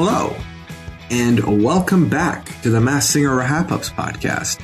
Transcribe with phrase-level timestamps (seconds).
[0.00, 0.32] Hello,
[1.10, 4.62] and welcome back to the Masked Singer Wrap Ups podcast,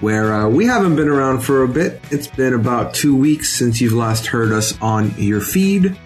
[0.00, 2.00] where uh, we haven't been around for a bit.
[2.10, 6.00] It's been about two weeks since you've last heard us on your feed,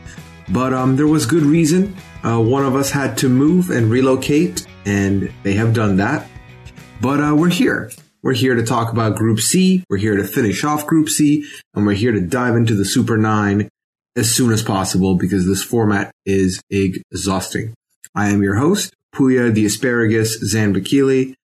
[0.49, 1.95] but um, there was good reason.
[2.25, 6.27] Uh, one of us had to move and relocate, and they have done that.
[7.01, 7.93] But uh, we're here.
[8.25, 9.85] We're here to talk about Group C.
[9.89, 13.17] We're here to finish off Group C, and we're here to dive into the Super
[13.17, 13.69] Nine
[14.17, 17.73] as soon as possible because this format is exhausting.
[18.17, 21.35] I am your host, Puya the Asparagus Zanbakili.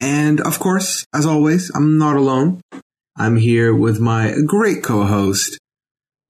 [0.00, 2.62] And of course, as always, I'm not alone.
[3.18, 5.58] I'm here with my great co-host,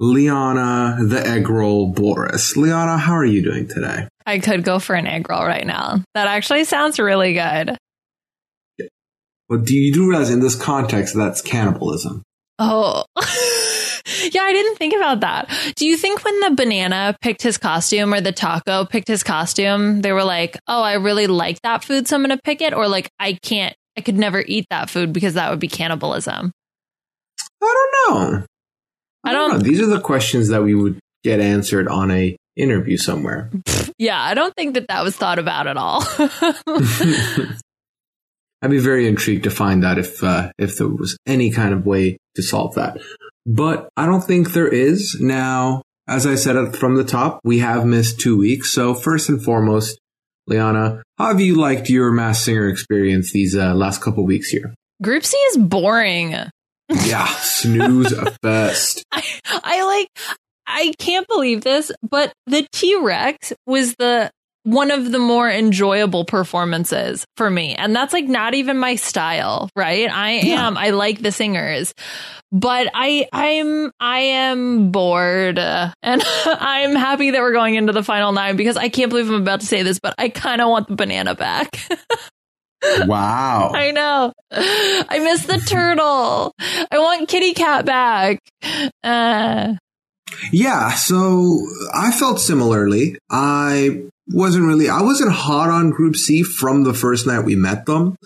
[0.00, 2.56] Liana the Egg Roll Boris.
[2.56, 4.08] Liana, how are you doing today?
[4.26, 6.02] I could go for an egg roll right now.
[6.14, 7.78] That actually sounds really good.
[9.48, 12.24] Well, do you do realize in this context that's cannibalism?
[12.58, 13.04] Oh.
[14.32, 15.50] yeah, I didn't think about that.
[15.76, 20.02] Do you think when the banana picked his costume or the taco picked his costume,
[20.02, 22.72] they were like, oh, I really like that food, so I'm going to pick it?
[22.74, 26.52] Or like, I can't, I could never eat that food because that would be cannibalism?
[27.62, 28.46] I don't know.
[29.24, 29.58] I don't, know.
[29.58, 33.50] These are the questions that we would get answered on a interview somewhere.
[33.98, 36.04] yeah, I don't think that that was thought about at all.
[38.62, 41.84] I'd be very intrigued to find out if uh, if there was any kind of
[41.84, 42.98] way to solve that.
[43.46, 45.16] But I don't think there is.
[45.20, 48.72] Now, as I said from the top, we have missed two weeks.
[48.72, 49.98] So first and foremost,
[50.46, 54.74] Liana, how have you liked your Masked Singer experience these uh, last couple weeks here?
[55.02, 56.34] Group C is boring.
[57.06, 59.02] Yeah, snooze fest.
[59.12, 60.08] I, I like.
[60.66, 64.30] I can't believe this, but the T Rex was the
[64.64, 67.74] one of the more enjoyable performances for me.
[67.74, 70.08] And that's like not even my style, right?
[70.08, 71.92] I am, I like the singers,
[72.52, 78.32] but I, I'm, I am bored and I'm happy that we're going into the final
[78.32, 80.88] nine because I can't believe I'm about to say this, but I kind of want
[80.88, 81.76] the banana back.
[83.06, 83.72] wow.
[83.74, 84.32] I know.
[84.52, 86.54] I miss the turtle.
[86.90, 88.38] I want kitty cat back.
[89.02, 89.74] Uh,
[90.50, 93.18] yeah, so I felt similarly.
[93.30, 97.86] I wasn't really, I wasn't hot on Group C from the first night we met
[97.86, 98.16] them.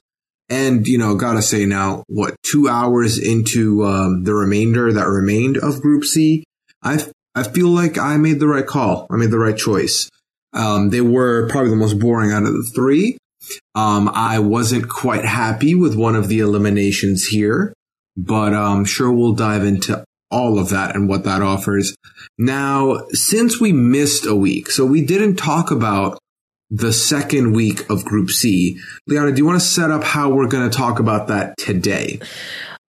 [0.48, 5.56] And, you know, gotta say now, what, two hours into um, the remainder that remained
[5.56, 6.44] of Group C,
[6.82, 9.06] I, I feel like I made the right call.
[9.10, 10.08] I made the right choice.
[10.52, 13.18] Um, they were probably the most boring out of the three.
[13.74, 17.74] Um, I wasn't quite happy with one of the eliminations here,
[18.16, 21.96] but I'm um, sure we'll dive into all of that and what that offers.
[22.38, 26.18] Now, since we missed a week, so we didn't talk about
[26.70, 28.78] the second week of Group C.
[29.06, 32.20] Liana, do you want to set up how we're going to talk about that today?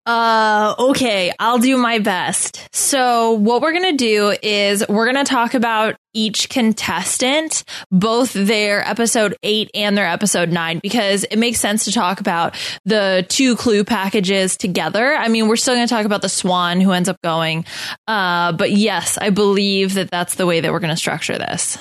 [0.08, 2.66] Uh, okay, I'll do my best.
[2.74, 8.32] So what we're going to do is we're going to talk about each contestant, both
[8.32, 13.26] their episode eight and their episode nine, because it makes sense to talk about the
[13.28, 15.14] two clue packages together.
[15.14, 17.66] I mean, we're still going to talk about the swan who ends up going.
[18.08, 21.78] Uh, but yes, I believe that that's the way that we're going to structure this.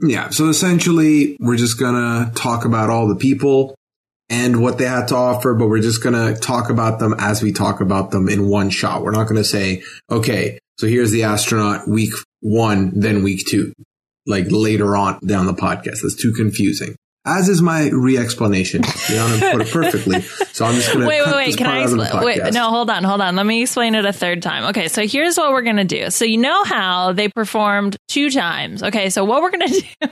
[0.00, 0.30] Yeah.
[0.30, 3.74] So essentially, we're just going to talk about all the people
[4.32, 7.42] and what they had to offer, but we're just going to talk about them as
[7.42, 9.02] we talk about them in one shot.
[9.02, 13.74] We're not going to say, okay, so here's the astronaut week one, then week two,
[14.26, 16.00] like later on down the podcast.
[16.02, 18.82] That's too confusing as is my re-explanation.
[19.08, 20.20] Liana put it perfectly.
[20.52, 21.56] So I'm just going to wait, wait, wait.
[21.56, 22.24] Can I explain?
[22.24, 23.36] Wait, no, hold on, hold on.
[23.36, 24.70] Let me explain it a third time.
[24.70, 26.10] Okay, so here's what we're going to do.
[26.10, 28.82] So you know how they performed two times.
[28.82, 30.08] Okay, so what we're going to do?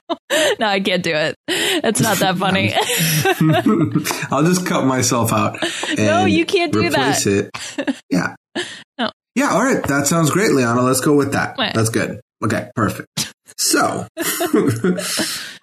[0.61, 1.35] no, I can't do it.
[1.49, 2.75] It's not that funny.
[4.31, 5.59] I'll just cut myself out.
[5.99, 7.27] no, you can't do that.
[7.27, 7.51] It.
[8.09, 8.35] Yeah.
[8.99, 9.11] no.
[9.35, 9.51] Yeah.
[9.51, 9.83] All right.
[9.85, 10.83] That sounds great, Liana.
[10.83, 11.57] Let's go with that.
[11.57, 12.21] That's good.
[12.45, 12.71] Okay.
[12.75, 13.35] Perfect.
[13.59, 14.07] So,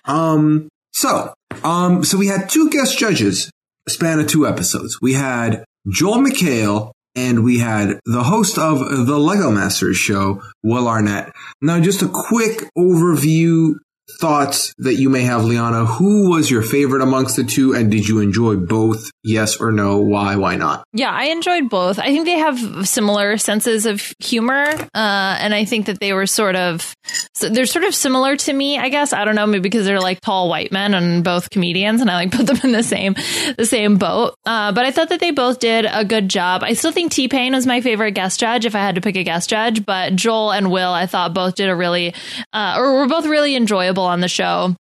[0.06, 1.32] um, so,
[1.64, 3.52] um, so we had two guest judges,
[3.88, 5.00] span of two episodes.
[5.00, 10.88] We had Joel McHale and we had the host of the Lego Masters show, Will
[10.88, 11.32] Arnett.
[11.62, 13.76] Now, just a quick overview
[14.20, 15.86] thoughts that you may have, Liana.
[15.86, 19.10] Who was your favorite amongst the two, and did you enjoy both?
[19.24, 20.00] Yes or no?
[20.00, 20.36] Why?
[20.36, 20.86] Why not?
[20.94, 22.00] Yeah, I enjoyed both.
[22.00, 26.28] I think they have similar senses of humor, uh, and I think that they were
[26.28, 26.94] sort of
[27.34, 28.78] so they're sort of similar to me.
[28.78, 32.02] I guess I don't know, maybe because they're like tall white men and both comedians,
[32.02, 33.16] and I like put them in the same
[33.58, 34.36] the same boat.
[34.46, 36.64] Uh, but I thought that they both did a good job.
[36.64, 39.16] I still think T Pain was my favorite guest judge if I had to pick
[39.16, 42.14] a guest judge, but Joel and Will I thought both did a really
[42.54, 44.76] uh, or were both really enjoyable on the show.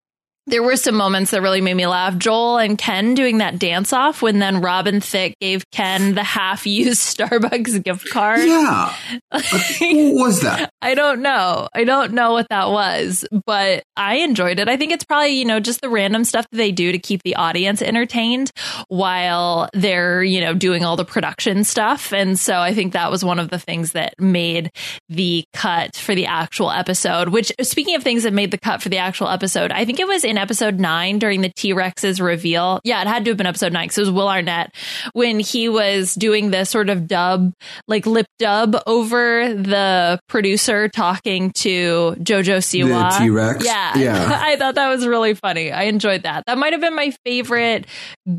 [0.47, 2.17] There were some moments that really made me laugh.
[2.19, 6.67] Joel and Ken doing that dance off when then Robin Thicke gave Ken the half
[6.67, 8.41] used Starbucks gift card.
[8.41, 8.95] Yeah.
[9.31, 9.43] what
[9.81, 10.73] was that?
[10.83, 11.69] I don't know.
[11.73, 14.69] I don't know what that was, but I enjoyed it.
[14.69, 17.23] I think it's probably, you know, just the random stuff that they do to keep
[17.23, 18.51] the audience entertained
[18.89, 22.13] while they're, you know, doing all the production stuff.
[22.13, 24.73] And so I think that was one of the things that made
[25.09, 28.89] the cut for the actual episode, which speaking of things that made the cut for
[28.89, 32.81] the actual episode, I think it was in episode nine during the T Rex's reveal.
[32.85, 34.75] Yeah, it had to have been episode nine because it was Will Arnett
[35.13, 37.53] when he was doing the sort of dub,
[37.87, 43.13] like lip dub over the producer talking to JoJo Siwa.
[43.13, 43.65] The T Rex.
[43.65, 43.99] Yeah.
[43.99, 44.41] Yeah.
[44.43, 45.71] I thought that was really funny.
[45.71, 46.45] I enjoyed that.
[46.47, 47.87] That might have been my favorite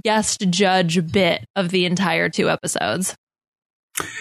[0.03, 3.15] guest judge bit of the entire two episodes.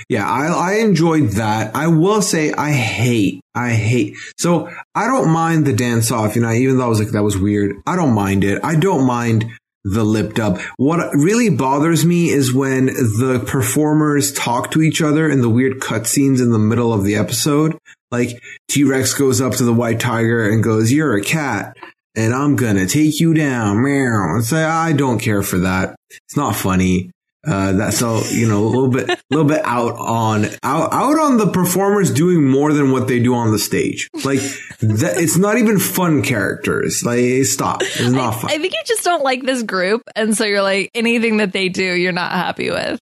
[0.09, 1.75] Yeah, I, I enjoyed that.
[1.75, 4.17] I will say I hate, I hate.
[4.39, 7.23] So I don't mind the dance off, you know, even though I was like, that
[7.23, 7.77] was weird.
[7.87, 8.61] I don't mind it.
[8.63, 9.47] I don't mind
[9.85, 10.61] the lip dub.
[10.77, 15.81] What really bothers me is when the performers talk to each other in the weird
[15.81, 17.77] cutscenes in the middle of the episode.
[18.11, 21.77] Like T Rex goes up to the white tiger and goes, "You're a cat,
[22.15, 24.41] and I'm gonna take you down." Meow.
[24.43, 25.97] Say, I don't care for that.
[26.11, 27.11] It's not funny.
[27.45, 31.19] Uh, that's so you know a little bit, a little bit out on out out
[31.19, 34.09] on the performers doing more than what they do on the stage.
[34.25, 34.39] Like
[34.81, 37.05] that, it's not even fun characters.
[37.05, 38.51] Like stop, it's not fun.
[38.51, 41.69] I think you just don't like this group, and so you're like anything that they
[41.69, 43.01] do, you're not happy with.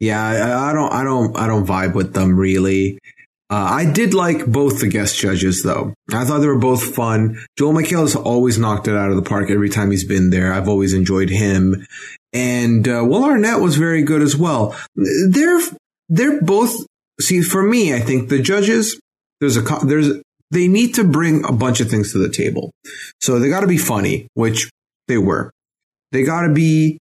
[0.00, 2.98] Yeah, I, I don't, I don't, I don't vibe with them really.
[3.50, 5.94] Uh, I did like both the guest judges though.
[6.12, 7.38] I thought they were both fun.
[7.56, 10.52] Joel McHale has always knocked it out of the park every time he's been there.
[10.52, 11.86] I've always enjoyed him.
[12.32, 14.76] And uh, Will Arnett was very good as well.
[14.96, 15.60] They're
[16.08, 16.86] they're both
[17.20, 17.94] see for me.
[17.94, 19.00] I think the judges
[19.40, 20.20] there's a there's
[20.50, 22.70] they need to bring a bunch of things to the table.
[23.20, 24.70] So they got to be funny, which
[25.06, 25.50] they were.
[26.12, 26.98] They got to be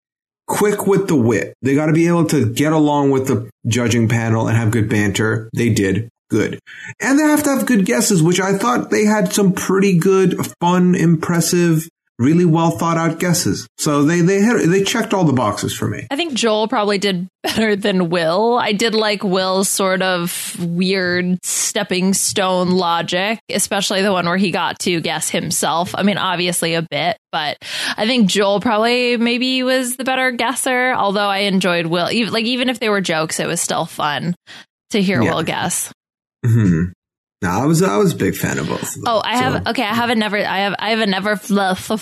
[0.47, 1.55] quick with the wit.
[1.63, 4.89] They got to be able to get along with the judging panel and have good
[4.89, 5.49] banter.
[5.55, 6.59] They did good.
[7.01, 10.37] And they have to have good guesses, which I thought they had some pretty good,
[10.61, 13.69] fun, impressive really well thought out guesses.
[13.79, 16.07] So they they had, they checked all the boxes for me.
[16.11, 18.59] I think Joel probably did better than Will.
[18.59, 24.51] I did like Will's sort of weird stepping stone logic, especially the one where he
[24.51, 25.95] got to guess himself.
[25.95, 27.59] I mean, obviously a bit, but
[27.97, 30.93] I think Joel probably maybe was the better guesser.
[30.93, 34.35] Although I enjoyed Will, even, like even if they were jokes, it was still fun
[34.91, 35.35] to hear yeah.
[35.35, 35.93] Will guess.
[36.45, 36.93] Mm-hmm.
[37.43, 38.97] No, I was I was a big fan of both.
[38.97, 39.43] Of oh, I so.
[39.43, 39.83] have okay.
[39.83, 40.39] I have a never.
[40.39, 41.89] I have I have a never fluff.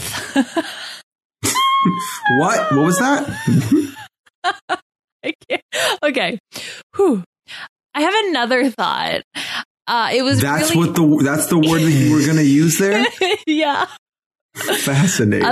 [2.38, 2.72] what?
[2.72, 3.96] What was that?
[6.02, 6.38] okay.
[6.96, 7.24] Whew.
[7.94, 9.22] I have another thought.
[9.86, 10.40] Uh, it was.
[10.40, 13.04] That's really- what the that's the word that you were going to use there.
[13.46, 13.86] yeah.
[14.54, 15.46] Fascinating.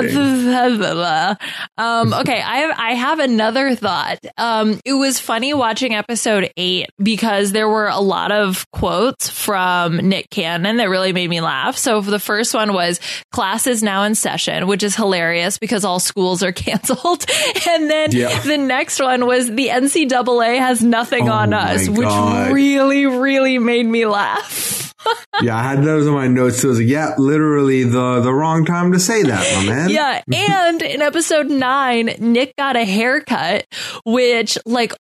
[1.77, 4.19] um, okay, I have I have another thought.
[4.39, 9.97] Um, it was funny watching episode eight because there were a lot of quotes from
[9.97, 11.77] Nick Cannon that really made me laugh.
[11.77, 13.01] So the first one was
[13.33, 17.27] "Class is now in session," which is hilarious because all schools are canceled.
[17.69, 18.41] and then yeah.
[18.43, 23.87] the next one was "The NCAA has nothing oh on us," which really, really made
[23.87, 24.83] me laugh
[25.43, 26.61] yeah, I had those in my notes.
[26.61, 29.91] So it was like, yeah, literally the the wrong time to say that, my man.
[29.91, 33.67] yeah, and in episode nine, Nick got a haircut,
[34.05, 34.95] which like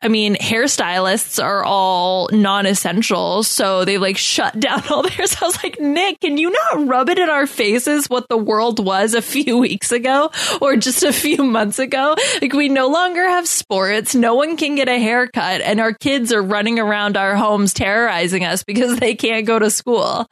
[0.00, 5.36] I mean, hairstylists are all non-essential, so they like shut down all theirs.
[5.40, 8.84] I was like, Nick, can you not rub it in our faces what the world
[8.84, 10.30] was a few weeks ago
[10.60, 12.14] or just a few months ago?
[12.40, 14.14] Like, we no longer have sports.
[14.14, 18.44] No one can get a haircut, and our kids are running around our homes terrorizing
[18.44, 20.28] us because they can't go to school.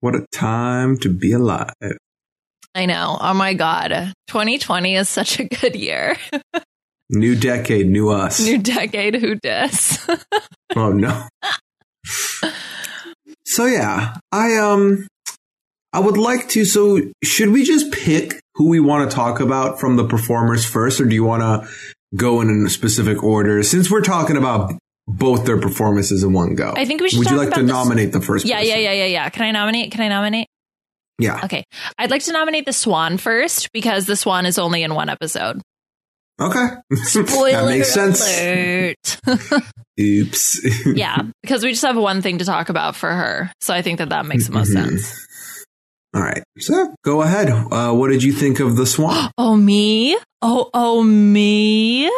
[0.00, 1.72] What a time to be alive.
[2.74, 3.18] I know.
[3.20, 4.12] Oh my God.
[4.28, 6.16] 2020 is such a good year.
[7.12, 8.40] New decade, new us.
[8.40, 10.08] New decade, who dis?
[10.76, 11.26] oh no.
[13.44, 15.08] So yeah, I um
[15.92, 19.80] I would like to so should we just pick who we want to talk about
[19.80, 21.68] from the performers first or do you want to
[22.14, 24.72] go in a specific order since we're talking about
[25.08, 26.72] both their performances in one go?
[26.76, 28.70] I think we should Would you like to nominate the first Yeah, person?
[28.70, 29.28] yeah, yeah, yeah, yeah.
[29.30, 29.90] Can I nominate?
[29.92, 30.46] Can I nominate?
[31.18, 31.40] Yeah.
[31.44, 31.64] Okay.
[31.98, 35.60] I'd like to nominate the Swan first because the Swan is only in one episode.
[36.40, 36.66] Okay.
[37.02, 38.22] Spoiler that makes sense.
[40.00, 40.86] Oops.
[40.96, 43.52] yeah, because we just have one thing to talk about for her.
[43.60, 44.84] So I think that that makes the most Mhm.
[44.88, 45.26] sense.
[46.14, 46.42] All right.
[46.58, 47.50] So go ahead.
[47.50, 49.30] Uh, what did you think of the Swan?
[49.38, 50.16] Oh, me?
[50.42, 52.10] Oh, oh, me?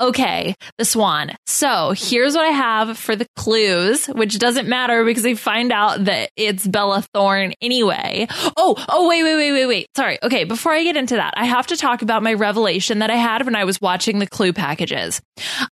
[0.00, 1.32] Okay, the swan.
[1.46, 6.04] So here's what I have for the clues, which doesn't matter because they find out
[6.04, 8.28] that it's Bella Thorne anyway.
[8.56, 9.88] Oh, oh, wait, wait, wait, wait, wait.
[9.96, 10.18] Sorry.
[10.22, 13.16] Okay, before I get into that, I have to talk about my revelation that I
[13.16, 15.20] had when I was watching the clue packages.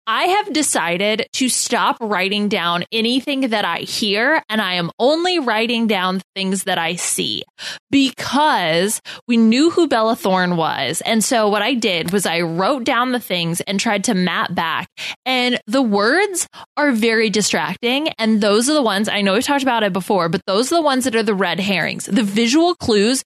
[0.07, 5.39] I have decided to stop writing down anything that I hear, and I am only
[5.39, 7.45] writing down things that I see
[7.91, 11.01] because we knew who Bella Thorne was.
[11.07, 14.55] And so what I did was I wrote down the things and tried to map
[14.55, 14.89] back.
[15.27, 16.49] And the words
[16.79, 18.09] are very distracting.
[18.19, 20.77] And those are the ones I know we've talked about it before, but those are
[20.77, 22.07] the ones that are the red herrings.
[22.07, 23.23] The visual clues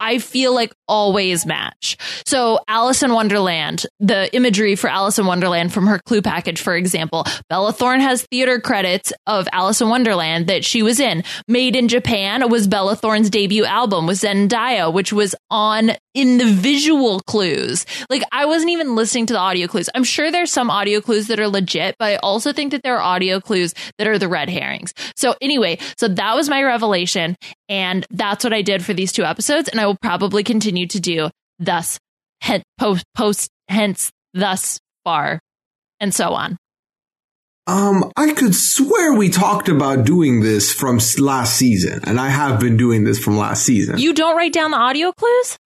[0.00, 1.96] I feel like always match.
[2.26, 6.76] So Alice in Wonderland, the imagery for Alice in Wonderland from her clue package, for
[6.76, 11.24] example, Bella Thorne has theater credits of Alice in Wonderland that she was in.
[11.48, 16.46] Made in Japan was Bella Thorne's debut album with Zendaya, which was on in the
[16.46, 17.86] visual clues.
[18.08, 19.90] Like I wasn't even listening to the audio clues.
[19.94, 22.96] I'm sure there's some audio clues that are legit, but I also think that there
[22.96, 24.94] are audio clues that are the red herrings.
[25.16, 27.36] So anyway, so that was my revelation
[27.68, 31.00] and that's what I did for these two episodes and I will probably continue to
[31.00, 31.98] do thus
[32.40, 35.40] hence, post, post hence thus far
[36.00, 36.56] and so on.
[37.66, 42.60] Um, I could swear we talked about doing this from last season, and I have
[42.60, 43.96] been doing this from last season.
[43.98, 45.56] You don't write down the audio clues?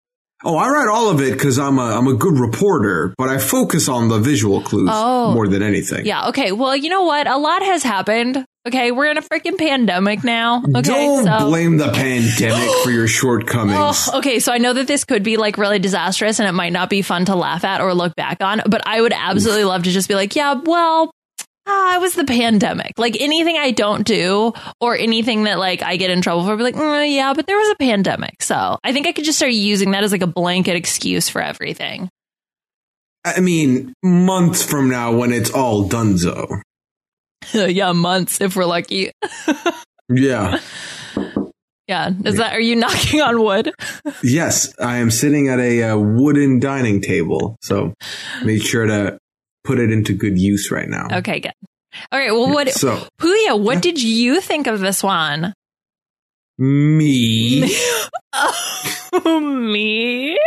[0.44, 3.38] Oh, I write all of it because I'm a I'm a good reporter, but I
[3.38, 5.32] focus on the visual clues Oh.
[5.34, 6.06] more than anything.
[6.06, 6.28] Yeah.
[6.28, 6.52] Okay.
[6.52, 7.26] Well, you know what?
[7.26, 8.44] A lot has happened.
[8.68, 8.92] Okay.
[8.92, 10.62] We're in a freaking pandemic now.
[10.62, 10.82] Okay.
[10.82, 11.46] Don't so.
[11.46, 14.08] blame the pandemic for your shortcomings.
[14.12, 16.72] Oh, okay, so I know that this could be like really disastrous and it might
[16.72, 19.84] not be fun to laugh at or look back on, but I would absolutely love
[19.84, 21.10] to just be like, yeah, well,
[21.66, 22.98] ah, it was the pandemic.
[22.98, 26.56] Like anything I don't do or anything that like I get in trouble for, I'd
[26.56, 28.42] be like, mm, yeah, but there was a pandemic.
[28.42, 31.40] So I think I could just start using that as like a blanket excuse for
[31.40, 32.10] everything.
[33.24, 36.62] I mean, months from now when it's all donezo.
[37.68, 39.12] yeah, months if we're lucky.
[40.10, 40.58] Yeah.
[41.86, 42.10] Yeah.
[42.24, 43.72] Is that, are you knocking on wood?
[44.22, 47.92] Yes, I am sitting at a uh, wooden dining table, so
[48.42, 49.18] made sure to
[49.64, 51.08] put it into good use right now.
[51.18, 51.52] Okay, good.
[52.10, 52.32] All right.
[52.32, 55.52] Well, what, So, Puya, what did you think of this one?
[56.58, 57.76] me.
[58.32, 60.38] oh, me?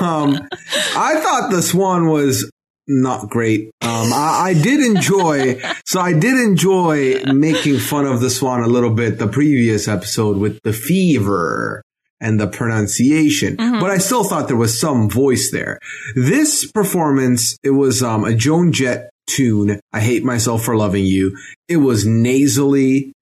[0.00, 0.48] um,
[0.96, 2.50] I thought the Swan was
[2.92, 3.70] not great.
[3.82, 8.66] Um, I, I did enjoy, so I did enjoy making fun of the Swan a
[8.66, 11.82] little bit the previous episode with the fever
[12.20, 13.80] and the pronunciation, Mhm.
[13.80, 15.78] but I still thought there was some voice there.
[16.14, 19.80] This performance, it was um, a Joan Jett tune.
[19.92, 21.36] I hate myself for loving you.
[21.68, 23.12] It was nasally.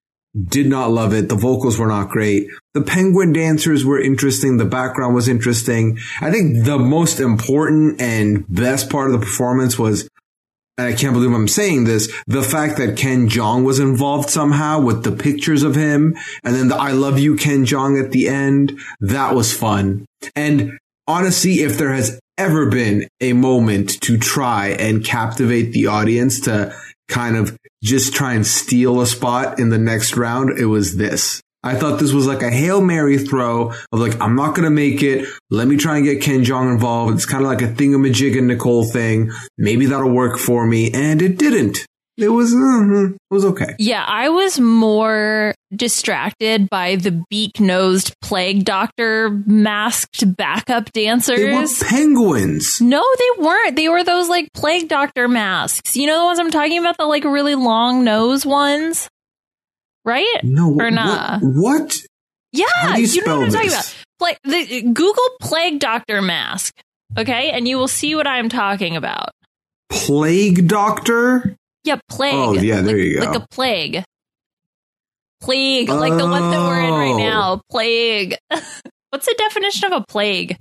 [0.46, 1.28] Did not love it.
[1.28, 2.48] The vocals were not great.
[2.74, 4.56] The penguin dancers were interesting.
[4.56, 5.98] The background was interesting.
[6.20, 10.08] I think the most important and best part of the performance was,
[10.76, 14.80] and I can't believe I'm saying this, the fact that Ken Jeong was involved somehow
[14.80, 18.28] with the pictures of him and then the I love you Ken Jeong at the
[18.28, 18.78] end.
[19.00, 20.04] That was fun.
[20.36, 26.40] And honestly, if there has ever been a moment to try and captivate the audience
[26.42, 26.72] to
[27.08, 31.42] kind of just try and steal a spot in the next round, it was this.
[31.64, 34.70] I thought this was like a Hail Mary throw of like, I'm not going to
[34.70, 35.28] make it.
[35.50, 37.14] Let me try and get Ken Jeong involved.
[37.14, 39.32] It's kind of like a thingamajig and Nicole thing.
[39.56, 40.92] Maybe that'll work for me.
[40.92, 41.78] And it didn't.
[42.16, 43.74] It was, uh, it was okay.
[43.78, 51.38] Yeah, I was more distracted by the beak nosed plague doctor masked backup dancers.
[51.38, 52.80] They were penguins.
[52.80, 53.76] No, they weren't.
[53.76, 55.96] They were those like plague doctor masks.
[55.96, 56.96] You know the ones I'm talking about?
[56.96, 59.08] The like really long nose ones?
[60.04, 60.26] Right?
[60.42, 61.38] No, Or nah.
[61.40, 61.80] What?
[61.82, 61.98] what?
[62.52, 63.92] Yeah, How do you you, know what I'm talking this?
[63.92, 64.04] about.
[64.20, 66.74] Like the Google plague doctor mask.
[67.16, 69.30] Okay, and you will see what I'm talking about.
[69.90, 71.56] Plague doctor?
[71.84, 72.34] Yeah, plague.
[72.34, 73.24] Oh, yeah, there like, you go.
[73.26, 74.04] Like a plague.
[75.40, 77.18] Plague, like the one that we're in right Oh.
[77.18, 77.60] now.
[77.70, 78.36] Plague.
[79.10, 80.56] What's the definition of a plague?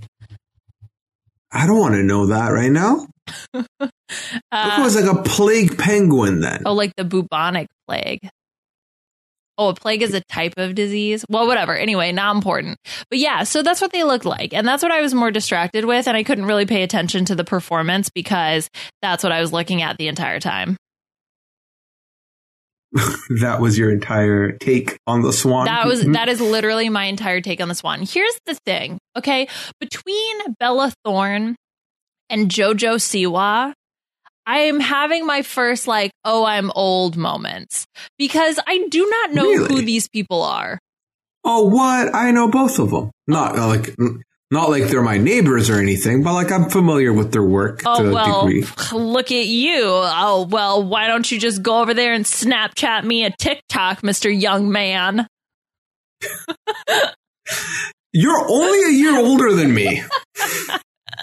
[1.52, 3.08] I don't want to know that right now.
[3.54, 3.68] it
[4.52, 6.64] Uh, was like a plague penguin then.
[6.66, 8.20] oh, like the bubonic plague.
[9.58, 11.26] Oh, a plague is a type of disease.
[11.30, 11.76] Well, whatever.
[11.76, 12.78] Anyway, not important.
[13.10, 14.54] But yeah, so that's what they looked like.
[14.54, 16.08] And that's what I was more distracted with.
[16.08, 18.70] And I couldn't really pay attention to the performance because
[19.02, 20.78] that's what I was looking at the entire time.
[23.42, 25.66] that was your entire take on the swan.
[25.66, 28.02] That was that is literally my entire take on the swan.
[28.02, 29.48] Here's the thing, okay?
[29.80, 31.56] Between Bella Thorne
[32.30, 33.74] and Jojo Siwa,
[34.46, 37.86] I am having my first like, oh, I'm old moments
[38.18, 39.68] because I do not know Really?
[39.68, 40.80] who these people are.
[41.44, 42.14] Oh, what?
[42.16, 43.12] I know both of them.
[43.28, 43.96] Not uh, like
[44.50, 48.02] Not like they're my neighbors or anything, but like I'm familiar with their work Oh
[48.02, 48.66] to a well, degree.
[48.94, 49.82] look at you.
[49.84, 54.30] Oh well, why don't you just go over there and Snapchat me a TikTok, Mister
[54.30, 55.28] Young Man?
[58.14, 60.02] You're only a year older than me.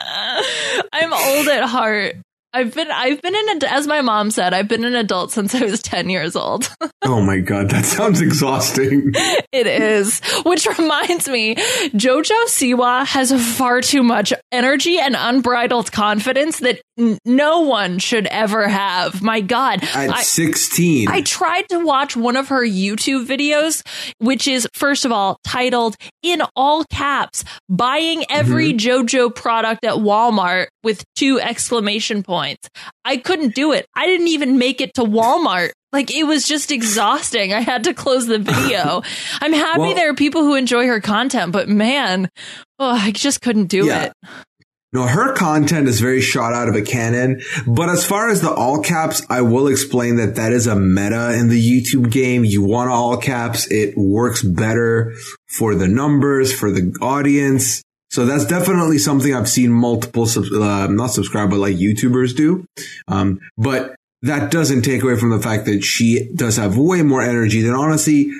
[0.92, 2.16] I'm old at heart.
[2.54, 5.64] I've been I've been an as my mom said, I've been an adult since I
[5.64, 6.72] was 10 years old.
[7.06, 9.12] Oh my god, that sounds exhausting.
[9.52, 10.20] it is.
[10.46, 17.60] Which reminds me, Jojo Siwa has far too much energy and unbridled confidence that no
[17.60, 19.22] one should ever have.
[19.22, 19.82] My god.
[19.82, 21.08] At I- 16.
[21.08, 23.82] I tried to watch one of her YouTube videos,
[24.18, 29.06] which is, first of all, titled in all caps, buying every mm-hmm.
[29.06, 32.68] JoJo product at Walmart with two exclamation points.
[33.04, 33.86] I couldn't do it.
[33.94, 35.70] I didn't even make it to Walmart.
[35.92, 37.52] Like it was just exhausting.
[37.52, 39.02] I had to close the video.
[39.40, 42.28] I'm happy Well- there are people who enjoy her content, but man,
[42.78, 44.04] oh, I just couldn't do Yeah.
[44.04, 44.12] it.
[44.94, 47.42] No, her content is very shot out of a cannon.
[47.66, 51.36] But as far as the all caps, I will explain that that is a meta
[51.36, 52.44] in the YouTube game.
[52.44, 53.68] You want all caps.
[53.72, 55.12] It works better
[55.58, 57.82] for the numbers, for the audience.
[58.10, 62.64] So that's definitely something I've seen multiple, uh, not subscribe, but like YouTubers do.
[63.08, 67.20] Um, but that doesn't take away from the fact that she does have way more
[67.20, 68.30] energy than honestly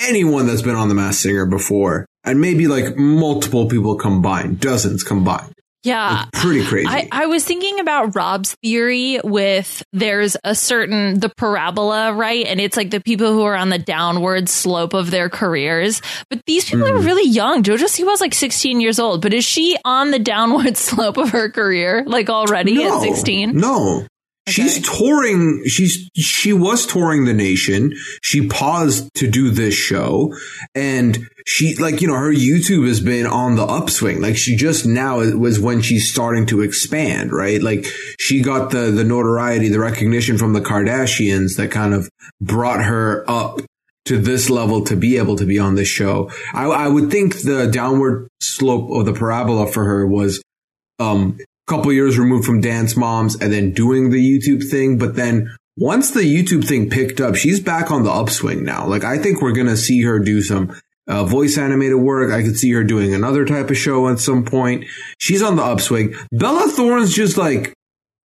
[0.00, 2.06] anyone that's been on the Masked Singer before.
[2.24, 5.52] And maybe like multiple people combined, dozens combined.
[5.84, 6.26] Yeah.
[6.32, 6.86] It's pretty crazy.
[6.88, 12.46] I, I was thinking about Rob's theory with there's a certain the parabola, right?
[12.46, 16.00] And it's like the people who are on the downward slope of their careers.
[16.30, 16.94] But these people Hmm.
[16.96, 17.62] are really young.
[17.62, 21.50] Jojo Siwa's like 16 years old, but is she on the downward slope of her
[21.50, 23.56] career like already at 16?
[23.56, 24.06] No.
[24.48, 25.62] She's touring.
[25.66, 27.94] She's she was touring the nation.
[28.22, 30.34] She paused to do this show,
[30.74, 34.20] and she like you know her YouTube has been on the upswing.
[34.20, 37.62] Like she just now was when she's starting to expand, right?
[37.62, 37.86] Like
[38.18, 42.08] she got the the notoriety, the recognition from the Kardashians that kind of
[42.40, 43.60] brought her up
[44.06, 46.30] to this level to be able to be on this show.
[46.52, 50.42] I, I would think the downward slope of the parabola for her was
[50.98, 54.98] um couple years removed from Dance Moms and then doing the YouTube thing.
[54.98, 58.86] But then once the YouTube thing picked up, she's back on the upswing now.
[58.86, 62.32] Like I think we're gonna see her do some uh, voice animated work.
[62.32, 64.84] I could see her doing another type of show at some point.
[65.18, 66.14] She's on the upswing.
[66.30, 67.72] Bella Thorne's just like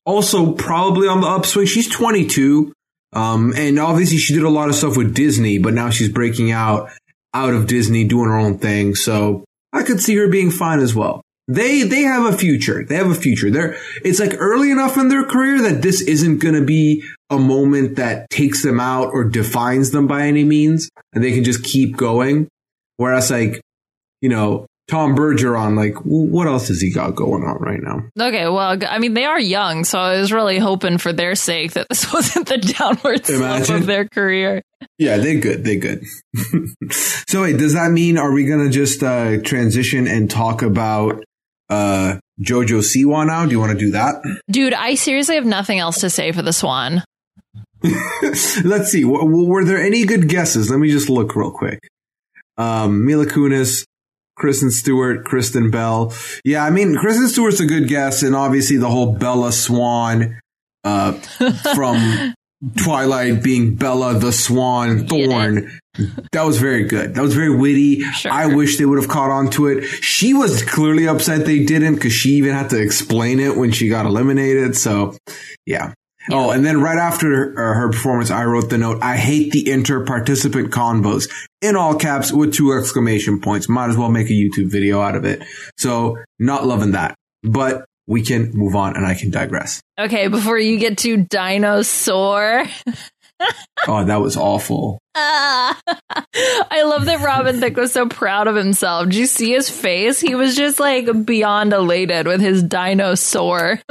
[0.04, 1.66] also probably on the upswing.
[1.66, 2.72] She's 22.
[3.12, 6.50] Um, and obviously she did a lot of stuff with Disney, but now she's breaking
[6.50, 6.90] out
[7.32, 8.94] out of Disney, doing her own thing.
[8.94, 11.22] So I could see her being fine as well.
[11.48, 12.84] They they have a future.
[12.84, 13.50] They have a future.
[13.50, 17.38] They're it's like early enough in their career that this isn't going to be a
[17.38, 21.62] moment that takes them out or defines them by any means, and they can just
[21.62, 22.48] keep going.
[22.96, 23.60] Whereas like,
[24.20, 28.02] you know, Tom Bergeron, like, what else has he got going on right now?
[28.28, 31.72] Okay, well, I mean, they are young, so I was really hoping for their sake
[31.72, 34.62] that this wasn't the downward slope of their career.
[34.98, 35.64] Yeah, they're good.
[35.64, 36.04] They're good.
[37.26, 41.24] so wait, does that mean are we gonna just uh, transition and talk about
[41.68, 43.44] uh, Jojo Siwa now?
[43.44, 44.16] Do you want to do that?
[44.50, 47.02] Dude, I seriously have nothing else to say for the Swan.
[47.82, 49.02] Let's see.
[49.02, 50.70] W- were there any good guesses?
[50.70, 51.80] Let me just look real quick.
[52.56, 53.84] Um, Mila Kunis,
[54.36, 56.12] Kristen Stewart, Kristen Bell.
[56.44, 60.38] Yeah, I mean, Kristen Stewart's a good guess, and obviously the whole Bella Swan
[60.84, 61.12] uh,
[61.74, 62.34] from
[62.82, 65.78] Twilight being Bella the Swan Thorn.
[66.32, 67.14] That was very good.
[67.14, 68.00] That was very witty.
[68.00, 68.32] Sure.
[68.32, 69.84] I wish they would have caught on to it.
[69.84, 73.88] She was clearly upset they didn't because she even had to explain it when she
[73.88, 74.76] got eliminated.
[74.76, 75.16] So,
[75.64, 75.92] yeah.
[76.30, 79.52] Oh, and then right after her, uh, her performance, I wrote the note, I hate
[79.52, 81.30] the inter-participant convos
[81.62, 83.68] in all caps with two exclamation points.
[83.68, 85.44] Might as well make a YouTube video out of it.
[85.78, 89.80] So not loving that, but we can move on and I can digress.
[89.98, 92.64] Okay, before you get to dinosaur.
[93.86, 94.98] Oh, that was awful.
[95.14, 95.78] Ah.
[96.34, 99.04] I love that Robin Thicke was so proud of himself.
[99.06, 100.20] Did you see his face?
[100.20, 103.80] He was just like beyond elated with his dinosaur.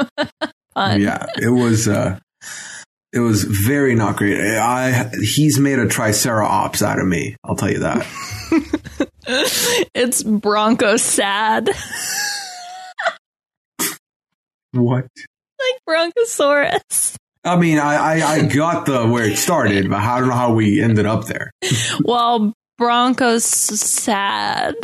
[0.77, 2.19] Yeah, it was, uh,
[3.13, 4.57] it was very not great.
[4.57, 7.37] I, he's made a triceratops out of me.
[7.45, 8.05] I'll tell you that.
[9.93, 11.69] It's Bronco sad.
[14.75, 15.05] What?
[15.59, 17.17] like Brontosaurus.
[17.43, 20.53] I mean, I, I, I got the where it started, but I don't know how
[20.53, 21.51] we ended up there.
[22.03, 24.75] Well, Bronco's sad.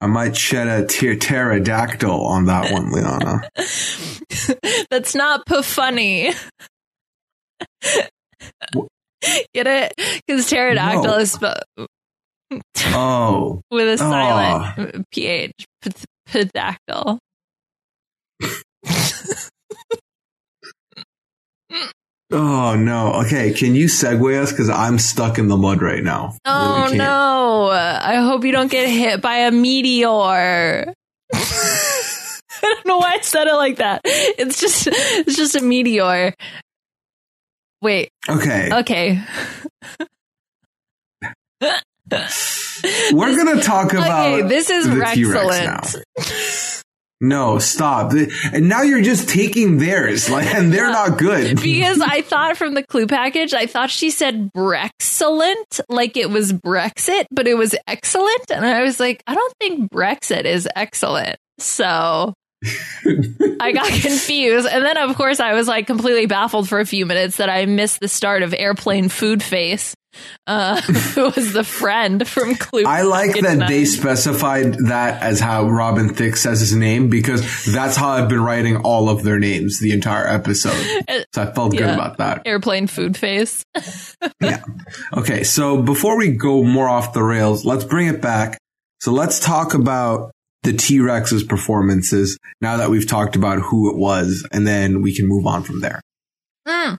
[0.00, 3.48] I might shed a ter- pterodactyl on that one, Liana.
[4.90, 6.32] That's not funny.
[9.54, 9.92] Get it?
[10.26, 11.18] Because pterodactyl No.
[11.18, 11.32] is.
[11.32, 11.86] spe-
[12.94, 13.60] Oh.
[13.72, 15.02] with a silent ah.
[15.10, 15.52] ph.
[16.28, 17.18] Pedactyl.
[22.32, 23.12] Oh no.
[23.24, 24.50] Okay, can you segue us?
[24.50, 26.36] Because I'm stuck in the mud right now.
[26.44, 27.68] Oh Really no!
[27.70, 30.92] I hope you don't get hit by a meteor.
[31.32, 34.00] I don't know why I said it like that.
[34.04, 36.34] It's just it's just a meteor.
[37.80, 38.10] Wait.
[38.28, 38.70] Okay.
[38.72, 39.22] Okay.
[43.12, 45.76] We're gonna talk about okay, this is the T-Rex now.
[45.78, 46.82] excellent.
[47.20, 48.12] No, stop.
[48.52, 51.56] And now you're just taking theirs, like, and they're not good.
[51.62, 56.52] because I thought from the clue package, I thought she said Brexcellent, like it was
[56.52, 58.50] Brexit, but it was excellent.
[58.50, 61.38] And I was like, I don't think Brexit is excellent.
[61.58, 62.34] So
[63.60, 64.66] I got confused.
[64.70, 67.64] And then, of course, I was like completely baffled for a few minutes that I
[67.64, 69.94] missed the start of Airplane Food Face,
[70.46, 70.80] uh,
[71.14, 72.84] who was the friend from Clue.
[72.86, 73.68] I like that Nine.
[73.68, 78.42] they specified that as how Robin Thicke says his name because that's how I've been
[78.42, 80.76] writing all of their names the entire episode.
[81.34, 82.42] So I felt good about that.
[82.46, 83.64] Airplane Food Face.
[84.40, 84.62] Yeah.
[85.16, 85.42] Okay.
[85.42, 88.58] So before we go more off the rails, let's bring it back.
[89.00, 93.96] So let's talk about the T Rex's performances now that we've talked about who it
[93.96, 96.00] was, and then we can move on from there.
[96.66, 96.96] Mm.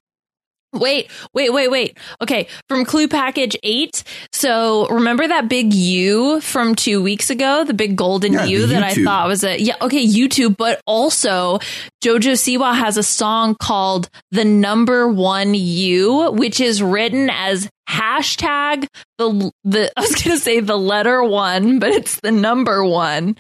[0.73, 1.97] Wait, wait, wait, wait.
[2.21, 4.03] Okay, from Clue Package 8.
[4.33, 7.63] So remember that big U from two weeks ago?
[7.63, 11.59] The big golden Yeah, U that I thought was a, yeah, okay, YouTube, but also
[12.03, 18.87] Jojo Siwa has a song called The Number One U, which is written as hashtag
[19.17, 23.37] the, the, I was going to say the letter one, but it's the number one.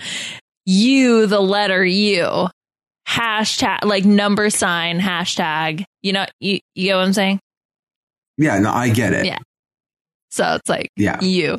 [0.65, 2.49] U, the letter U
[3.07, 7.39] hashtag like number sign hashtag you know you, you get what i'm saying
[8.37, 8.59] Yeah.
[8.59, 9.25] No, I get it.
[9.25, 9.39] Yeah.
[10.29, 11.19] so it's like Yeah.
[11.21, 11.57] you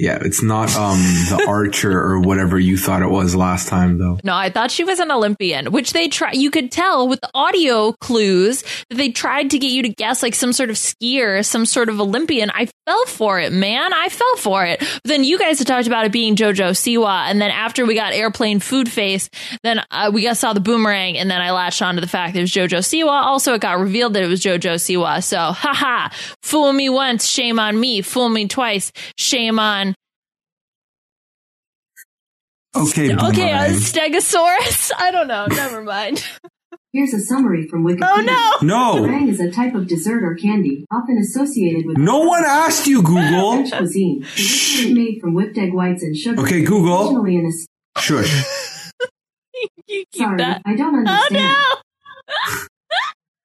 [0.00, 0.18] Yeah.
[0.22, 4.18] It's not um the Archer or whatever you thought it was last time, though.
[4.24, 7.30] no i thought she was an olympian which they try you could tell with the
[7.34, 11.44] audio clues that they tried to get you to guess like some sort of skier
[11.44, 12.50] some sort of olympian.
[12.50, 13.92] I fell for it man.
[13.92, 14.80] I fell for it.
[14.80, 17.94] But then you guys had talked about it being jojo siwa and then after we
[17.94, 19.28] got airplane food face
[19.62, 22.32] then uh, we got saw the boomerang and then i latched on to the fact
[22.32, 23.22] that it was jojo siwa.
[23.22, 25.22] Also it got revealed that it was jojo siwa.
[25.22, 26.08] So haha.
[26.42, 28.00] Fool me once shame on me.
[28.02, 29.89] Fool me twice shame on
[32.80, 33.14] Okay.
[33.14, 36.24] okay a stegosaurus i don't know never mind
[36.92, 38.00] Here's a summary from Wikipedia.
[38.02, 39.06] oh no No.
[39.06, 43.00] Meringue is a type of dessert or candy, often associated with No one asked you,
[43.02, 43.52] Google.
[43.58, 44.22] French cuisine.
[44.22, 46.40] Traditionally made from whipped egg whites and sugar.
[46.42, 47.24] Okay, Google.
[47.26, 48.44] In a, Shush.
[49.86, 51.56] you keep sorry, that I don't oh, understand.
[52.32, 52.66] oh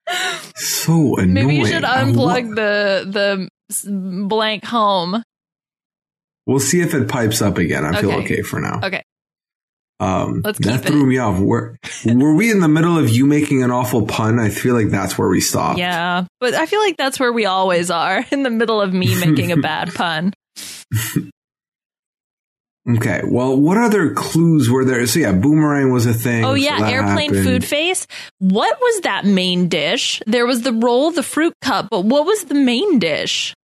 [0.10, 1.34] no So annoying.
[1.34, 5.22] Maybe you should unplug wa- the the blank home.
[6.48, 7.86] We'll see if it pipes up again.
[7.86, 8.24] I feel Okay.
[8.24, 8.80] okay for now.
[8.84, 9.04] Okay.
[10.00, 10.86] Um, that keep it.
[10.86, 11.40] threw me off.
[11.40, 14.40] Were, were we in the middle of you making an awful pun?
[14.40, 15.80] I feel like that's where we stopped.
[15.80, 19.18] Yeah, but I feel like that's where we always are in the middle of me
[19.20, 20.34] making a bad pun.
[22.88, 23.22] Okay.
[23.26, 25.08] Well, what other clues were there?
[25.08, 26.46] So yeah, boomerang was a thing.
[26.46, 27.46] Oh yeah, that airplane happened.
[27.46, 28.06] food face.
[28.40, 30.22] What was that main dish?
[30.28, 33.56] There was the roll, the fruit cup, but what was the main dish?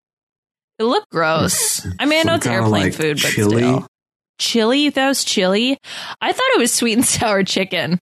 [0.79, 1.85] It looked gross.
[1.99, 3.57] I mean, I know it's airplane like food, but chili.
[3.61, 3.87] still.
[4.41, 4.89] Chili?
[4.89, 5.77] That was chili.
[6.19, 7.99] I thought it was sweet and sour chicken.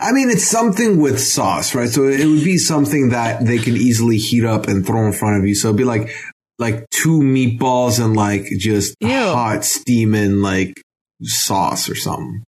[0.00, 1.88] I mean, it's something with sauce, right?
[1.88, 5.38] So it would be something that they can easily heat up and throw in front
[5.38, 5.54] of you.
[5.54, 6.10] So it'd be like,
[6.58, 9.08] like two meatballs and like just Ew.
[9.08, 10.82] hot steaming like
[11.22, 12.42] sauce or something.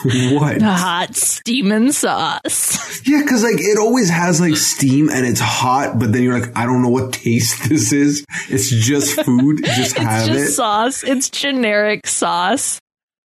[0.04, 0.58] what?
[0.58, 2.92] The Hot steaming sauce.
[3.06, 6.56] Yeah, because like it always has like steam and it's hot, but then you're like,
[6.56, 8.24] I don't know what taste this is.
[8.48, 9.58] It's just food.
[9.64, 10.52] just It's have just it.
[10.52, 11.04] sauce.
[11.04, 12.80] It's generic sauce.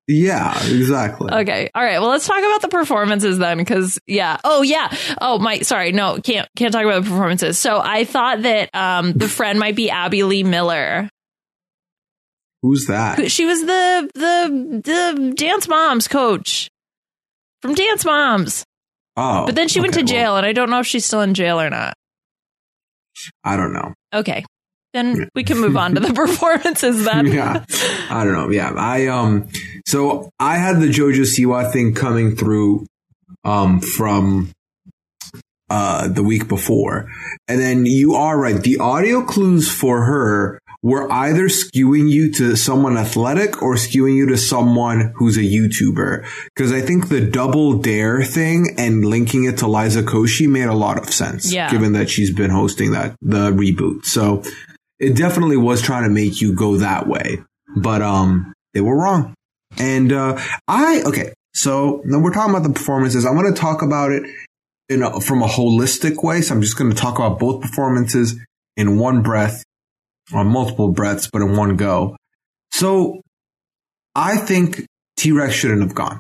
[0.10, 1.32] Yeah, exactly.
[1.32, 1.70] Okay.
[1.74, 2.00] All right.
[2.00, 4.38] Well, let's talk about the performances then, because yeah.
[4.44, 4.94] Oh yeah.
[5.22, 5.60] Oh my.
[5.60, 5.94] Sorry.
[5.94, 6.20] No.
[6.22, 7.58] Can't can't talk about the performances.
[7.58, 11.10] So I thought that um the friend might be Abby Lee Miller.
[12.62, 13.32] Who's that?
[13.32, 16.70] She was the the the Dance Moms coach
[17.62, 18.66] from Dance Moms,
[19.16, 21.06] Oh, but then she went okay, to well, jail, and I don't know if she's
[21.06, 21.94] still in jail or not.
[23.44, 23.94] I don't know.
[24.14, 24.46] Okay.
[24.94, 27.28] Then we can move on to the performances then.
[27.28, 27.64] yeah,
[28.10, 28.50] I don't know.
[28.50, 29.48] Yeah, I um.
[29.88, 32.86] So I had the JoJo Siwa thing coming through,
[33.44, 34.52] um, from
[35.70, 37.08] uh the week before,
[37.48, 38.60] and then you are right.
[38.62, 44.28] The audio clues for her were either skewing you to someone athletic or skewing you
[44.28, 46.26] to someone who's a YouTuber.
[46.56, 50.74] Because I think the double dare thing and linking it to Liza Koshy made a
[50.74, 51.52] lot of sense.
[51.52, 51.70] Yeah.
[51.70, 54.44] Given that she's been hosting that the reboot, so.
[55.00, 57.40] it definitely was trying to make you go that way,
[57.78, 59.34] but um, they were wrong.
[59.78, 60.38] And uh,
[60.68, 63.26] I okay, so now we're talking about the performances.
[63.26, 64.24] I'm going to talk about it
[64.90, 66.42] in a, from a holistic way.
[66.42, 68.38] So I'm just going to talk about both performances
[68.76, 69.64] in one breath,
[70.34, 72.16] on multiple breaths, but in one go.
[72.72, 73.22] So
[74.16, 74.86] I think
[75.18, 76.20] T Rex shouldn't have gone.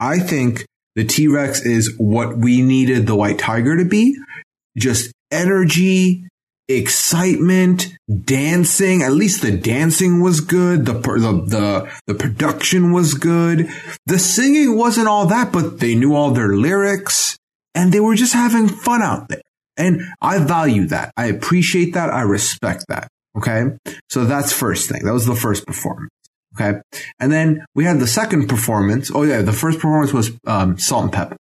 [0.00, 4.16] I think the T Rex is what we needed the white tiger to be.
[4.76, 6.26] Just energy,
[6.68, 9.02] excitement, dancing.
[9.02, 10.86] At least the dancing was good.
[10.86, 13.68] The, the, the, the production was good.
[14.06, 17.36] The singing wasn't all that, but they knew all their lyrics
[17.74, 19.42] and they were just having fun out there.
[19.76, 21.12] And I value that.
[21.16, 22.10] I appreciate that.
[22.10, 23.08] I respect that.
[23.36, 23.64] Okay.
[24.10, 25.04] So that's first thing.
[25.04, 26.10] That was the first performance.
[26.54, 26.80] Okay.
[27.20, 29.10] And then we had the second performance.
[29.14, 29.42] Oh yeah.
[29.42, 31.36] The first performance was, um, Salt-N-Pepa.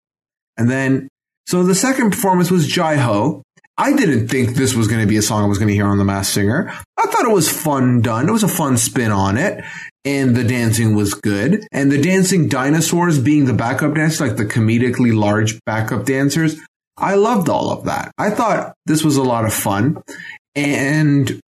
[0.57, 1.09] And then,
[1.47, 3.43] so the second performance was Jai Ho.
[3.79, 5.87] I didn't think this was going to be a song I was going to hear
[5.87, 6.73] on The Masked Singer.
[6.97, 8.29] I thought it was fun done.
[8.29, 9.63] It was a fun spin on it.
[10.05, 11.67] And the dancing was good.
[11.73, 16.57] And the dancing dinosaurs being the backup dancers, like the comedically large backup dancers,
[16.97, 18.13] I loved all of that.
[18.17, 20.03] I thought this was a lot of fun.
[20.55, 21.39] And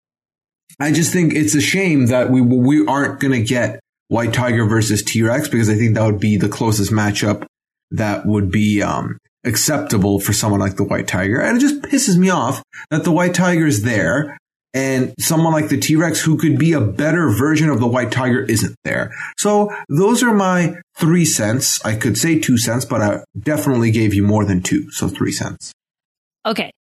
[0.81, 4.65] I just think it's a shame that we, we aren't going to get White Tiger
[4.65, 7.47] versus T-Rex because I think that would be the closest matchup
[7.91, 11.41] that would be, um, acceptable for someone like the White Tiger.
[11.41, 14.37] And it just pisses me off that the White Tiger is there
[14.75, 18.43] and someone like the T-Rex who could be a better version of the White Tiger
[18.43, 19.13] isn't there.
[19.39, 21.85] So those are my three cents.
[21.85, 24.91] I could say two cents, but I definitely gave you more than two.
[24.91, 25.73] So three cents.
[26.45, 26.71] Okay.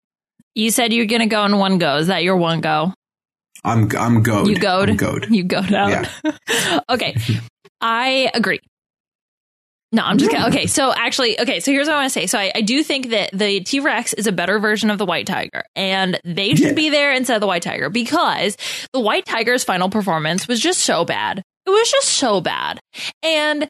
[0.55, 1.97] You said you're going to go in one go.
[1.97, 2.93] Is that your one go?
[3.64, 4.47] I'm, I'm goad.
[4.49, 4.90] You goad?
[4.90, 5.27] I'm goad.
[5.31, 5.90] You goad out.
[6.25, 6.81] Yeah.
[6.90, 7.16] okay.
[7.81, 8.61] I agree.
[9.90, 10.47] No, I'm just kidding.
[10.49, 12.27] Okay, so actually, okay, so here's what I want to say.
[12.27, 15.07] So I, I do think that the T Rex is a better version of the
[15.07, 16.73] White Tiger, and they should Yeah.
[16.75, 18.57] be there instead of the White Tiger because
[18.92, 21.38] the White Tiger's final performance was just so bad.
[21.64, 22.81] It was just so bad.
[23.23, 23.66] And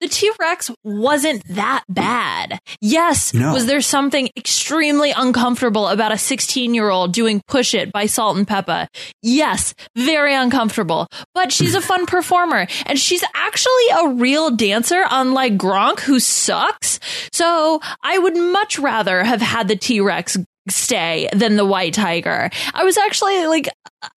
[0.00, 2.58] the T Rex wasn't that bad.
[2.80, 3.52] Yes, No.
[3.52, 8.86] was there something extremely uncomfortable about a 16 year old doing Push It by Salt-N-Pepa?
[9.22, 11.06] Yes, very uncomfortable.
[11.34, 17.00] But she's a fun performer and she's actually a real dancer, unlike Gronk, who sucks.
[17.32, 20.36] So I would much rather have had the T Rex
[20.68, 22.50] stay than the White Tiger.
[22.74, 23.68] I was actually like,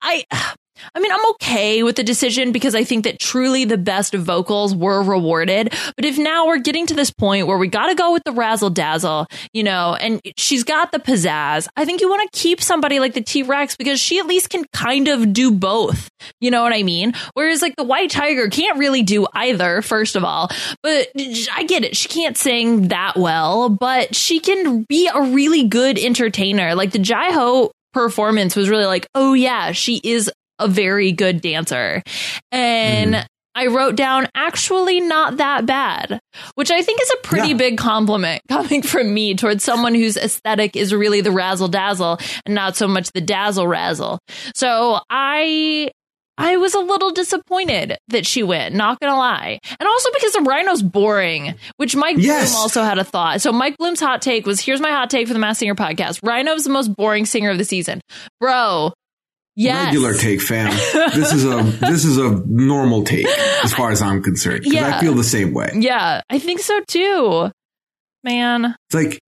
[0.02, 0.26] I.
[0.96, 4.76] I mean, I'm okay with the decision because I think that truly the best vocals
[4.76, 5.74] were rewarded.
[5.96, 8.32] But if now we're getting to this point where we got to go with the
[8.32, 12.62] razzle dazzle, you know, and she's got the pizzazz, I think you want to keep
[12.62, 16.10] somebody like the T Rex because she at least can kind of do both.
[16.40, 17.14] You know what I mean?
[17.34, 20.50] Whereas like the White Tiger can't really do either, first of all.
[20.84, 21.10] But
[21.54, 21.96] I get it.
[21.96, 26.76] She can't sing that well, but she can be a really good entertainer.
[26.76, 30.32] Like the Jai Ho performance was really like, oh yeah, she is
[30.64, 32.02] a very good dancer.
[32.52, 33.26] And mm-hmm.
[33.54, 36.20] I wrote down actually not that bad,
[36.56, 37.56] which I think is a pretty Yeah.
[37.58, 42.56] big compliment coming from me towards someone whose aesthetic is really the razzle dazzle and
[42.56, 44.20] not so much the dazzle razzle.
[44.56, 45.92] So I
[46.38, 49.60] I was a little disappointed that she went, not gonna lie.
[49.80, 52.52] And also because the rhino's boring, which Mike Yes.
[52.54, 53.42] Bloom also had a thought.
[53.42, 56.20] So Mike Bloom's hot take was here's my hot take for the Masked Singer podcast.
[56.26, 58.00] Rhino's the most boring singer of the season.
[58.40, 58.94] Bro,
[59.56, 59.86] yes.
[59.86, 60.72] Regular take, fam.
[61.14, 63.28] this is a this is a normal take
[63.64, 64.64] as far as I'm concerned.
[64.66, 64.96] Yeah.
[64.96, 65.72] I feel the same way.
[65.74, 67.52] Yeah, I think so too.
[68.24, 68.76] Man.
[68.90, 69.20] It's like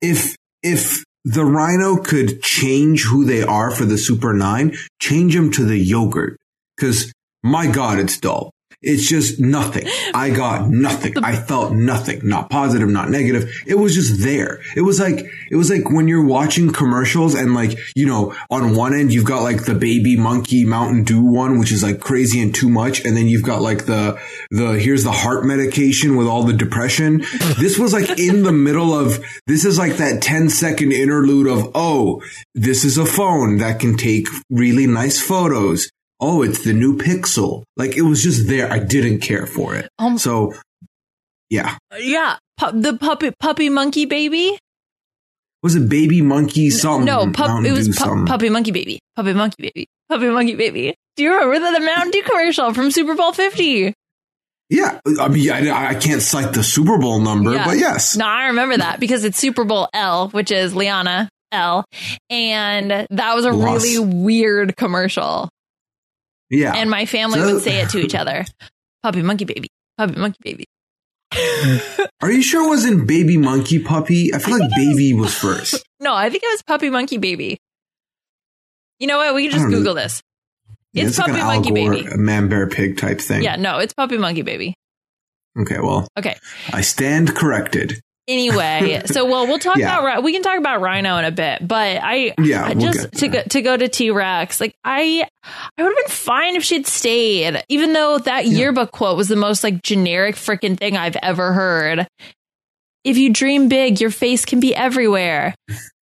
[0.00, 5.50] if if the rhino could change who they are for the Super Nine, change them
[5.52, 6.36] to the yogurt.
[6.76, 7.12] Because
[7.42, 8.52] my God, it's dull.
[8.82, 9.86] It's just nothing.
[10.14, 11.14] I got nothing.
[11.18, 12.20] I felt nothing.
[12.22, 13.50] Not positive, not negative.
[13.66, 14.60] It was just there.
[14.76, 18.76] It was like, it was like when you're watching commercials and like, you know, on
[18.76, 22.40] one end, you've got like the baby monkey Mountain Dew one, which is like crazy
[22.40, 23.04] and too much.
[23.04, 27.24] And then you've got like the, the, here's the heart medication with all the depression.
[27.58, 31.70] This was like in the middle of, this is like that 10 second interlude of,
[31.74, 32.22] oh,
[32.54, 35.88] this is a phone that can take really nice photos.
[36.20, 37.64] Oh, it's the new Pixel.
[37.76, 38.70] Like it was just there.
[38.72, 39.88] I didn't care for it.
[39.98, 40.54] Um, So,
[41.50, 41.76] yeah.
[41.98, 44.58] yeah, pu- the puppy puppy monkey baby.
[45.62, 47.06] Was it Baby Monkey something?
[47.06, 49.00] no, pup, it was pu- puppy monkey baby.
[49.16, 49.86] Puppy monkey baby.
[50.08, 50.94] Puppy monkey baby.
[51.16, 53.92] Do you remember the, the Mountain Dew commercial from Super Bowl 50?
[54.68, 57.64] Yeah, I mean, I, I can't cite the Super Bowl number, Yeah.
[57.64, 58.16] but yes.
[58.16, 61.84] No, I remember that because it's Super Bowl L, which is Liana L.
[62.30, 63.82] And that was a Loss.
[63.84, 65.48] really weird commercial.
[66.50, 66.74] Yeah.
[66.76, 68.44] And my family So- would say it to each other.
[69.02, 69.68] Puppy monkey baby.
[69.98, 70.64] Puppy monkey baby.
[72.22, 74.32] Are you sure it wasn't Baby Monkey Puppy?
[74.32, 75.82] I feel like Baby was first.
[76.00, 77.56] No, I think it was puppy monkey baby.
[78.98, 79.34] You know what?
[79.34, 79.78] We can just don't know.
[79.78, 80.22] Google this.
[80.92, 82.08] Yeah, It's like Puppy Al Monkey Gore, Baby.
[82.12, 83.42] a man bear pig type thing.
[83.42, 84.74] Yeah, no, it's Puppy Monkey Baby.
[85.58, 86.36] Okay, well, Okay.
[86.72, 88.00] I stand corrected.
[88.28, 90.00] Anyway, so well, we'll talk Yeah.
[90.00, 93.28] about we can talk about Rhino in a bit, but I Yeah, I just to
[93.28, 95.26] go to go to T Rex, like I
[95.78, 98.58] I would have been fine if she'd stayed, even though that Yeah.
[98.58, 102.06] yearbook quote was the most like generic freaking thing I've ever heard.
[103.06, 105.54] If you dream big, your face can be everywhere.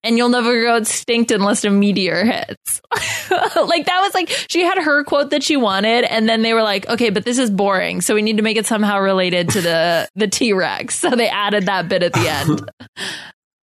[0.02, 2.80] And you'll never go extinct unless a meteor hits.
[3.30, 6.62] like that was like she had her quote that she wanted, and then they were
[6.62, 9.60] like, okay, but this is boring, so we need to make it somehow related to
[9.60, 10.94] the the T Rex.
[10.98, 12.70] So they added that bit at the end.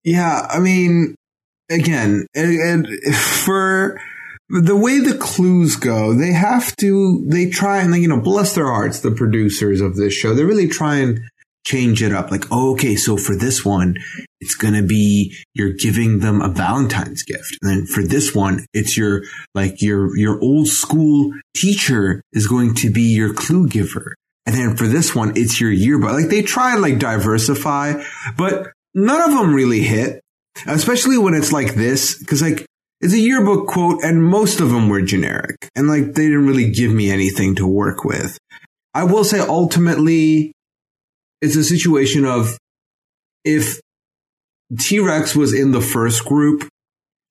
[0.04, 1.14] Yeah, I mean,
[1.70, 4.02] again, and, and for
[4.50, 8.66] the way the clues go, they have to, they try and, you know, bless their
[8.66, 11.22] hearts, the producers of this show, they really try and
[11.66, 12.32] change it up.
[12.32, 13.98] Like, oh, okay, so for this one,
[14.40, 17.58] it's going to be you're giving them a Valentine's gift.
[17.62, 22.76] And then for this one, it's your, like your, your old school teacher is going
[22.76, 24.16] to be your clue giver.
[24.46, 26.14] And then for this one, it's your yearbook.
[26.14, 28.04] Like they try and like diversify,
[28.38, 30.22] but none of them really hit,
[30.66, 32.24] especially when it's like this.
[32.26, 32.66] Cause like
[33.02, 36.70] it's a yearbook quote and most of them were generic and like they didn't really
[36.72, 38.38] give me anything to work with.
[38.94, 40.54] I will say ultimately
[41.42, 42.58] it's a situation of
[43.44, 43.80] if
[44.80, 46.68] T-Rex was in the first group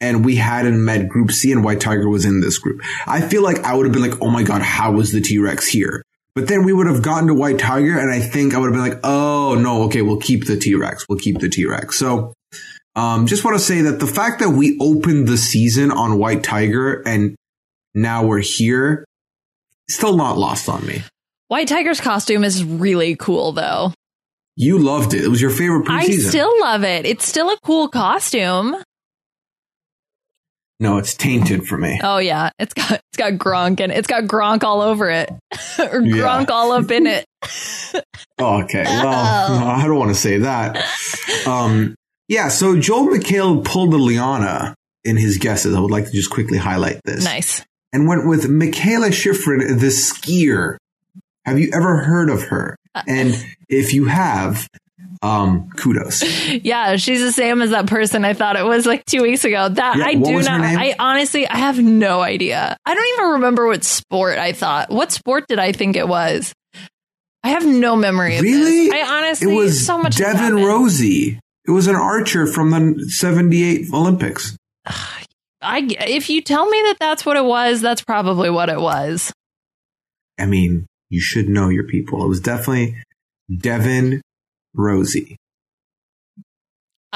[0.00, 3.42] and we hadn't met group C and White Tiger was in this group, I feel
[3.42, 6.02] like I would have been like, oh my God, how was the T-Rex here?
[6.34, 8.74] But then we would have gotten to White Tiger and I think I would have
[8.74, 11.06] been like, oh no, okay, we'll keep the T-Rex.
[11.08, 11.98] We'll keep the T-Rex.
[11.98, 12.34] So,
[12.96, 16.42] um, just want to say that the fact that we opened the season on White
[16.42, 17.36] Tiger and
[17.94, 19.04] now we're here,
[19.88, 21.02] still not lost on me.
[21.48, 23.92] White Tiger's costume is really cool, though.
[24.60, 25.24] You loved it.
[25.24, 26.26] It was your favorite preseason.
[26.26, 27.06] I still love it.
[27.06, 28.76] It's still a cool costume.
[30.78, 31.98] no, it's tainted for me.
[32.02, 35.30] Oh yeah, it's got it's got Gronk and it's got Gronk all over it,
[35.78, 36.16] or Yeah.
[36.16, 37.24] Gronk all up in it.
[38.38, 38.84] Oh, okay.
[38.84, 40.76] Well, no, I don't want to say that.
[41.46, 41.94] Um,
[42.28, 42.48] yeah.
[42.48, 45.74] So Joel McHale pulled a Liana in his guesses.
[45.74, 47.24] I would like to just quickly highlight this.
[47.24, 47.64] Nice.
[47.94, 50.76] And went with Mikaela Shiffrin, the skier.
[51.46, 52.76] Have you ever heard of her?
[52.94, 54.68] Uh, And if you have,
[55.22, 56.22] um, kudos.
[56.64, 59.68] Yeah, she's the same as that person I thought it was like two weeks ago.
[59.68, 60.60] That Yeah, I do not.
[60.60, 62.76] I honestly, I have no idea.
[62.84, 64.90] I don't even remember what sport I thought.
[64.90, 66.52] What sport did I think it was?
[67.42, 68.88] I have no memory of Really?
[68.88, 68.92] this.
[68.94, 70.16] I honestly, It was so much.
[70.16, 70.56] Devin.
[70.56, 71.38] Rosie.
[71.66, 74.56] It was an archer from the 78 Olympics.
[75.62, 79.32] I, if you tell me that that's what it was, that's probably what it was.
[80.38, 82.24] I mean, you should know your people.
[82.24, 82.96] It was definitely
[83.54, 84.22] Devin
[84.74, 85.36] Rosie.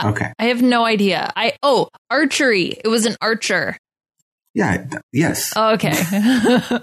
[0.03, 0.33] Okay.
[0.39, 1.33] I have no idea.
[1.37, 2.77] I oh archery.
[2.85, 3.77] It was an archer.
[4.53, 4.79] Yeah.
[4.79, 5.57] th- Yes.
[5.57, 5.95] Okay.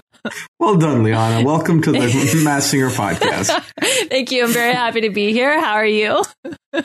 [0.60, 1.44] Well done, Liana.
[1.44, 3.60] Welcome to the Masked Singer podcast.
[4.08, 4.44] Thank you.
[4.44, 5.58] I'm very happy to be here.
[5.60, 6.22] How are you?
[6.72, 6.82] Uh,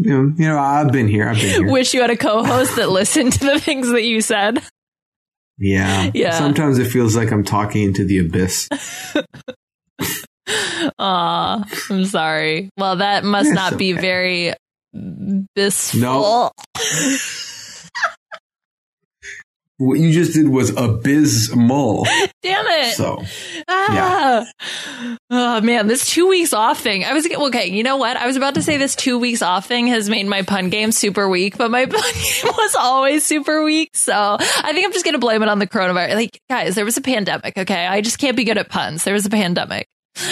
[0.00, 1.28] you, know, you know, I've been here.
[1.28, 1.72] I've been here.
[1.72, 4.62] Wish you had a co-host that listened to the things that you said.
[5.58, 6.12] Yeah.
[6.14, 6.38] Yeah.
[6.38, 8.68] Sometimes it feels like I'm talking into the abyss.
[10.98, 12.70] Aw, I'm sorry.
[12.76, 14.54] Well, that must It's not be very
[15.54, 16.00] blissful.
[16.00, 16.50] No.
[19.78, 22.04] What you just did was abysmal.
[22.42, 22.94] Damn it.
[22.94, 23.22] So,
[23.68, 24.44] Ah.
[25.30, 27.04] Oh man, this two weeks off thing.
[27.04, 27.66] I was okay.
[27.68, 28.16] You know what?
[28.16, 30.90] I was about to say this two weeks off thing has made my pun game
[30.90, 33.90] super weak, but my pun game was always super weak.
[33.94, 36.14] So I think I'm just gonna blame it on the coronavirus.
[36.14, 37.56] Like, guys, there was a pandemic.
[37.56, 39.04] Okay, I just can't be good at puns.
[39.04, 39.86] There was a pandemic,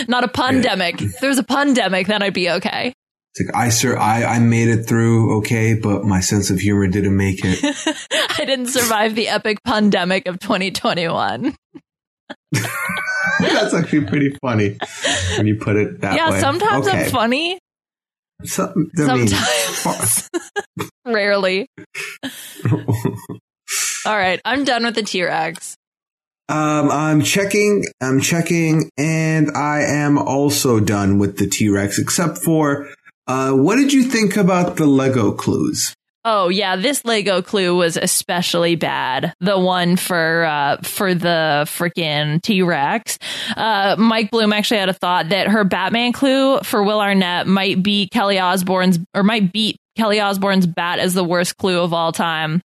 [0.08, 1.00] not a pandemic.
[1.00, 2.94] If there was a pandemic, then I'd be okay.
[3.36, 6.86] It's like I sir, I I made it through okay, but my sense of humor
[6.86, 7.58] didn't make it.
[8.38, 11.54] I didn't survive the epic pandemic of 2021.
[13.40, 14.78] That's actually pretty funny
[15.36, 16.36] when you put it that yeah, way.
[16.36, 17.04] Yeah, sometimes okay.
[17.04, 17.58] I'm funny.
[18.44, 20.30] Some, Sometimes.
[21.06, 21.68] Rarely.
[24.04, 25.76] All right, I'm done with the T-Rex.
[26.48, 32.38] Um, I'm checking, I'm checking, and I am also done with the T Rex, except
[32.38, 32.88] for,
[33.26, 35.94] uh, what did you think about the Lego clues?
[36.28, 39.32] Oh yeah, this Lego clue was especially bad.
[39.38, 43.16] The one for uh, for the freaking T Rex.
[43.56, 47.80] Uh, Mike Bloom actually had a thought that her Batman clue for Will Arnett might
[47.80, 52.10] be Kelly Osbourne's or might beat Kelly Osbourne's bat as the worst clue of all
[52.10, 52.60] time.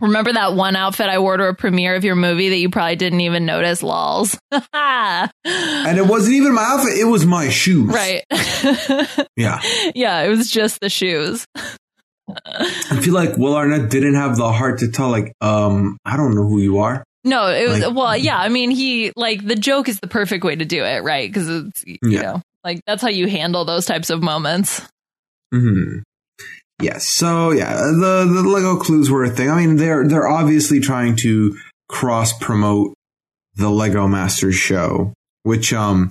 [0.00, 2.96] Remember that one outfit I wore to a premiere of your movie that you probably
[2.96, 4.38] didn't even notice, lols.
[4.52, 7.88] And it wasn't even my outfit; it was my shoes.
[7.92, 8.24] Right.
[9.36, 9.60] yeah.
[9.94, 11.46] yeah, it was just the shoes.
[12.46, 16.34] I feel like Will Arnett didn't have the heart to tell, like, um, I don't
[16.34, 17.02] know who you are.
[17.24, 18.38] No, it was Like- well, yeah.
[18.38, 21.28] I mean, he like the joke is the perfect way to do it, right?
[21.28, 22.22] Because it's you Yeah.
[22.22, 24.80] know like that's how you handle those types of moments.
[25.52, 25.98] hmm
[26.80, 27.06] Yes.
[27.06, 29.50] So yeah, the the Lego clues were a thing.
[29.50, 31.56] I mean, they're they're obviously trying to
[31.88, 32.94] cross promote
[33.56, 35.12] the Lego Masters show,
[35.42, 36.10] which um,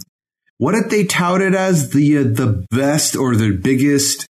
[0.57, 4.27] what did they tout it as the uh, the best or the biggest,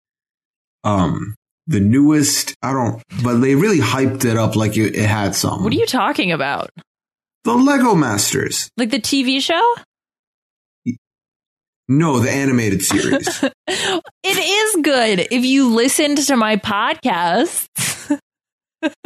[0.83, 1.33] um,
[1.65, 2.53] the newest?
[2.61, 5.63] I don't, but they really hyped it up like it, it had some.
[5.63, 6.69] What are you talking about?
[7.45, 8.69] The Lego Masters.
[8.77, 9.75] Like the TV show?
[11.89, 13.43] No, the animated series.
[13.67, 17.67] it is good if you listened to my podcast.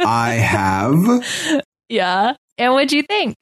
[0.00, 1.62] I have.
[1.88, 2.34] yeah.
[2.58, 3.36] And what'd you think?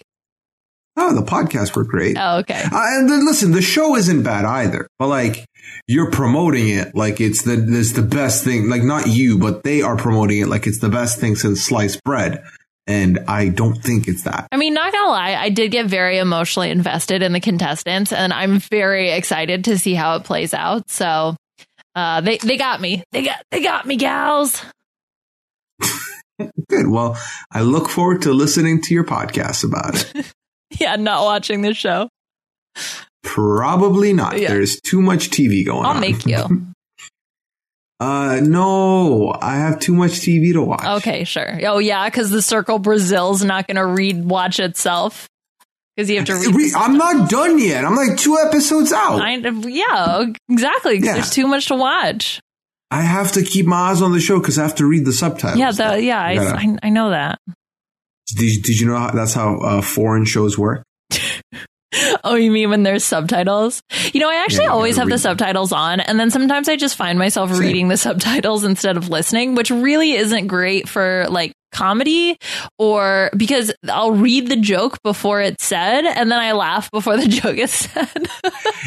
[0.96, 2.16] Oh, the podcasts were great.
[2.18, 2.62] Oh, okay.
[2.62, 5.46] Uh, and then listen, the show isn't bad either, but like
[5.86, 8.68] you're promoting it like it's the it's the best thing.
[8.68, 12.02] Like not you, but they are promoting it like it's the best thing since sliced
[12.04, 12.42] bread.
[12.90, 14.48] And I don't think it's that.
[14.50, 18.32] I mean, not gonna lie, I did get very emotionally invested in the contestants, and
[18.32, 20.90] I'm very excited to see how it plays out.
[20.90, 21.36] So,
[21.94, 23.04] uh, they they got me.
[23.12, 24.60] They got they got me, gals.
[26.68, 26.88] Good.
[26.88, 27.16] Well,
[27.52, 30.32] I look forward to listening to your podcast about it.
[30.78, 32.08] Yeah, not watching this show.
[33.24, 34.38] Probably not.
[34.38, 34.50] Yeah.
[34.50, 35.96] There's too much TV going on.
[35.96, 36.66] I'll make you.
[38.00, 40.84] uh, no, I have too much TV to watch.
[41.02, 41.58] Okay, sure.
[41.66, 45.28] Oh yeah, because the Circle Brazil's not gonna read watch itself
[45.96, 46.54] because you have to read.
[46.54, 47.84] Re- I'm not done yet.
[47.84, 49.20] I'm like two episodes out.
[49.46, 50.98] Of, yeah, exactly.
[50.98, 51.14] 'cause Yeah.
[51.14, 52.40] There's too much to watch.
[52.90, 55.12] I have to keep my eyes on the show because I have to read the
[55.12, 55.58] subtitles.
[55.60, 57.38] Yeah, the, yeah, I, I, I know that.
[58.34, 60.82] Did, did you know how, that's how uh, foreign shows work?
[62.24, 63.82] Oh, you mean when there's subtitles?
[64.12, 66.76] You know, I actually Yeah, always have the read subtitles on, and then sometimes I
[66.76, 67.60] just find myself Same.
[67.60, 72.36] reading the subtitles instead of listening, which really isn't great for like comedy
[72.80, 77.28] or because I'll read the joke before it's said and then I laugh before the
[77.28, 78.28] joke is said.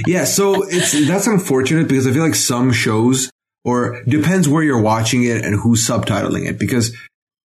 [0.06, 3.30] Yeah, so it's that's unfortunate because I feel like some shows
[3.64, 6.94] or depends where you're watching it and who's subtitling it because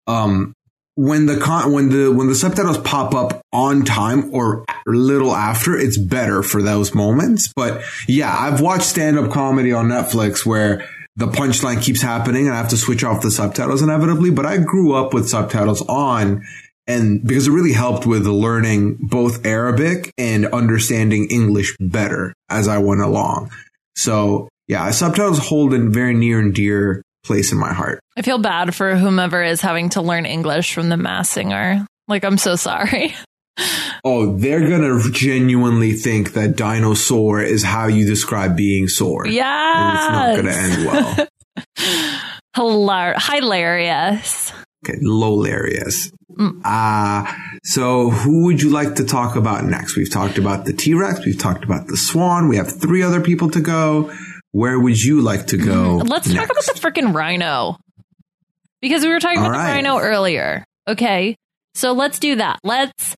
[0.06, 0.54] um
[0.96, 5.34] when the con- when the when the subtitles pop up on time or a little
[5.34, 10.44] after it's better for those moments but yeah I've watched stand up comedy on Netflix
[10.44, 14.46] where the punchline keeps happening and I have to switch off the subtitles inevitably but
[14.46, 16.42] I grew up with subtitles on
[16.86, 22.78] and because it really helped with learning both Arabic and understanding English better as I
[22.78, 23.50] went along.
[23.96, 28.00] So yeah, subtitles hold a very near and dear place in my heart.
[28.16, 31.86] I feel bad for whomever is having to learn English from the Masked Singer.
[32.08, 33.14] Like I'm so sorry.
[34.04, 39.26] Oh, they're gonna genuinely think that dinosaur is how you describe being sore.
[39.26, 39.94] Yeah.
[39.94, 41.28] It's not gonna end well.
[42.56, 44.52] Hilar- hilarious.
[44.86, 46.12] Okay, hilarious.
[46.38, 46.60] Mm.
[46.64, 47.32] Uh,
[47.64, 49.96] so who would you like to talk about next?
[49.96, 51.24] We've talked about the T-Rex.
[51.24, 52.48] We've talked about the swan.
[52.48, 54.12] We have three other people to go.
[54.56, 56.00] Where would you like to go?
[56.00, 57.76] Mm, Let's talk about the freaking rhino.
[58.80, 59.66] Because we were talking All about right.
[59.66, 60.64] the rhino earlier.
[60.88, 61.36] Okay.
[61.74, 62.60] So let's do that.
[62.64, 63.14] Let's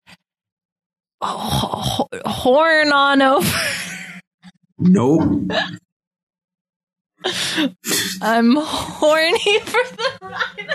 [1.21, 3.49] oh, horn on over.
[4.81, 5.53] Nope.
[8.21, 10.75] I'm horny for the rhino.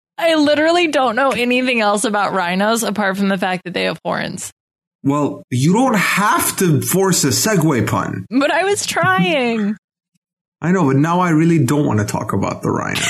[0.18, 4.00] I literally don't know anything else about rhinos apart from the fact that they have
[4.02, 4.50] horns.
[5.02, 8.26] Well, you don't have to force a segue pun.
[8.30, 9.76] But I was trying.
[10.60, 13.00] I know, but now I really don't want to talk about the rhino.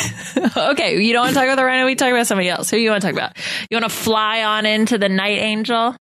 [0.73, 1.87] okay, you don't want to talk about the rhino.
[1.87, 2.69] We talk about somebody else.
[2.69, 3.39] Who you want to talk about?
[3.71, 5.97] You want to fly on into the night angel,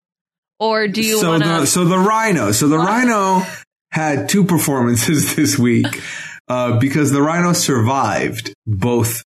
[0.58, 1.66] or do you so want the to?
[1.66, 2.50] so the rhino.
[2.50, 3.46] So the rhino
[3.92, 5.86] had two performances this week
[6.48, 9.22] uh, because the rhino survived both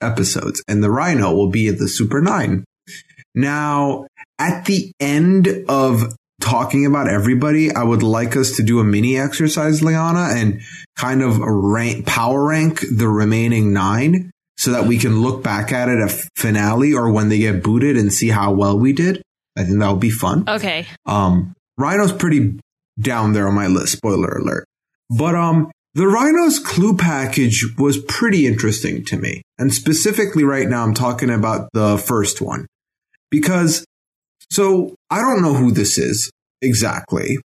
[0.00, 2.64] episodes, and the rhino will be at the Super Nine.
[3.36, 4.06] Now,
[4.38, 9.18] at the end of talking about everybody, I would like us to do a mini
[9.18, 10.60] exercise, Liana, and
[10.96, 15.88] kind of rank, power rank the remaining nine so that we can look back at
[15.88, 19.22] it at finale or when they get booted and see how well we did.
[19.56, 20.44] I think that would be fun.
[20.48, 22.58] Okay, Um, Rhino's pretty
[22.98, 23.92] down there on my list.
[23.92, 24.66] Spoiler alert.
[25.10, 30.82] But um, the Rhino's clue package was pretty interesting to me, and specifically right now,
[30.82, 32.66] I'm talking about the first one
[33.30, 33.84] because.
[34.50, 36.30] So I don't know who this is
[36.62, 37.38] exactly.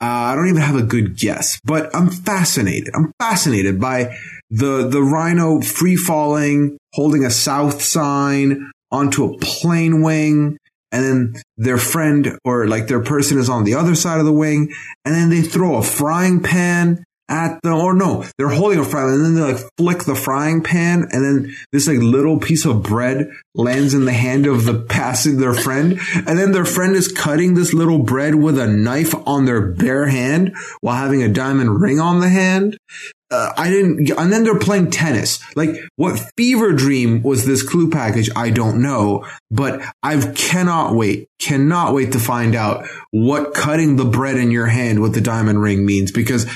[0.00, 2.90] Uh, I don't even have a good guess, but I'm fascinated.
[2.94, 4.16] I'm fascinated by
[4.50, 10.58] the the rhino free falling, holding a south sign onto a plane wing,
[10.90, 14.32] and then their friend or like their person is on the other side of the
[14.32, 14.72] wing,
[15.04, 19.14] and then they throw a frying pan at the, or no, they're holding a frying
[19.14, 22.82] and then they like flick the frying pan and then this like little piece of
[22.82, 25.98] bread lands in the hand of the passing their friend.
[26.24, 30.06] And then their friend is cutting this little bread with a knife on their bare
[30.06, 32.76] hand while having a diamond ring on the hand.
[33.32, 35.40] Uh, I didn't, and then they're playing tennis.
[35.56, 38.28] Like, what fever dream was this clue package?
[38.36, 44.04] I don't know, but I cannot wait, cannot wait to find out what cutting the
[44.04, 46.46] bread in your hand with the diamond ring means because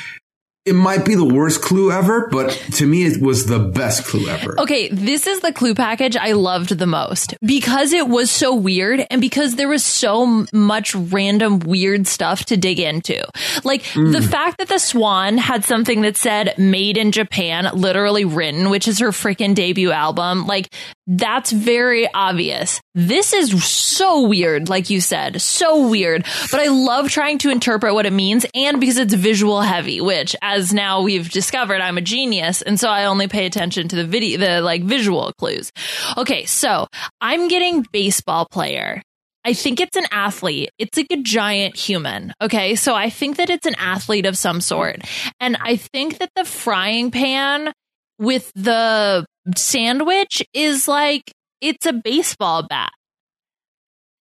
[0.66, 4.28] it might be the worst clue ever, but to me, it was the best clue
[4.28, 4.60] ever.
[4.60, 9.06] Okay, this is the clue package I loved the most because it was so weird
[9.08, 13.24] and because there was so much random weird stuff to dig into.
[13.62, 14.12] Like mm.
[14.12, 18.88] the fact that the swan had something that said made in Japan, literally written, which
[18.88, 20.48] is her freaking debut album.
[20.48, 20.74] Like
[21.06, 22.80] that's very obvious.
[22.94, 26.24] This is so weird, like you said, so weird.
[26.50, 30.34] But I love trying to interpret what it means and because it's visual heavy, which
[30.42, 32.62] as now we've discovered, I'm a genius.
[32.62, 35.70] And so I only pay attention to the video, the like visual clues.
[36.16, 36.44] Okay.
[36.46, 36.88] So
[37.20, 39.00] I'm getting baseball player.
[39.44, 40.70] I think it's an athlete.
[40.76, 42.32] It's like a giant human.
[42.42, 42.74] Okay.
[42.74, 45.02] So I think that it's an athlete of some sort.
[45.38, 47.72] And I think that the frying pan
[48.18, 49.24] with the
[49.54, 52.90] sandwich is like it's a baseball bat.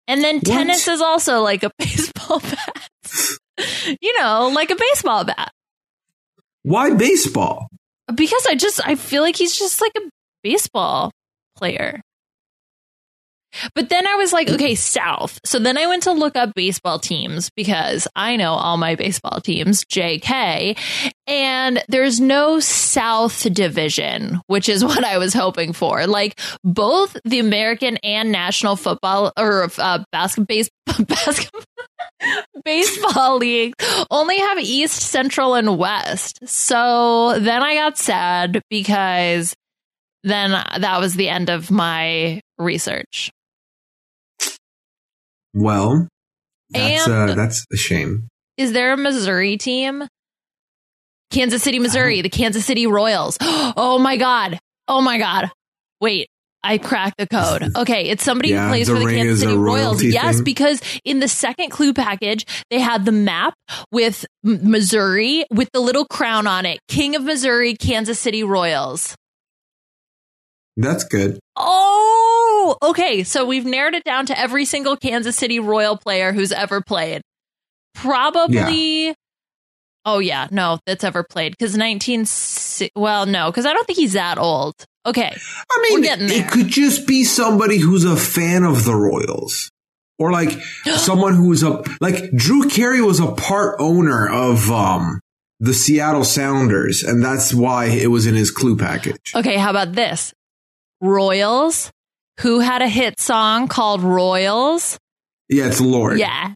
[0.08, 0.46] And then what?
[0.46, 2.90] tennis is also like a baseball bat.
[4.02, 5.52] you know, like a baseball bat.
[6.64, 7.68] Why baseball?
[8.14, 10.10] Because I just I feel like he's just like a
[10.44, 11.12] baseball
[11.58, 12.02] player.
[13.74, 15.40] But then I was like, okay, South.
[15.44, 19.42] So then I went to look up baseball teams because I know all my baseball
[19.42, 20.78] teams, JK,
[21.28, 26.08] and there's no South division, which is what I was hoping for.
[26.08, 31.62] Like both the American and National Football or uh, basket, base, basketball,
[32.64, 33.74] baseball league
[34.10, 36.40] only have East, Central, and West.
[36.48, 39.56] So then I got sad because
[40.24, 43.32] then that was the end of my research.
[45.56, 46.08] Well,
[46.70, 48.28] that's uh, that's a shame.
[48.58, 50.08] Is there a Missouri team?
[51.32, 53.38] Kansas City, Missouri, the Kansas City Royals.
[53.78, 54.60] Oh my god.
[54.88, 55.52] Oh my god.
[56.00, 56.30] Wait,
[56.64, 57.72] I cracked the code.
[57.78, 60.04] Okay, it's somebody yeah, who plays for the Kansas City Royals.
[60.04, 63.54] Yes, because in the second clue package, they had the map
[63.92, 66.80] with Missouri with the little crown on it.
[66.88, 69.16] King of Missouri, Kansas City Royals.
[70.78, 71.40] That's good.
[71.56, 73.24] Oh, okay.
[73.24, 77.22] So we've narrowed it down to every single Kansas City Royal player who's ever played.
[77.94, 79.08] Probably.
[79.08, 79.14] Yeah.
[80.08, 82.26] Oh yeah, no, that's ever played because 19.
[82.96, 84.76] Well, no, because I don't think he's that old.
[85.06, 85.36] Okay,
[85.72, 89.72] I mean, it could just be somebody who's a fan of the Royals,
[90.20, 90.52] or like
[90.98, 95.22] someone who's a like Drew Carey was a part owner of um
[95.60, 99.32] the Seattle Sounders, and that's why it was in his clue package.
[99.36, 100.34] Okay, how about this?
[101.02, 101.92] Royals,
[102.42, 104.98] who had a hit song called Royals.
[105.50, 106.20] Yeah, it's Lorde.
[106.20, 106.54] Yeah.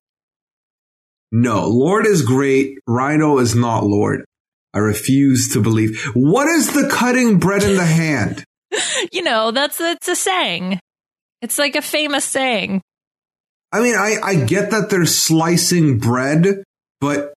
[1.31, 2.79] No, Lorde is great.
[2.87, 4.25] Rhino is not Lorde.
[4.73, 6.03] I refuse to believe.
[6.13, 8.43] What is the cutting bread in the hand?
[9.11, 10.79] you know, that's it's a saying.
[11.41, 12.81] It's like a famous saying.
[13.71, 16.63] I mean, I, I get that they're slicing bread,
[16.99, 17.33] but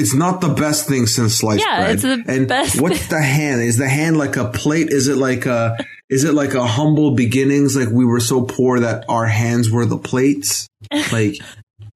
[0.00, 1.94] it's not the best thing since sliced yeah, bread.
[1.94, 3.60] It's the and best what's the hand?
[3.62, 4.88] Is the hand like a plate?
[4.90, 5.76] Is it like a
[6.08, 7.76] is it like a humble beginnings?
[7.76, 10.68] Like we were so poor that our hands were the plates?
[11.12, 11.36] Like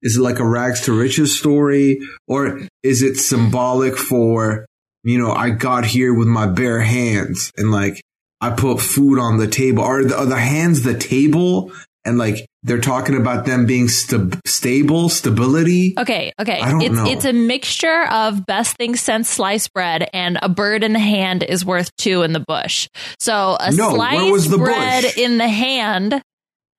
[0.02, 2.00] is it like a rags to riches story?
[2.28, 4.66] Or is it symbolic for,
[5.02, 8.02] you know, I got here with my bare hands and like
[8.40, 9.82] I put food on the table?
[9.82, 11.72] Are the, are the hands the table?
[12.04, 15.94] And like they're talking about them being st- stable, stability.
[15.98, 16.60] Okay, okay.
[16.60, 17.06] I don't it's, know.
[17.06, 21.42] It's a mixture of best thing since sliced bread and a bird in the hand
[21.42, 22.88] is worth two in the bush.
[23.18, 25.16] So a no, sliced bread bush?
[25.16, 26.22] in the hand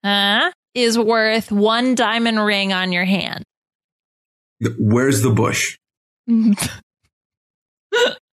[0.03, 3.43] huh, is worth one diamond ring on your hand.
[4.78, 5.78] Where's the bush?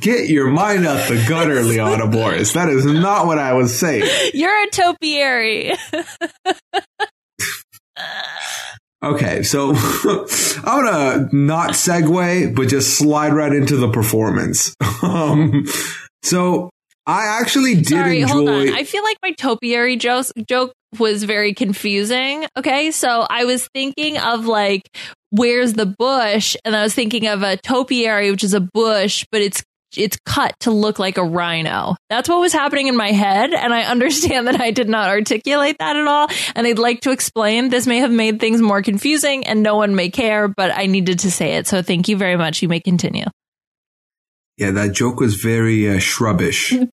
[0.00, 2.52] Get your mind out the gutter, Liana Boris.
[2.52, 4.08] That is not what I was saying.
[4.34, 5.72] You're a topiary.
[9.02, 9.74] okay, so
[10.64, 14.74] I'm gonna not segue, but just slide right into the performance.
[15.02, 15.64] Um,
[16.22, 16.68] so
[17.06, 18.34] I actually did Sorry, enjoy.
[18.34, 18.68] Hold on.
[18.74, 22.46] I feel like my topiary joke, joke was very confusing.
[22.54, 22.90] Okay.
[22.90, 24.82] So I was thinking of like,
[25.30, 26.56] where's the bush?
[26.64, 29.64] And I was thinking of a topiary, which is a bush, but it's
[29.96, 31.96] it's cut to look like a rhino.
[32.08, 33.52] That's what was happening in my head.
[33.52, 36.28] And I understand that I did not articulate that at all.
[36.54, 39.94] And I'd like to explain this may have made things more confusing and no one
[39.94, 41.66] may care, but I needed to say it.
[41.66, 42.62] So thank you very much.
[42.62, 43.26] You may continue.
[44.56, 46.70] Yeah, that joke was very uh, shrubbish.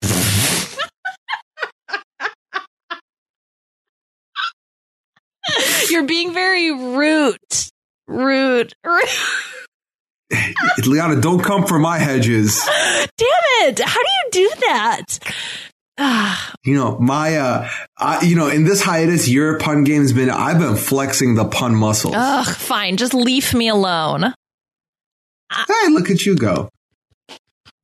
[5.89, 7.37] You're being very rude.
[8.07, 8.73] Rude.
[8.83, 9.09] rude.
[10.85, 12.63] Liana, don't come for my hedges.
[12.65, 13.79] Damn it.
[13.79, 15.19] How do you do that?
[15.97, 20.29] Ah, You know, my, uh, I, you know, in this hiatus, your pun game's been,
[20.29, 22.15] I've been flexing the pun muscles.
[22.17, 22.97] Ugh, fine.
[22.97, 24.33] Just leave me alone.
[25.53, 26.69] hey, look at you go.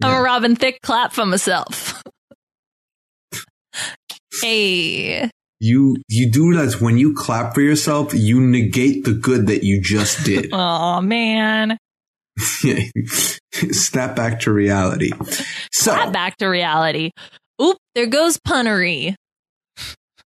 [0.04, 2.02] I'm a Robin Thicke clap for myself.
[4.42, 5.30] hey.
[5.64, 9.80] You, you do realize when you clap for yourself, you negate the good that you
[9.80, 10.49] just did.
[10.53, 11.78] Oh, man.
[13.53, 15.12] Snap back to reality.
[15.72, 17.12] So, Clap back to reality.
[17.62, 19.14] Oop, there goes punnery.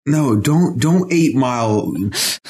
[0.05, 1.95] no, don't, don't eight mile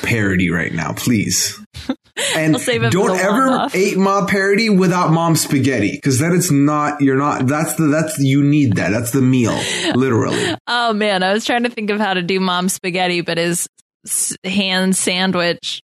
[0.03, 1.65] parody right now, please.
[2.37, 6.51] And I'll save it don't ever eat mom parody without mom spaghetti because then it's
[6.51, 7.01] not.
[7.01, 7.47] You're not.
[7.47, 7.87] That's the.
[7.87, 8.91] That's you need that.
[8.91, 9.59] That's the meal,
[9.95, 10.55] literally.
[10.67, 11.23] Oh, man.
[11.23, 13.67] I was trying to think of how to do mom spaghetti, but his
[14.07, 15.81] s- hand sandwich,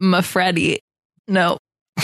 [0.00, 0.78] Mafredi.
[1.28, 1.58] No.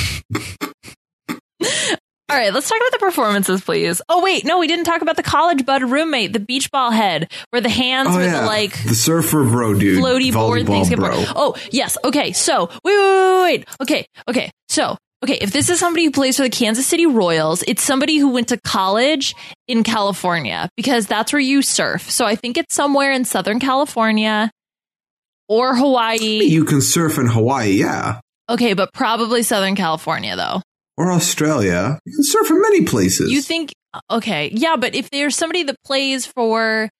[2.30, 4.00] All right, let's talk about the performances, please.
[4.08, 7.30] Oh wait, no, we didn't talk about the college bud roommate, the beach ball head,
[7.50, 10.02] where the hands Oh with yeah, the like the surfer bro, dude.
[10.02, 10.88] floaty board things.
[10.88, 11.10] get bro.
[11.14, 11.98] Oh, yes.
[12.04, 12.32] Okay.
[12.32, 13.68] So, wait, wait, wait, wait.
[13.82, 14.06] Okay.
[14.28, 14.50] Okay.
[14.68, 15.38] So, okay.
[15.40, 18.48] If this is somebody who plays for the Kansas City Royals, it's somebody who went
[18.48, 19.34] to college
[19.66, 22.10] in California because that's where you surf.
[22.10, 24.50] So, I think it's somewhere in Southern California
[25.48, 26.44] or Hawaii.
[26.44, 28.74] You can surf in Hawaii, yeah, Okay.
[28.74, 30.62] But probably Southern California, though.
[31.00, 31.98] Or Australia.
[32.04, 33.30] You can surf in many places.
[33.32, 33.72] You think,
[34.10, 34.50] okay.
[34.52, 34.76] Yeah.
[34.76, 36.90] But if there's somebody that plays for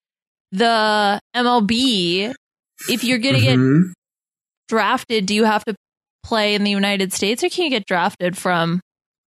[0.53, 2.33] the MLB,
[2.89, 3.93] if you're going to get Mhm.
[4.69, 5.75] drafted, do you have to
[6.25, 8.81] play in the United States, or can you get drafted from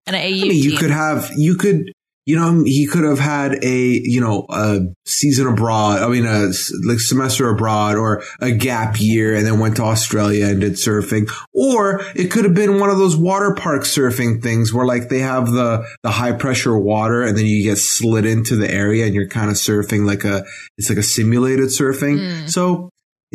[0.07, 0.80] an AU I mean, you team?
[0.80, 1.91] could have, you could,
[2.26, 6.01] you know, he could have had a, you know, a season abroad.
[6.01, 6.51] I mean, a
[6.86, 11.30] like semester abroad or a gap year and then went to Australia and did surfing.
[11.53, 15.19] Or it could have been one of those water park surfing things where like they
[15.19, 19.13] have the, the high pressure water and then you get slid into the area and
[19.13, 20.45] you're kind of surfing like a,
[20.78, 22.19] it's like a simulated surfing.
[22.19, 22.49] Mm.
[22.49, 22.89] So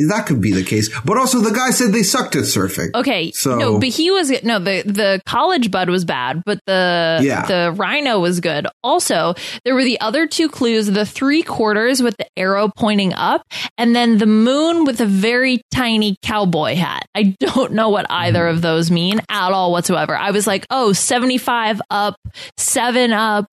[0.08, 0.88] that could be the case.
[1.04, 2.90] But also the guy said they sucked at surfing.
[2.94, 7.20] okay, So- no, but he was no the the college bud was bad, but the
[7.22, 7.46] Yeah.
[7.46, 8.66] the rhino was good.
[8.84, 9.34] Also,
[9.64, 13.42] there were the other two clues: the three quarters with the arrow pointing up,
[13.76, 17.04] and then the moon with a very tiny cowboy hat.
[17.14, 18.56] I don't know what either Mm-hmm.
[18.56, 20.16] of those mean at all whatsoever.
[20.16, 22.14] I was like, oh, 75 up,
[22.56, 23.46] seven up,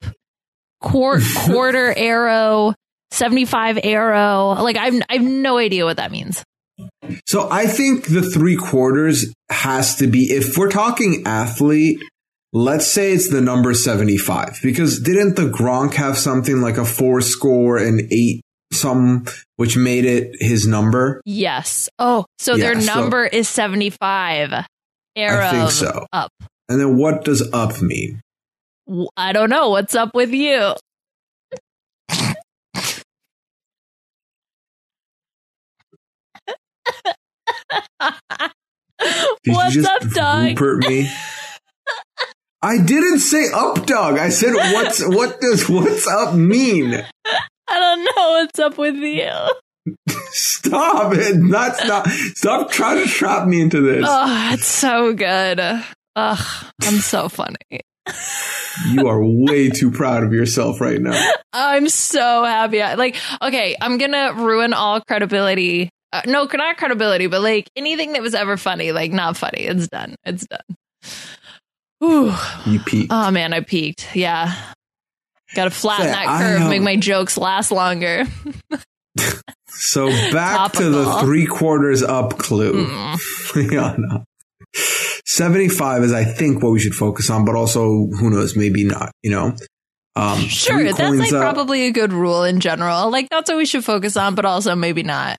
[0.81, 2.73] quar- quarter arrow.
[3.11, 4.55] 75 arrow.
[4.61, 6.43] Like I've I've no idea what that means.
[7.25, 11.99] So I think the three quarters has to be, if we're talking athlete,
[12.51, 17.21] let's say it's the number 75 because didn't the Gronk have something like a four
[17.21, 18.41] score and eight
[18.73, 19.25] some,
[19.55, 21.21] which made it his number?
[21.25, 21.87] Yes.
[21.97, 24.65] Oh, so Yeah, their so- number is 75.
[25.15, 26.05] Arrow I think so.
[26.11, 26.29] up.
[26.67, 28.19] And then what does up mean?
[29.15, 29.69] I don't know.
[29.69, 30.73] What's up with you?
[39.47, 40.59] What's up, dog?
[40.59, 41.09] Rupert me?
[42.61, 44.17] I didn't say up dog.
[44.17, 46.95] I said what's what does what's up mean?
[47.67, 49.31] I don't know what's up with you.
[50.29, 51.35] Stop it.
[51.37, 54.05] Not stop stop trying to trap me into this.
[54.07, 55.59] Oh, it's so good.
[55.59, 57.55] Ugh, I'm so funny.
[58.89, 61.19] You are way too proud of yourself right now.
[61.53, 62.81] I'm so happy.
[62.81, 65.89] I, like, okay, I'm gonna ruin all credibility.
[66.13, 69.61] Uh, no, not credibility, but like anything that was ever funny, like not funny.
[69.61, 70.15] It's done.
[70.23, 70.77] It's done.
[71.99, 72.33] Whew.
[72.65, 73.11] You peaked.
[73.11, 74.15] Oh man, I peaked.
[74.15, 74.53] Yeah.
[75.55, 78.25] Got to flatten that curve, make my jokes last longer.
[79.77, 82.85] So back to the three quarters up clue.
[82.85, 83.71] Mm.
[83.71, 84.23] yeah, no.
[85.25, 89.11] 75 is, I think, what we should focus on, but also, who knows, maybe not,
[89.21, 89.53] you know?
[90.15, 91.41] Um, Sure, that's like up.
[91.41, 93.09] probably a good rule in general.
[93.11, 95.37] Like that's what we should focus on, but also maybe not.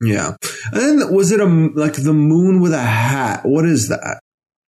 [0.00, 0.36] Yeah.
[0.72, 3.40] And then was it a, like the moon with a hat?
[3.44, 4.20] What is that?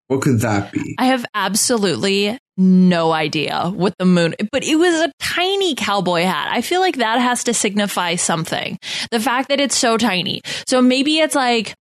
[0.08, 0.96] What could that be?
[1.00, 6.50] I have absolutely no idea what the moon, but it was a tiny cowboy hat.
[6.52, 8.78] I feel like that has to signify something.
[9.10, 10.42] The fact that it's so tiny.
[10.68, 11.76] So maybe it's like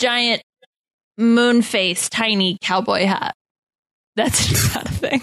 [0.00, 0.42] giant
[1.16, 3.34] moon face, tiny cowboy hat.
[4.16, 5.22] That's not a thing.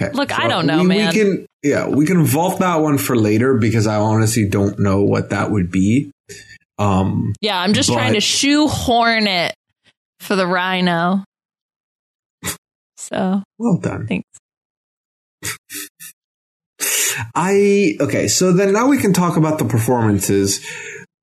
[0.00, 0.12] Okay.
[0.12, 1.08] Look, I don't know, we, man.
[1.14, 5.02] We can, yeah, we can vault that one for later because I honestly don't know
[5.02, 6.10] what that would be.
[6.78, 9.54] Um, Yeah, I'm just But- trying to shoehorn it
[10.20, 11.24] for the rhino.
[12.98, 14.06] So Well done.
[14.06, 14.26] thanks.
[17.34, 20.60] I okay, so then now we can talk about the performances.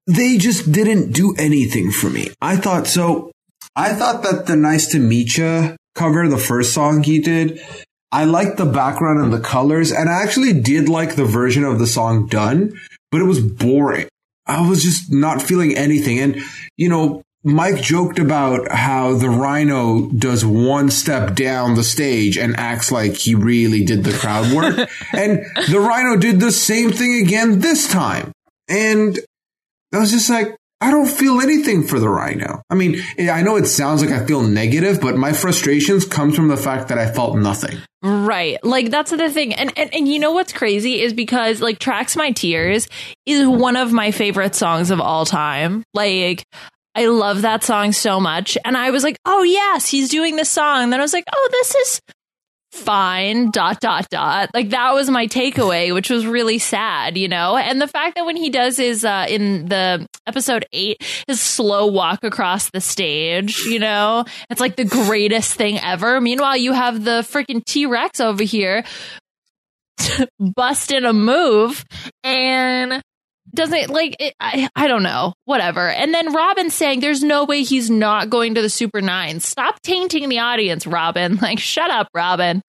[0.07, 2.31] They just didn't do anything for me.
[2.41, 3.31] I thought so.
[3.75, 7.61] I thought that the "Nice to Meet You" cover, the first song he did,
[8.13, 11.79] I liked the background and the colors, and I actually did like the version of
[11.79, 12.79] the song done,
[13.11, 14.07] but it was boring.
[14.45, 16.37] I was just not feeling anything, and
[16.77, 22.55] you know, Mike joked about how the rhino does one step down the stage and
[22.55, 24.87] acts like he really did the crowd work.
[25.11, 28.31] and the rhino did the same thing again this time.
[28.69, 29.19] And
[29.91, 32.61] I was just like, I don't feel anything for the rhino.
[32.69, 36.47] I mean, I know it sounds like I feel negative, but my frustrations comes from
[36.47, 37.79] the fact that I felt nothing.
[38.03, 38.61] Right.
[38.65, 39.53] Like that's the thing.
[39.53, 42.89] And, and and you know what's crazy is because like Tracks My Tears
[43.25, 45.83] is one of my favorite songs of all time.
[45.93, 46.43] Like
[46.95, 48.57] I love that song so much.
[48.65, 50.83] And I was like, oh yes, he's doing this song.
[50.83, 52.01] And then I was like, oh, this is
[52.73, 54.49] fine dot dot dot.
[54.53, 57.55] Like that was my takeaway which was really sad you know?
[57.55, 60.97] And the fact that when he does his uh in the episode 8
[61.27, 64.25] his slow walk across the stage you know?
[64.49, 66.19] It's like the greatest thing ever.
[66.19, 68.83] Meanwhile you have the freaking t-rex over here
[70.39, 71.85] busting a move
[72.23, 73.01] and
[73.55, 75.87] doesn't like it, I, I don't know whatever.
[75.89, 79.39] And then robin saying there's no way he's not going to the super nine.
[79.39, 81.37] Stop tainting the audience robin.
[81.41, 82.61] Like shut up robin.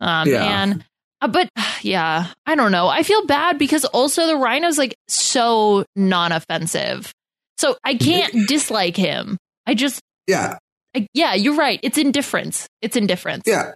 [0.00, 0.62] Um Yeah.
[0.62, 0.84] and
[1.20, 1.48] uh, but
[1.82, 2.88] yeah i don't know.
[2.88, 7.12] I feel bad because also the rhino's like so non-offensive.
[7.58, 9.38] So i can't dislike him.
[9.66, 10.58] I just Yeah.
[10.96, 11.80] I, yeah you're right.
[11.82, 12.66] It's indifference.
[12.82, 13.44] It's indifference.
[13.46, 13.72] Yeah.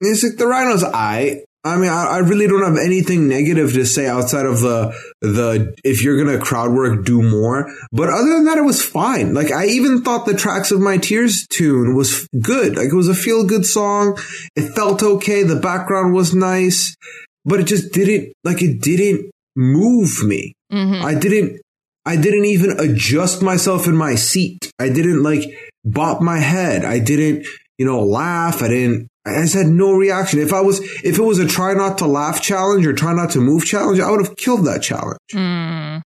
[0.00, 1.44] It's like the rhino's eye.
[1.66, 5.74] I mean, I, I really don't have anything negative to say outside of the the
[5.84, 7.70] if you're gonna crowd work, do more.
[7.92, 9.34] But other than that, it was fine.
[9.34, 12.76] Like I even thought the tracks of my tears tune was good.
[12.76, 14.18] Like it was a feel good song.
[14.54, 15.42] It felt okay.
[15.42, 16.96] The background was nice,
[17.44, 20.52] but it just didn't like it didn't move me.
[20.72, 21.02] Mhm.
[21.02, 21.60] I didn't
[22.04, 24.70] I didn't even adjust myself in my seat.
[24.78, 25.42] I didn't like
[25.84, 26.84] bop my head.
[26.84, 27.46] I didn't,
[27.78, 28.62] you know, laugh.
[28.62, 30.38] I didn't I just had no reaction.
[30.38, 33.30] If I was if it was a try not to laugh challenge or try not
[33.32, 35.18] to move challenge, I would have killed that challenge.
[35.32, 36.02] Mm.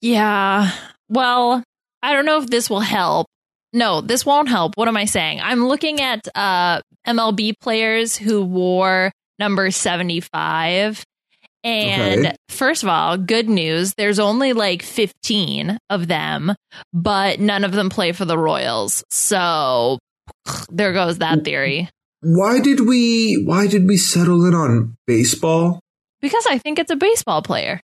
[0.00, 0.70] Yeah.
[1.08, 1.62] Well,
[2.02, 3.26] I don't know if this will help.
[3.72, 4.76] No, this won't help.
[4.76, 5.40] What am I saying?
[5.40, 11.04] I'm looking at uh, MLB players who wore number 75.
[11.62, 12.36] And Okay.
[12.48, 13.94] first of all, good news.
[13.96, 16.54] There's only like 15 of them,
[16.92, 19.04] but none of them play for the Royals.
[19.10, 19.98] So
[20.70, 21.88] there goes that theory.
[22.22, 25.80] Why did we why did we settle in on baseball?
[26.20, 27.80] Because I think it's a baseball player.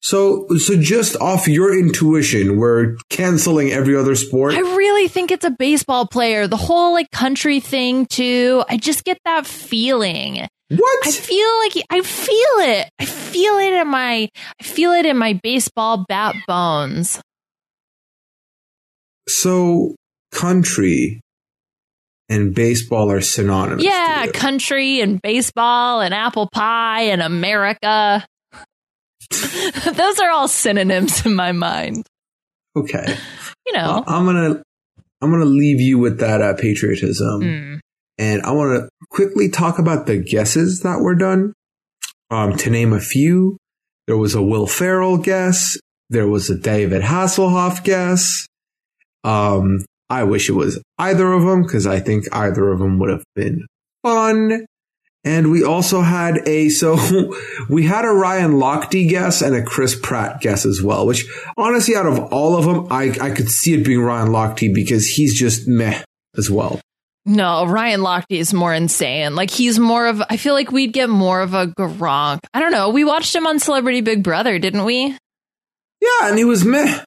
[0.00, 4.54] So so just off your intuition, we're canceling every other sport.
[4.54, 6.48] I really think it's a baseball player.
[6.48, 8.64] The whole like country thing too.
[8.68, 10.48] I just get that feeling.
[10.68, 11.06] what?
[11.06, 12.34] I feel like I feel
[12.68, 12.90] it.
[12.98, 14.28] I feel it in my
[14.60, 17.20] I feel it in my baseball bat bones.
[19.28, 19.94] so
[20.32, 21.20] country
[22.32, 23.84] and baseball are synonymous.
[23.84, 28.24] Yeah, to country and baseball and apple pie and America.
[29.30, 32.06] Those are all synonyms in my mind.
[32.76, 33.16] Okay.
[33.64, 34.02] You know.
[34.08, 34.60] I'm gonna
[35.22, 37.80] I'm gonna leave you with that uh, patriotism, Mm.
[38.18, 41.52] and I want to quickly talk about the guesses that were done.
[42.28, 43.56] Um, to name a few,
[44.08, 45.78] there was a Will Ferrell guess,
[46.10, 48.48] there was a David Hasselhoff guess.
[49.22, 53.10] Um, I wish it was either of them because I think either of them would
[53.10, 53.66] have been
[54.02, 54.66] fun.
[55.24, 56.98] And we also had a, so
[57.68, 61.26] we had a Ryan Lochte guess and a Chris Pratt guess as well, which
[61.56, 65.06] honestly, out of all of them, I, I could see it being Ryan Lochte because
[65.06, 66.02] he's just meh
[66.36, 66.80] as well.
[67.24, 69.36] No, Ryan Lochte is more insane.
[69.36, 72.40] Like he's more of I feel like we'd get more of a Gronk.
[72.52, 72.90] I don't know.
[72.90, 75.16] We watched him on Celebrity Big Brother, didn't we?
[76.00, 77.04] Yeah, and he was meh.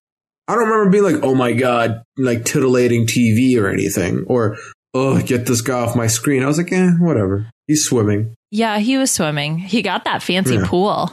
[0.47, 4.57] I don't remember being like, oh my God, like titillating TV or anything, or,
[4.93, 6.43] oh, get this guy off my screen.
[6.43, 7.49] I was like, eh, whatever.
[7.67, 8.35] He's swimming.
[8.51, 9.57] Yeah, he was swimming.
[9.57, 10.67] He got that fancy Yeah.
[10.67, 11.11] pool.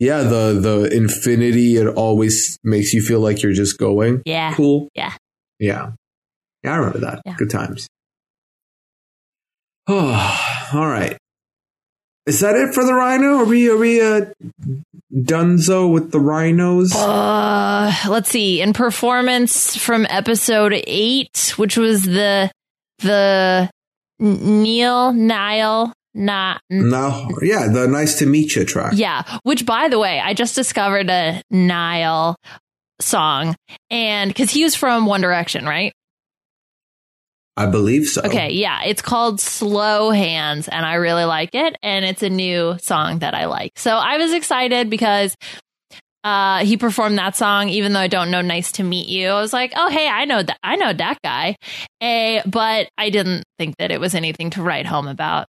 [0.00, 4.20] Yeah, the, the infinity, it always makes you feel like you're just going.
[4.26, 4.52] Yeah.
[4.54, 4.88] Cool.
[4.94, 5.12] Yeah.
[5.60, 5.92] Yeah.
[6.64, 7.22] Yeah, I remember that.
[7.24, 7.36] Yeah.
[7.38, 7.86] Good times.
[9.86, 11.16] Oh, all right.
[12.26, 13.38] Is that it for the rhino?
[13.38, 14.26] Are we are we uh
[15.12, 16.94] dunzo with the rhinos?
[16.94, 18.62] Uh, let's see.
[18.62, 22.50] In performance from episode 8, which was the
[23.00, 23.70] the
[24.18, 27.28] Neil Niall not no.
[27.42, 28.92] Yeah, the nice to meet you track.
[28.96, 32.36] Yeah, which by the way, I just discovered a Niall
[33.00, 33.56] song
[33.90, 35.92] and cuz he was from One Direction, right?
[37.56, 38.22] I believe so.
[38.22, 41.76] Okay, yeah, it's called Slow Hands, and I really like it.
[41.82, 43.78] And it's a new song that I like.
[43.78, 45.36] So I was excited because
[46.24, 49.40] uh, he performed that song, even though I don't know "Nice to Meet You." I
[49.40, 50.58] was like, "Oh, hey, I know that.
[50.64, 51.56] I know that guy,"
[52.02, 55.46] a, but I didn't think that it was anything to write home about.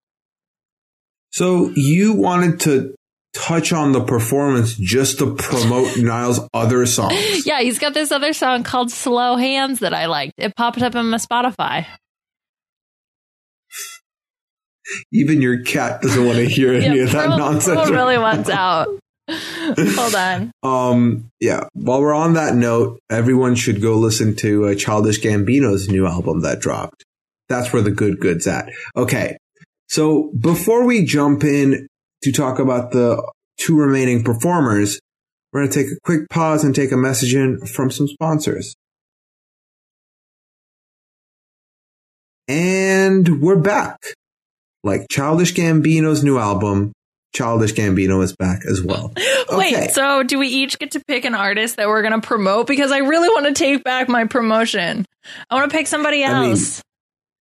[1.32, 2.95] So you wanted to
[3.34, 7.46] touch on the performance just to promote Niall's other songs.
[7.46, 10.34] Yeah, he's got this other song called "Slow Hands" that I liked.
[10.38, 11.86] It popped up on my Spotify.
[15.14, 17.80] Even your cat doesn't want to hear any Yeah, of that Pearl- nonsense.
[17.82, 18.88] Pearl really wants out.
[19.30, 20.52] Hold on.
[20.64, 21.66] Um, yeah.
[21.74, 26.42] While we're on that note, everyone should go listen to uh, Childish Gambino's new album
[26.42, 27.06] that dropped.
[27.48, 28.70] That's where the good good's at.
[28.98, 29.38] Okay.
[29.88, 31.88] So before we jump in
[32.24, 33.22] to talk about the
[33.58, 35.00] two remaining performers,
[35.52, 38.76] we're going to take a quick pause and take a message in from some sponsors.
[42.48, 43.98] And we're back.
[44.84, 46.92] Like Childish Gambino's new album,
[47.34, 49.14] Childish Gambino is back as well.
[49.52, 49.82] Okay.
[49.82, 52.68] Wait, so do we each get to pick an artist that we're going to promote?
[52.68, 55.06] Because I really want to take back my promotion.
[55.50, 56.82] I want to pick somebody I mean, else.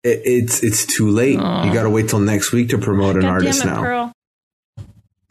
[0.02, 1.34] It, it's it's too late.
[1.34, 3.80] You got to wait till next week to promote an God artist it, now.
[3.80, 4.12] Pearl.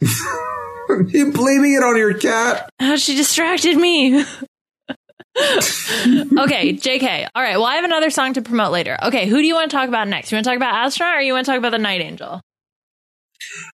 [1.08, 2.68] You're blaming it on your cat.
[2.80, 4.20] Oh, she distracted me.
[5.36, 7.28] okay, JK.
[7.34, 7.56] All right.
[7.56, 8.98] Well, I have another song to promote later.
[9.04, 10.32] Okay, who do you want to talk about next?
[10.32, 12.40] You want to talk about Astronaut or you want to talk about the Night Angel?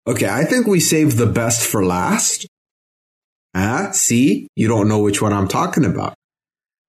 [0.06, 2.46] Okay, I think we saved the best for last.
[3.54, 6.14] Ah, see, you don't know which one I'm talking about.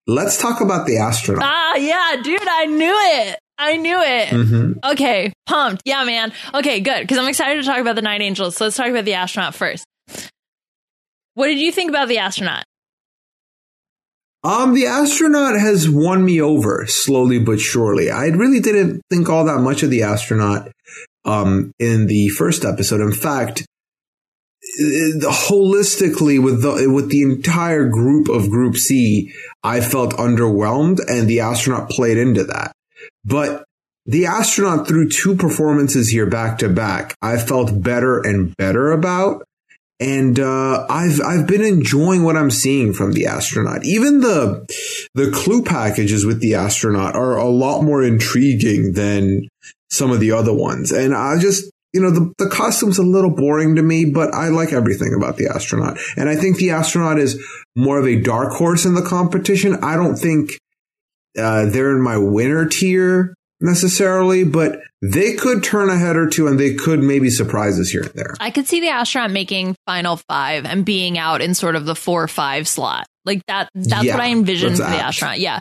[0.06, 1.44] Let's talk about the astronaut.
[1.46, 3.40] Ah, yeah, dude, I knew it.
[3.58, 4.30] I knew it.
[4.30, 5.82] hmm Okay, pumped.
[5.86, 6.32] Yeah, man.
[6.54, 7.02] Okay, good.
[7.02, 8.56] Because I'm excited to talk about the Night Angels.
[8.56, 9.86] So let's talk about the astronaut first.
[11.34, 12.64] What did you think about the astronaut?
[14.44, 18.10] Um, the astronaut has won me over slowly but surely.
[18.10, 20.72] I really didn't think all that much of the astronaut
[21.26, 23.02] um, in the first episode.
[23.02, 23.62] In fact,
[24.80, 29.34] eh, holistically with the with the entire group of Group C,
[29.64, 32.72] I felt underwhelmed, and the astronaut played into that.
[33.26, 33.66] But
[34.08, 39.44] the astronaut through two performances here back to back, I felt better and better about.
[40.00, 43.84] And uh, I've I've been enjoying what I'm seeing from the astronaut.
[43.84, 44.66] Even the
[45.16, 49.48] the clue packages with the astronaut are a lot more intriguing than
[49.90, 50.92] some of the other ones.
[50.92, 54.50] And I just you know the the costume's a little boring to me, but I
[54.50, 55.98] like everything about the astronaut.
[56.16, 57.44] And I think the astronaut is
[57.76, 59.84] more of a dark horse in the competition.
[59.84, 60.60] I don't think
[61.38, 66.48] uh, they're in my winner tier necessarily, but they could turn a head or two
[66.48, 68.36] and they could maybe surprise us here and there.
[68.40, 71.96] I could see the astronaut making final five and being out in sort of the
[71.96, 73.08] four five slot.
[73.28, 75.40] Like that, that's Yeah, what I envision that's for the astronaut.
[75.40, 75.60] Yeah.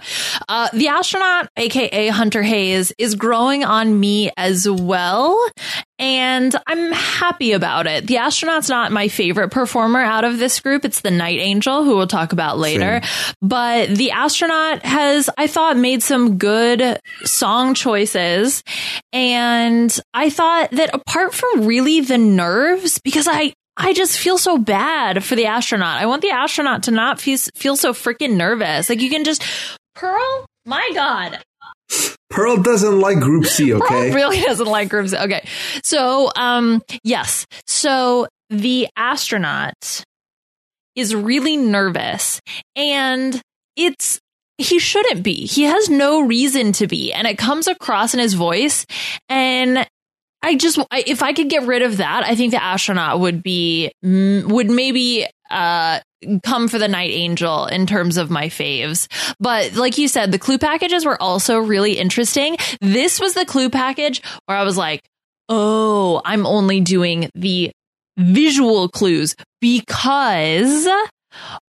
[0.49, 5.47] Uh, the astronaut, aka Hunter Hayes, is growing on me as well.
[5.99, 8.07] And I'm happy about it.
[8.07, 10.85] The astronaut's not my favorite performer out of this group.
[10.85, 13.01] It's the Night Angel, who we'll talk about later.
[13.41, 18.63] But the astronaut has, I thought, made some good song choices.
[19.13, 24.59] And I thought that apart from really the nerves, because I, I just feel so
[24.59, 26.01] bad for the astronaut.
[26.01, 28.89] I want the astronaut to not feel, feel so freaking nervous.
[28.89, 29.45] Like you can just,
[29.95, 31.39] Pearl, my God,
[32.31, 34.15] Pearl doesn't like Group C, Pearl okay?
[34.15, 35.15] really doesn't like groups.
[35.15, 35.47] Okay.
[35.83, 37.47] So, um, yes.
[37.67, 40.05] So the astronaut
[40.95, 42.41] is really nervous
[42.75, 43.41] and
[43.77, 44.19] it's,
[44.59, 45.47] he shouldn't be.
[45.47, 47.13] He has no reason to be.
[47.13, 48.87] And it comes across in his voice.
[49.29, 49.87] And
[50.43, 53.43] I just, I, if I could get rid of that, I think the astronaut would
[53.43, 56.01] be, mm, would maybe, uh,
[56.43, 59.07] come for the night angel in terms of my faves.
[59.39, 62.57] But like you said, the clue packages were also really interesting.
[62.81, 65.03] This was the clue package where I was like,
[65.49, 67.71] oh, I'm only doing the
[68.17, 70.89] visual clues because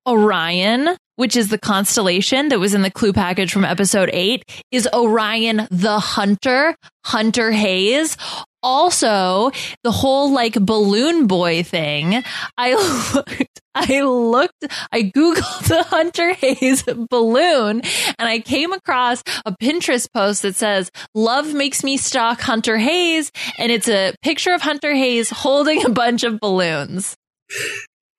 [0.08, 4.88] Orion, which is the constellation that was in the clue package from episode eight, is
[4.94, 8.18] Orion the Hunter, Hunter Hayes.
[8.64, 9.52] Also,
[9.84, 12.24] the whole like balloon boy thing.
[12.58, 12.74] I
[13.16, 17.82] looked, I looked, I Googled the Hunter Hayes balloon
[18.18, 23.32] and I came across a Pinterest post that says, Love makes me stalk Hunter Hayes.
[23.58, 27.16] And it's a picture of Hunter Hayes holding a bunch of balloons.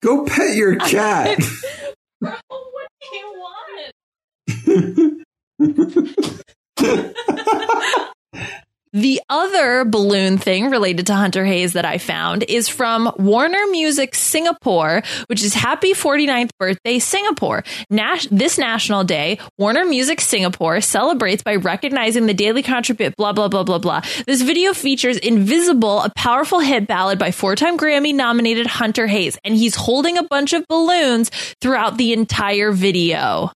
[0.01, 1.39] Go pet your cat.
[2.21, 3.93] Bro, what do you want?
[8.93, 14.15] The other balloon thing related to Hunter Hayes that I found is from Warner Music
[14.15, 17.63] Singapore, which is happy 49th birthday Singapore.
[17.91, 23.47] Nas- this national day, Warner Music Singapore celebrates by recognizing the daily contribute, blah, blah,
[23.47, 24.01] blah, blah, blah.
[24.25, 29.37] This video features Invisible, a powerful hit ballad by four time Grammy nominated Hunter Hayes,
[29.43, 31.29] and he's holding a bunch of balloons
[31.61, 33.51] throughout the entire video.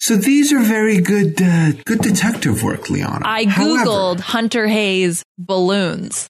[0.00, 3.20] So these are very good, uh, good detective work, Liana.
[3.24, 6.28] I However- Googled Hunter Hayes balloons.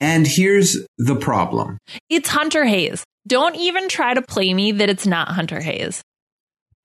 [0.00, 1.78] and here's the problem.
[2.08, 3.04] It's Hunter Hayes.
[3.26, 6.02] Don't even try to play me that it's not Hunter Hayes.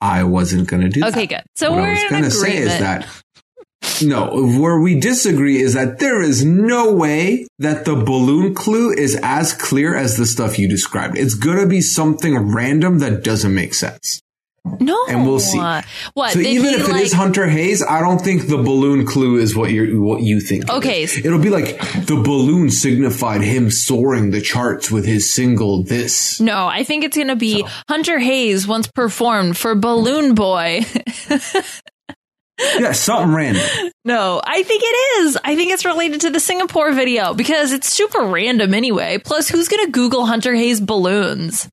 [0.01, 1.13] I wasn't going to do that.
[1.13, 1.43] Okay, good.
[1.55, 3.07] So what we're I was gonna say is that
[4.01, 9.17] no, where we disagree is that there is no way that the balloon clue is
[9.21, 11.17] as clear as the stuff you described.
[11.17, 14.21] It's going to be something random that doesn't make sense.
[14.79, 15.59] No, and we'll see.
[15.59, 16.33] What?
[16.33, 19.55] So even if it like, is Hunter Hayes, I don't think the balloon clue is
[19.55, 20.69] what you what you think.
[20.69, 21.03] Okay.
[21.03, 21.17] is.
[21.17, 26.67] it'll be like the balloon signified him soaring the charts with his single "This." No,
[26.67, 30.85] I think it's going to be Hunter Hayes once performed for Balloon Boy.
[32.57, 33.63] Yeah, something random.
[34.05, 35.37] no, I think it is.
[35.43, 39.17] I think it's related to the Singapore video because it's super random anyway.
[39.17, 41.69] Plus, who's going to Google Hunter Hayes balloons?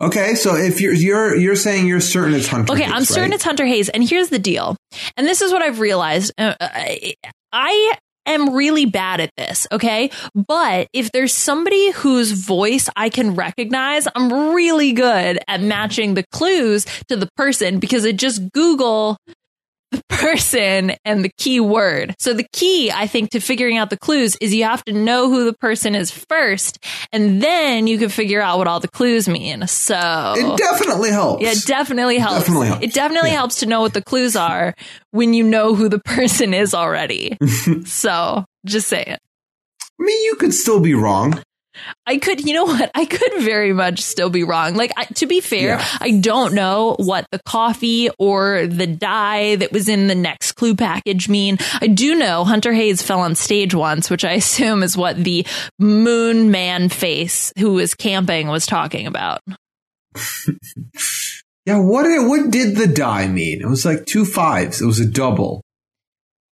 [0.00, 2.72] Okay, so if you're you're you're saying you're certain it's Hunter.
[2.72, 3.34] Okay, Hayes, I'm certain right?
[3.34, 3.90] it's Hunter Hayes.
[3.90, 4.76] And here's the deal.
[5.16, 6.32] And this is what I've realized.
[6.38, 7.14] Uh, I,
[7.52, 7.94] I
[8.24, 10.10] am really bad at this, okay?
[10.34, 16.24] But if there's somebody whose voice I can recognize, I'm really good at matching the
[16.32, 19.18] clues to the person because I just Google
[19.90, 22.14] the person and the key word.
[22.18, 25.28] So the key, I think, to figuring out the clues is you have to know
[25.28, 29.28] who the person is first, and then you can figure out what all the clues
[29.28, 29.66] mean.
[29.66, 31.42] So It definitely helps.
[31.42, 32.40] yeah, it definitely helps.
[32.40, 32.84] Definitely helps.
[32.84, 33.36] It definitely Yeah.
[33.36, 34.74] helps to know what the clues are
[35.10, 37.36] when you know who the person is already.
[37.86, 39.18] so just say it.
[39.82, 41.42] I mean, you could still be wrong.
[42.06, 42.90] I could, you know what?
[42.94, 44.74] I could very much still be wrong.
[44.74, 45.86] Like, I, to be fair, Yeah.
[46.00, 50.74] I don't know what the coffee or the dye that was in the next clue
[50.74, 51.58] package mean.
[51.80, 55.46] I do know Hunter Hayes fell on stage once, which I assume is what the
[55.78, 59.40] moon man face who was camping was talking about.
[61.66, 63.60] Yeah, what did what did the die mean?
[63.60, 64.80] It was like two fives.
[64.80, 65.62] It was a double.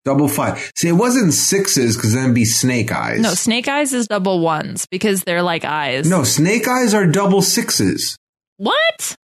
[0.08, 0.72] Double five.
[0.74, 3.20] See, it wasn't sixes because then it'd be snake eyes.
[3.20, 6.10] No, snake eyes is double ones because they're like eyes.
[6.10, 8.16] No, snake eyes are double sixes.
[8.56, 9.18] What?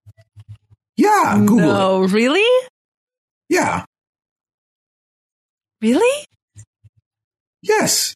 [0.96, 1.66] Yeah, Google it.
[1.66, 2.66] no, really?
[3.50, 3.84] Yeah.
[5.82, 6.24] Really?
[7.60, 8.14] Yes.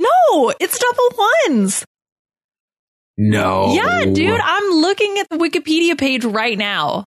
[0.00, 1.84] No, it's double ones.
[3.16, 3.74] No.
[3.74, 7.04] Yeah, dude, I'm looking at the Wikipedia page right now.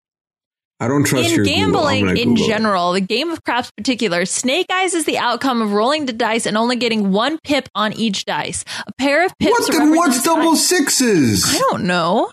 [0.80, 4.66] I don't trust in your gambling in Google general, the game of craps particular, snake
[4.72, 8.26] eyes is the outcome of rolling the dice and only getting one pip on each
[8.26, 8.66] dice.
[8.86, 9.52] A pair of pips.
[9.52, 9.96] What then?
[9.96, 11.46] What's double sixes?
[11.48, 12.32] I don't know.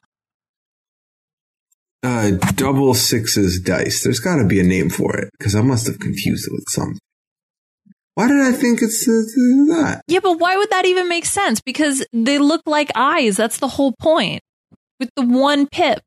[2.03, 4.03] Uh, double sixes dice.
[4.03, 6.64] There's got to be a name for it because I must have confused it with
[6.68, 6.99] something.
[8.14, 9.22] Why did I think it's uh,
[9.72, 10.03] that?
[10.09, 11.61] Yeah, but why would that even make sense?
[11.61, 13.36] Because they look like eyes.
[13.36, 14.43] That's the whole point.
[14.99, 16.01] With the one pip.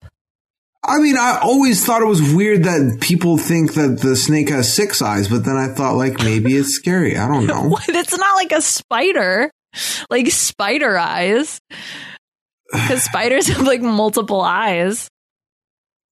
[0.86, 4.72] I mean, I always thought it was weird that people think that the snake has
[4.74, 7.18] six eyes, but then I thought like maybe it's scary.
[7.18, 7.78] I don't know.
[7.88, 9.50] It's not like a spider,
[10.10, 11.60] like spider eyes.
[12.72, 15.08] Because spiders have like multiple eyes.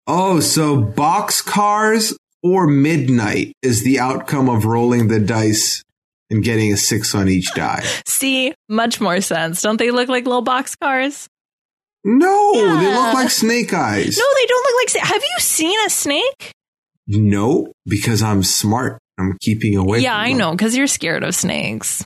[0.05, 5.84] Oh, so boxcars or midnight is the outcome of rolling the dice
[6.30, 7.84] and getting a six on each die.
[8.05, 9.61] See, much more sense.
[9.61, 11.28] Don't they look like little box cars?
[12.04, 14.18] No, they look like snake eyes.
[14.18, 14.89] No, they don't look like.
[14.89, 16.52] sa- Have you seen a snake?
[17.08, 19.00] No, because I'm smart.
[19.18, 20.00] I'm keeping away.
[20.00, 20.38] yeah, I them.
[20.38, 22.04] know, because you're scared of snakes.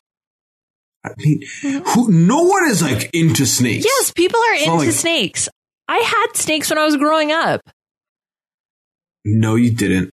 [1.06, 2.12] I mean, who?
[2.12, 3.86] No one is like into snakes.
[3.86, 5.50] Yes, people are It's into like- snakes.
[5.88, 7.62] I had snakes when I was growing up.
[9.26, 10.10] No, you didn't.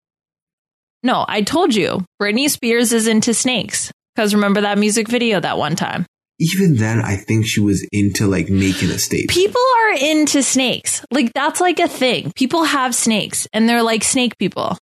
[1.04, 2.06] No, I told you.
[2.22, 3.92] Britney Spears is into snakes.
[4.16, 6.06] Because remember that music video that one time?
[6.40, 9.30] Even then, I think she was into like making a statement.
[9.32, 11.06] People are into snakes.
[11.12, 12.34] Like, that's like a thing.
[12.36, 14.78] People have snakes and they're like snake people.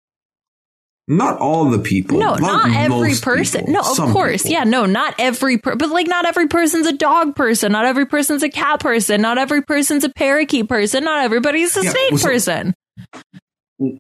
[1.08, 2.20] Not all the people.
[2.20, 3.62] No, not every person.
[3.66, 3.74] people.
[3.74, 4.43] No, of Some course.
[4.43, 4.52] people.
[4.54, 8.06] Yeah, no, not every per- but like not every person's a dog person, not every
[8.06, 12.12] person's a cat person, not every person's a parakeet person, not everybody's a Yeah, snake
[12.12, 12.74] well, so- person.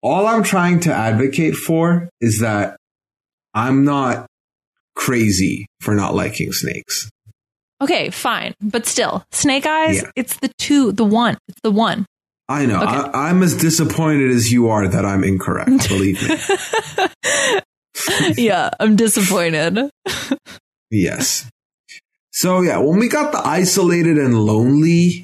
[0.01, 2.77] All I'm trying to advocate for is that
[3.53, 4.27] I'm not
[4.95, 7.09] crazy for not liking snakes.
[7.81, 8.53] Okay, fine.
[8.61, 10.11] But still, snake eyes, Yeah.
[10.15, 11.37] it's the two, the one.
[11.47, 12.05] It's the one.
[12.47, 12.77] I know.
[12.81, 12.85] Okay.
[12.85, 15.87] I, I'm as disappointed as you are that I'm incorrect.
[15.89, 16.37] Believe me.
[18.43, 19.89] yeah, I'm disappointed.
[20.89, 21.49] Yes.
[22.31, 25.23] So yeah, when we got the isolated and lonely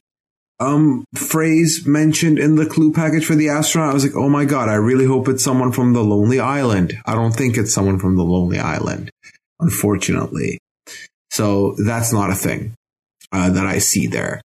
[0.60, 4.46] um phrase mentioned in the clue package for the astronaut, I was like, oh my
[4.46, 6.98] god, I really hope it's someone from the Lonely Island.
[7.06, 9.12] I don't think it's someone from the Lonely Island,
[9.60, 10.60] unfortunately.
[11.32, 12.74] So that's not a thing
[13.32, 14.42] uh, that I see there.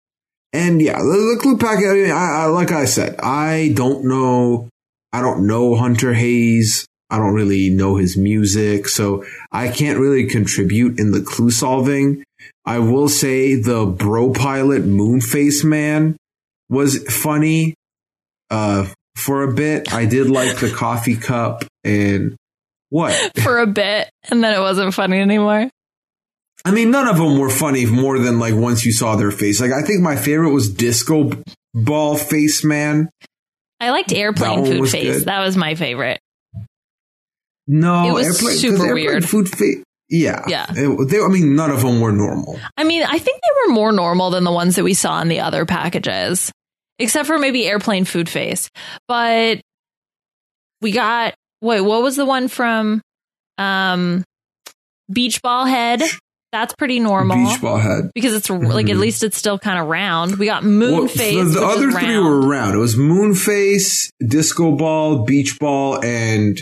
[0.54, 1.90] And yeah, the, the clue packet.
[1.90, 4.70] I mean, I, I, like I said, I don't know.
[5.14, 6.86] I don't know Hunter Hayes.
[7.10, 12.24] I don't really know his music, so I can't really contribute in the clue solving.
[12.66, 16.16] I will say the bro pilot Moonface Man
[16.70, 17.76] was funny
[18.50, 19.94] uh, for a bit.
[19.94, 22.38] I did like the coffee cup and
[22.90, 23.14] what
[23.44, 25.70] for a bit, and then it wasn't funny anymore.
[26.64, 29.60] I mean, none of them were funny more than like once you saw their face.
[29.60, 31.32] Like, I think my favorite was Disco
[31.74, 33.10] Ball Face Man.
[33.80, 35.20] I liked Airplane Food Face.
[35.20, 35.26] Good.
[35.26, 36.20] That was my favorite.
[37.68, 39.26] No, it was airplane, super airplane weird.
[39.26, 39.84] Food face.
[40.10, 40.66] Yeah, yeah.
[40.70, 42.60] It, they, I mean, none of them were normal.
[42.76, 45.30] I mean, I think they were more normal than the ones that we saw in
[45.30, 46.52] the other packages,
[47.00, 48.70] except for maybe Airplane Food Face.
[49.08, 49.62] But
[50.82, 53.02] we got wait, what was the one from
[53.58, 54.24] um,
[55.12, 56.02] Beach Ball Head?
[56.52, 57.38] That's pretty normal.
[57.38, 58.12] Beach ball head.
[58.14, 58.66] Because it's mm-hmm.
[58.66, 60.36] like at least it's still kind of round.
[60.36, 61.54] We got moon well, face.
[61.54, 62.26] The, the other three round.
[62.26, 62.76] were round.
[62.76, 66.62] It was moon face, disco ball, beach ball, and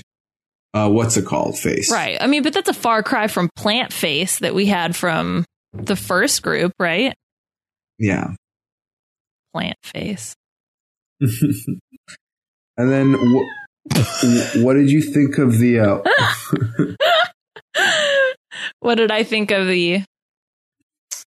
[0.76, 1.58] uh, what's it called?
[1.58, 1.92] Face.
[1.92, 2.18] Right.
[2.22, 5.96] I mean, but that's a far cry from plant face that we had from the
[5.96, 7.16] first group, right?
[7.98, 8.36] Yeah.
[9.54, 10.36] Plant face.
[11.20, 11.80] and
[12.78, 13.46] then what?
[14.58, 15.80] what did you think of the?
[15.80, 16.96] Uh,
[18.80, 20.03] what did I think of the?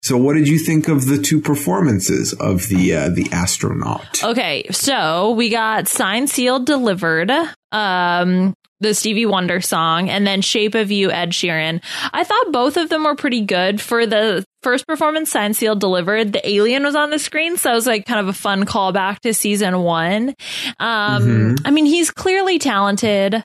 [0.02, 4.22] So, what did you think of the two performances of the uh, the astronaut?
[4.22, 7.30] Okay, so we got signed, sealed, delivered.
[7.70, 11.80] Um, the Stevie Wonder song, and then Shape of You, Ed Sheeran.
[12.12, 15.30] I thought both of them were pretty good for the first performance.
[15.30, 16.32] Signed, sealed, delivered.
[16.32, 19.20] The alien was on the screen, so it was like kind of a fun callback
[19.20, 20.34] to season one.
[20.80, 21.66] Um, mm-hmm.
[21.66, 23.42] I mean, he's clearly talented.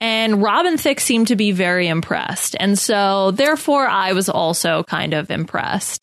[0.00, 2.56] And Robin Thicke seemed to be very impressed.
[2.58, 6.00] And so, therefore, I was also kind of impressed.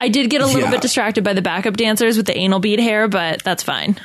[0.00, 0.70] I did get a little yeah.
[0.70, 3.98] bit distracted by the backup dancers with the anal bead hair, but that's fine.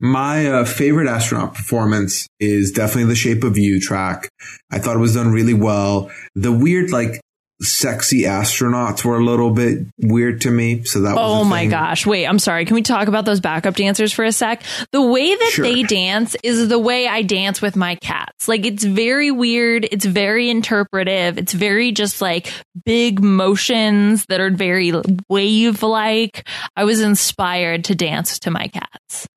[0.00, 4.28] My uh, favorite astronaut performance is definitely the Shape of You track.
[4.70, 6.10] I thought it was done really well.
[6.34, 7.20] The weird, like,
[7.60, 10.82] sexy astronauts were a little bit weird to me.
[10.84, 12.06] So that was Oh my gosh.
[12.06, 12.64] Wait, I'm sorry.
[12.64, 14.62] Can we talk about those backup dancers for a sec?
[14.92, 15.64] The way that sure.
[15.64, 18.48] they dance is the way I dance with my cats.
[18.48, 19.86] Like it's very weird.
[19.90, 21.38] It's very interpretive.
[21.38, 22.52] It's very just like
[22.84, 24.92] big motions that are very
[25.28, 26.48] wave like.
[26.76, 29.28] I was inspired to dance to my cats.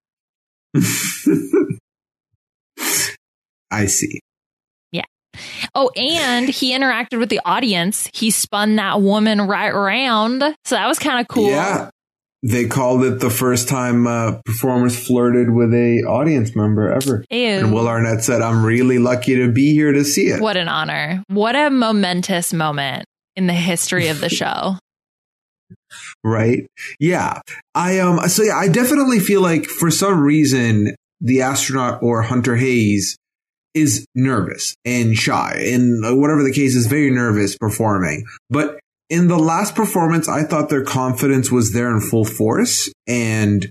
[3.72, 4.22] I see.
[5.75, 8.09] Oh, and he interacted with the audience.
[8.13, 10.41] He spun that woman right around.
[10.65, 11.49] So that was kind of cool.
[11.49, 11.89] Yeah.
[12.43, 17.25] They called it the first time uh, performers flirted with a audience member ever.
[17.31, 17.47] Ew.
[17.47, 20.67] And Will Arnett said, "I'm really lucky to be here to see it." What an
[20.67, 21.23] honor!
[21.29, 24.75] What a momentous moment in the history of the show.
[26.23, 26.67] right?
[26.99, 27.41] Yeah.
[27.73, 28.19] I um.
[28.29, 33.17] So yeah, I definitely feel like for some reason the astronaut or Hunter Hayes
[33.78, 38.25] is nervous and shy and whatever the case is very nervous performing.
[38.49, 43.69] But in the last performance, I thought their confidence was there in full force and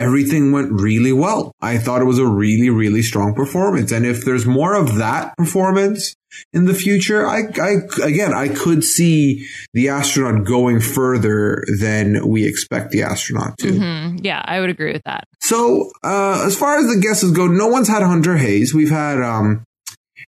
[0.00, 1.52] everything went really well.
[1.60, 3.92] I thought it was a really, really strong performance.
[3.92, 6.14] And if there's more of that performance
[6.52, 12.46] in the future, I, I, again, I could see the astronaut going further than we
[12.46, 13.68] expect the astronaut to.
[13.68, 14.18] Mm-hmm.
[14.24, 15.24] Yeah, I would agree with that.
[15.40, 18.74] So, uh, as far as the guesses go, no one's had Hunter Hayes.
[18.74, 19.64] We've had, um,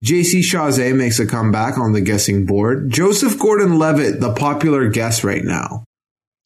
[0.05, 2.91] JC Chasez makes a comeback on the guessing board.
[2.91, 5.83] Joseph Gordon-Levitt, the popular guess right now.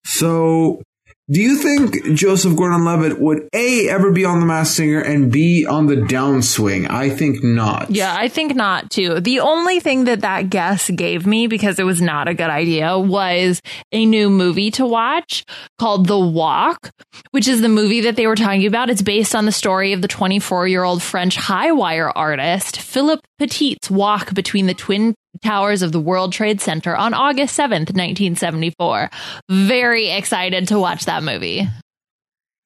[0.06, 0.81] So
[1.30, 5.65] do you think Joseph Gordon-Levitt would A ever be on The Masked Singer and B
[5.65, 6.89] on the downswing?
[6.89, 7.89] I think not.
[7.89, 9.19] Yeah, I think not too.
[9.19, 12.98] The only thing that that guess gave me because it was not a good idea
[12.99, 13.61] was
[13.91, 15.45] a new movie to watch
[15.80, 16.91] called The Walk,
[17.31, 18.89] which is the movie that they were talking about.
[18.89, 24.34] It's based on the story of the 24-year-old French high wire artist Philip Petit's walk
[24.34, 29.10] between the twin towers of the World Trade Center on August 7th, 1974.
[29.49, 31.68] Very excited to watch that movie.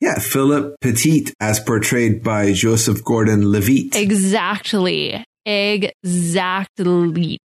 [0.02, 3.96] Yeah, Philip Petit as portrayed by Joseph Gordon-Levitt.
[3.96, 5.24] Exactly.
[5.46, 7.40] Exactly.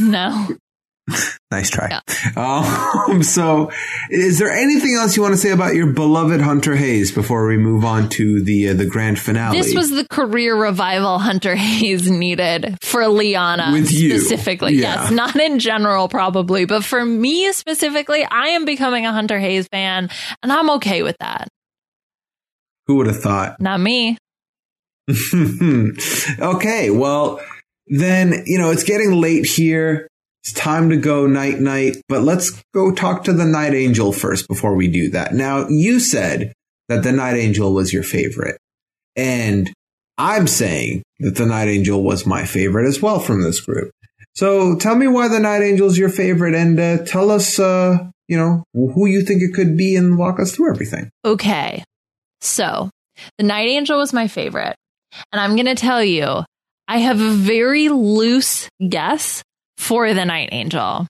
[0.00, 0.48] No.
[1.52, 2.00] Nice try.
[2.36, 3.72] Um, so,
[4.08, 7.56] is there anything else you want to say about your beloved Hunter Hayes before we
[7.56, 9.58] move on to the uh, the grand finale?
[9.58, 14.16] This was the career revival Hunter Hayes needed for Liana With you.
[14.20, 14.74] specifically.
[14.74, 15.02] Yeah.
[15.02, 19.66] Yes, not in general probably, but for me specifically, I am becoming a Hunter Hayes
[19.66, 20.08] fan
[20.44, 21.48] and I'm okay with that.
[22.86, 23.60] Who would have thought?
[23.60, 24.18] Not me.
[26.40, 27.40] okay, well,
[27.88, 30.08] then, you know, it's getting late here.
[30.42, 34.48] It's time to go night night, but let's go talk to the Night Angel first
[34.48, 35.34] before we do that.
[35.34, 36.54] Now, you said
[36.88, 38.56] that the Night Angel was your favorite,
[39.16, 39.70] and
[40.16, 43.90] I'm saying that the Night Angel was my favorite as well from this group.
[44.34, 47.98] So tell me why the Night Angel is your favorite and uh, tell us, uh,
[48.28, 51.10] you know, who you think it could be and walk us through everything.
[51.24, 51.84] Okay.
[52.40, 52.90] So,
[53.36, 54.76] the Night Angel was my favorite.
[55.32, 56.44] And I'm going to tell you,
[56.88, 59.42] I have a very loose guess
[59.80, 61.06] for the Night Angel.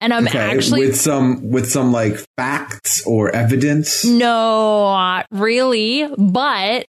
[0.00, 4.04] And I'm okay, actually with some with some like facts or evidence.
[4.04, 6.06] No, not really.
[6.18, 6.84] But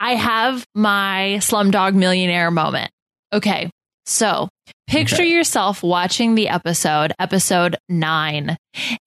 [0.00, 2.90] I have my Slumdog Millionaire moment.
[3.32, 3.70] Okay.
[4.04, 4.48] So
[4.88, 5.30] picture Okay.
[5.30, 8.56] yourself watching the episode, episode nine,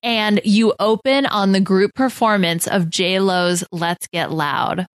[0.02, 4.86] and you open on the group performance of J-Lo's Let's Get Loud.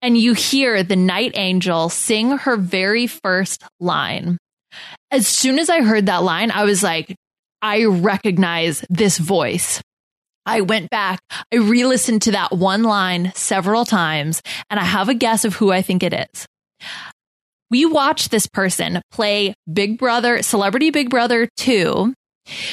[0.00, 4.38] And you hear the night angel sing her very first line.
[5.10, 7.16] As soon as I heard that line, I was like,
[7.62, 9.82] I recognize this voice.
[10.46, 11.20] I went back,
[11.52, 15.54] I re listened to that one line several times, and I have a guess of
[15.54, 16.46] who I think it is.
[17.70, 22.14] We watched this person play Big Brother, Celebrity Big Brother 2.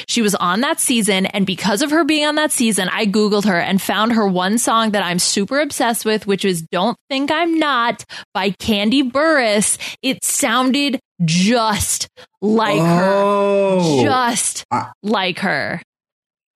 [0.08, 3.44] She was on that season, and because of her being on that season, I Googled
[3.46, 7.30] her and found her one song that I'm super obsessed with, which is Don't Think
[7.30, 9.78] I'm Not by Kandi Burruss.
[10.02, 12.08] It sounded just
[12.40, 13.12] like her.
[13.14, 15.82] oh, Just I- like her.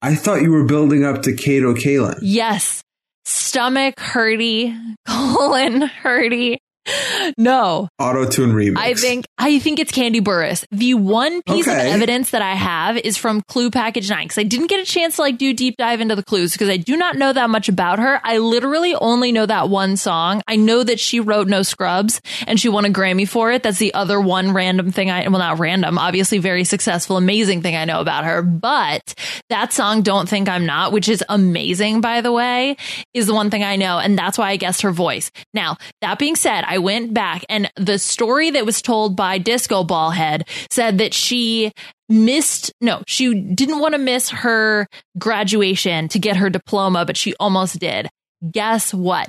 [0.01, 2.19] I thought you were building up to Kato Kaelin.
[2.23, 2.83] Yes.
[3.25, 4.77] Stomach hurty,
[5.07, 6.57] colon hurty.
[7.39, 8.77] No, Auto tune remix.
[8.77, 10.65] I think I think it's Kandi Burruss.
[10.71, 11.89] The one piece Okay.
[11.89, 14.85] of evidence that I have is from Clue Package Nine because I didn't get a
[14.85, 17.49] chance to like do deep dive into the clues because I do not know that
[17.51, 18.21] much about her.
[18.25, 20.43] I literally only know that one song.
[20.49, 23.63] I know that she wrote No Scrubs and she won a Grammy for it.
[23.63, 27.77] That's the other one random thing I well not random, obviously very successful, amazing thing
[27.77, 28.43] I know about her.
[28.43, 29.15] But
[29.49, 32.77] that song Don't Think I'm Not, which is amazing by the way,
[33.15, 35.31] is the one thing I know and that's why I guessed her voice.
[35.55, 39.85] Now, that being said, I went back and the story that was told by Disco
[39.85, 41.71] Ballhead said that she
[42.09, 44.87] missed no, she didn't want to miss her
[45.19, 48.09] graduation to get her diploma, but she almost did.
[48.51, 49.29] Guess what?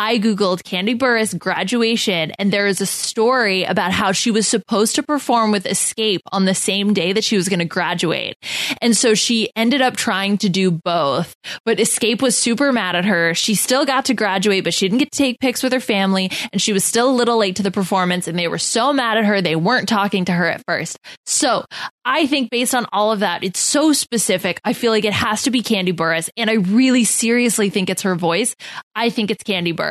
[0.00, 4.94] I Googled Kandi Burruss graduation, and there is a story about how she was supposed
[4.94, 8.34] to perform with Xscape on the same day that she was going to graduate.
[8.80, 11.34] And so she ended up trying to do both,
[11.66, 13.34] but Xscape was super mad at her.
[13.34, 16.30] She still got to graduate, but she didn't get to take pics with her family,
[16.50, 19.18] and she was still a little late to the performance, and they were so mad
[19.18, 20.98] at her, they weren't talking to her at first.
[21.26, 21.66] So
[22.06, 24.62] I think based on all of that, it's so specific.
[24.64, 28.00] I feel like it has to be Kandi Burruss, and I really seriously think it's
[28.00, 28.56] her voice.
[28.94, 29.89] I think it's Kandi Burruss.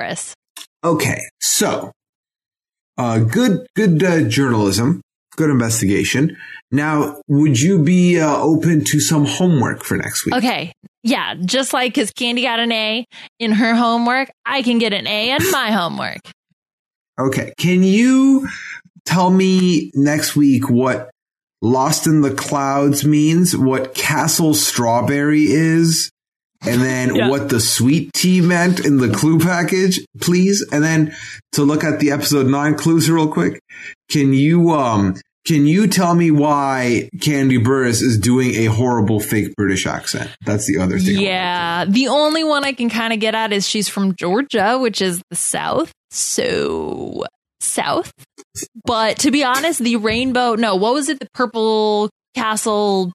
[0.84, 1.92] Okay, so
[2.98, 5.02] uh, good, good uh, journalism,
[5.36, 6.38] good investigation.
[6.72, 10.36] Now, would you be uh, open to some homework for next week?
[10.36, 10.74] Okay.
[11.02, 13.06] Yeah, just like because Kandi got an A
[13.40, 16.20] in her homework, I can get an A in my homework.
[17.18, 18.48] Okay, can you
[19.06, 21.10] tell me next week what
[21.62, 26.10] Lost in the Clouds means, what Castle Strawberry is,
[26.66, 27.30] and then Yeah.
[27.30, 30.66] what the sweet tea meant in the clue package, please?
[30.72, 31.16] And then
[31.54, 33.60] to look at the episode nine clues real quick,
[34.10, 35.16] can you um
[35.48, 40.30] can you tell me why Kandi Burruss is doing a horrible fake British accent?
[40.46, 41.08] That's the other thing.
[41.08, 41.86] I wanted to Yeah.
[41.88, 45.22] The only one I can kind of get at is she's from Georgia, which is
[45.30, 45.92] the South.
[46.12, 47.24] So,
[47.62, 48.12] South.
[48.86, 51.20] But to be honest, the rainbow, no, what was it?
[51.20, 53.12] The purple castle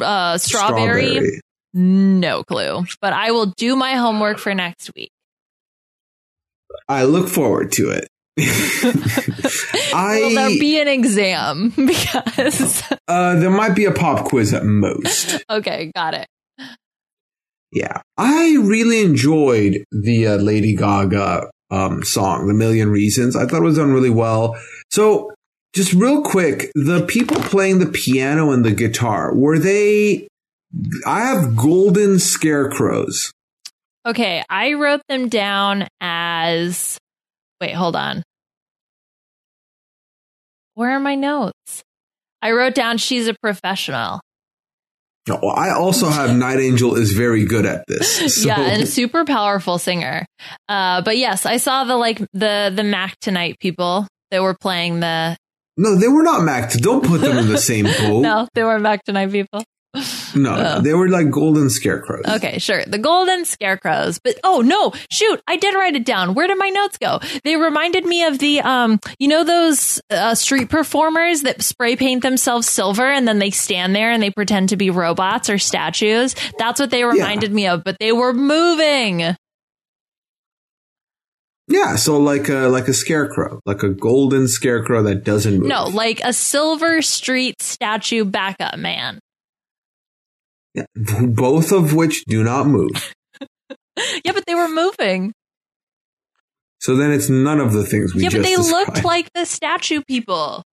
[0.00, 1.40] uh, strawberry?
[1.74, 2.86] No clue.
[3.00, 5.10] But I will do my homework for next week.
[6.88, 8.08] I look forward to it.
[9.94, 11.72] I Will there be an exam?
[11.76, 15.44] Because, uh, there might be a pop quiz at most.
[15.50, 16.26] okay, got it.
[17.72, 23.62] Yeah, I really enjoyed the uh, Lady Gaga um, song, "The Million Reasons." I thought
[23.62, 24.56] it was done really well.
[24.92, 25.32] So,
[25.74, 30.28] just real quick, the people playing the piano and the guitar were they?
[31.06, 33.30] I have golden scarecrows.
[34.06, 36.98] Okay, I wrote them down as.
[37.60, 38.22] Wait, hold on.
[40.74, 41.82] Where are my notes?
[42.42, 44.20] I wrote down she's a professional.
[45.26, 48.34] Well, I also have Night Angel is very good at this.
[48.42, 48.48] So.
[48.48, 50.26] Yeah, and a super powerful singer.
[50.68, 55.00] Uh, but yes, I saw the like the the Mac tonight people that were playing
[55.00, 55.36] the.
[55.76, 56.72] no, they were not Mac.
[56.72, 58.20] Don't put them in the same boat.
[58.20, 59.64] No, they were Mac tonight people.
[60.34, 60.80] No, Oh.
[60.80, 62.24] they were like golden scarecrows.
[62.26, 62.84] Okay, sure.
[62.84, 64.18] The golden scarecrows.
[64.18, 66.34] But oh no, shoot, I did write it down.
[66.34, 67.20] Where did my notes go?
[67.44, 72.22] They reminded me of the um, you know those uh, street performers that spray paint
[72.22, 76.34] themselves silver and then they stand there and they pretend to be robots or statues.
[76.58, 79.36] That's what they reminded me of, but they were moving.
[81.66, 85.68] Yeah, so like a like a scarecrow, like a golden scarecrow that doesn't move.
[85.68, 89.18] No, like a silver street statue backup man.
[90.74, 90.84] Yeah,
[91.26, 93.14] both of which do not move.
[94.24, 95.32] Yeah, but they were moving.
[96.80, 98.88] So then it's none of the things we yeah, just but they described.
[98.88, 100.64] looked like the statue people.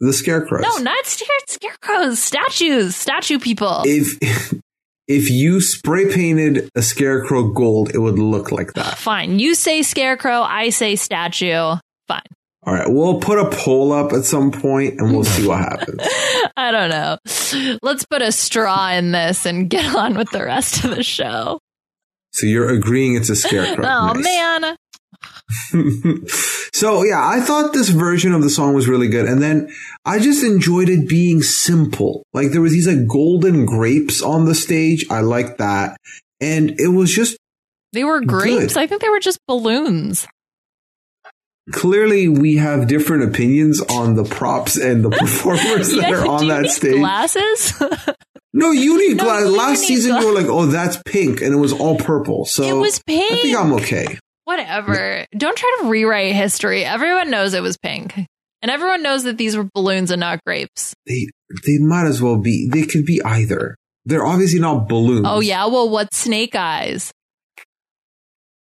[0.00, 0.62] the scarecrows.
[0.62, 3.82] No, not scare- scarecrows, statues, statue people.
[3.86, 4.18] if
[5.08, 8.98] if you spray painted a scarecrow gold, it would look like that.
[8.98, 9.38] Fine.
[9.38, 11.76] You say scarecrow, I say statue.
[12.08, 12.22] Fine.
[12.62, 16.00] All right, we'll put a poll up at some point and we'll see what happens.
[16.56, 17.16] I don't know.
[17.82, 21.58] Let's put a straw in this and get on with the rest of the show.
[22.32, 23.86] So you're agreeing it's a scarecrow.
[23.86, 24.24] Oh Nice.
[24.24, 24.76] man.
[26.72, 29.68] so yeah, I thought this version of the song was really good, and then
[30.04, 32.22] I just enjoyed it being simple.
[32.32, 35.04] Like there was these like golden grapes on the stage.
[35.10, 35.96] I liked that,
[36.40, 37.36] and it was just
[37.92, 38.74] They were grapes.
[38.74, 38.80] Good.
[38.82, 40.26] I think they were just balloons.
[41.72, 46.30] Clearly we have different opinions on the props and the performers that Yeah, are do
[46.30, 46.96] on that stage.
[46.96, 47.80] Glasses?
[48.52, 49.42] No, you need No, glass.
[49.42, 52.44] you Last season, gla- you were like, "Oh, that's pink," and it was all purple.
[52.46, 53.30] So it was pink.
[53.30, 53.56] I think.
[53.56, 54.18] I'm okay.
[54.42, 55.24] Whatever.
[55.36, 56.84] Don't try to rewrite history.
[56.84, 58.12] Everyone knows it was pink.
[58.60, 60.94] And everyone knows that these were balloons and not grapes.
[61.06, 61.28] They
[61.64, 62.68] they might as well be.
[62.68, 63.76] They could be either.
[64.04, 65.26] They're obviously not balloons.
[65.28, 67.12] Oh yeah, well what's snake eyes?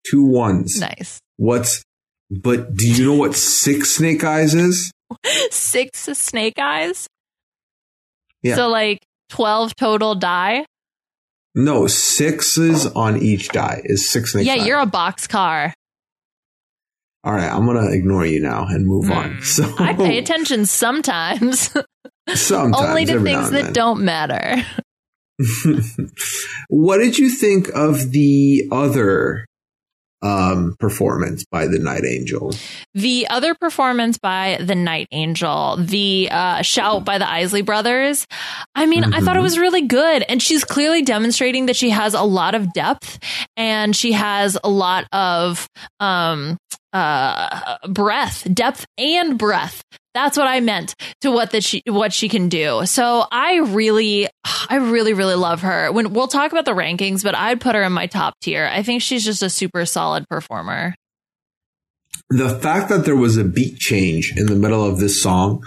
[0.09, 0.79] two ones.
[0.79, 1.19] Nice.
[1.37, 1.83] What's?
[2.31, 4.91] But do you know what six snake eyes is?
[5.51, 7.07] Six snake eyes?
[8.41, 8.55] Yeah.
[8.55, 8.99] So like
[9.29, 10.65] 12 total die?
[11.53, 14.45] No, sixes on each die is six snake.
[14.45, 14.65] yeah, eyes.
[14.67, 15.73] you're a box car.
[17.23, 19.41] All right, I'm gonna ignore you now and move on.
[19.41, 19.83] So Hmm.
[19.83, 21.71] I pay attention sometimes,
[22.33, 24.63] sometimes only to things that don't matter.
[26.69, 29.45] what did you think of the other
[30.25, 32.51] um performance by the Night Angel?
[32.93, 38.25] The other performance by the Night Angel, the uh, shout by the Isley Brothers,
[38.73, 39.43] I mean, I thought it Mhm.
[39.43, 40.23] was really good.
[40.27, 43.19] And she's clearly demonstrating that she has a lot of depth
[43.55, 45.67] and she has a lot of
[45.99, 46.57] um,
[46.95, 49.83] uh, breath, depth and breath.
[50.13, 52.85] That's what I meant to what that she what she can do.
[52.85, 54.29] So I really,
[54.69, 55.91] I really, really love her.
[55.91, 58.65] When we'll talk about the rankings, but I'd put her in my top tier.
[58.71, 60.95] I think she's just a super solid performer.
[62.29, 65.63] the fact that there was a beat change in the middle of this song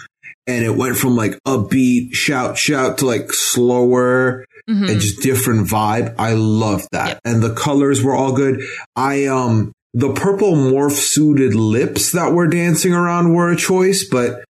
[0.46, 4.90] and it went from like upbeat shout shout to like slower Mhm.
[4.90, 7.20] and just different vibe i love that Yep.
[7.24, 8.60] and the colors were all good
[8.96, 14.44] i um the purple morph suited lips that were dancing around were a choice but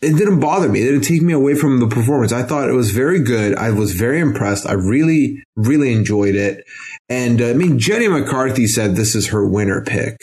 [0.00, 0.80] it didn't bother me.
[0.80, 2.32] It didn't take me away from the performance.
[2.32, 3.54] I thought it was very good.
[3.56, 4.66] I was very impressed.
[4.66, 6.64] I really really enjoyed it.
[7.08, 10.16] And uh, i mean jenny mccarthy said this is her winner pick.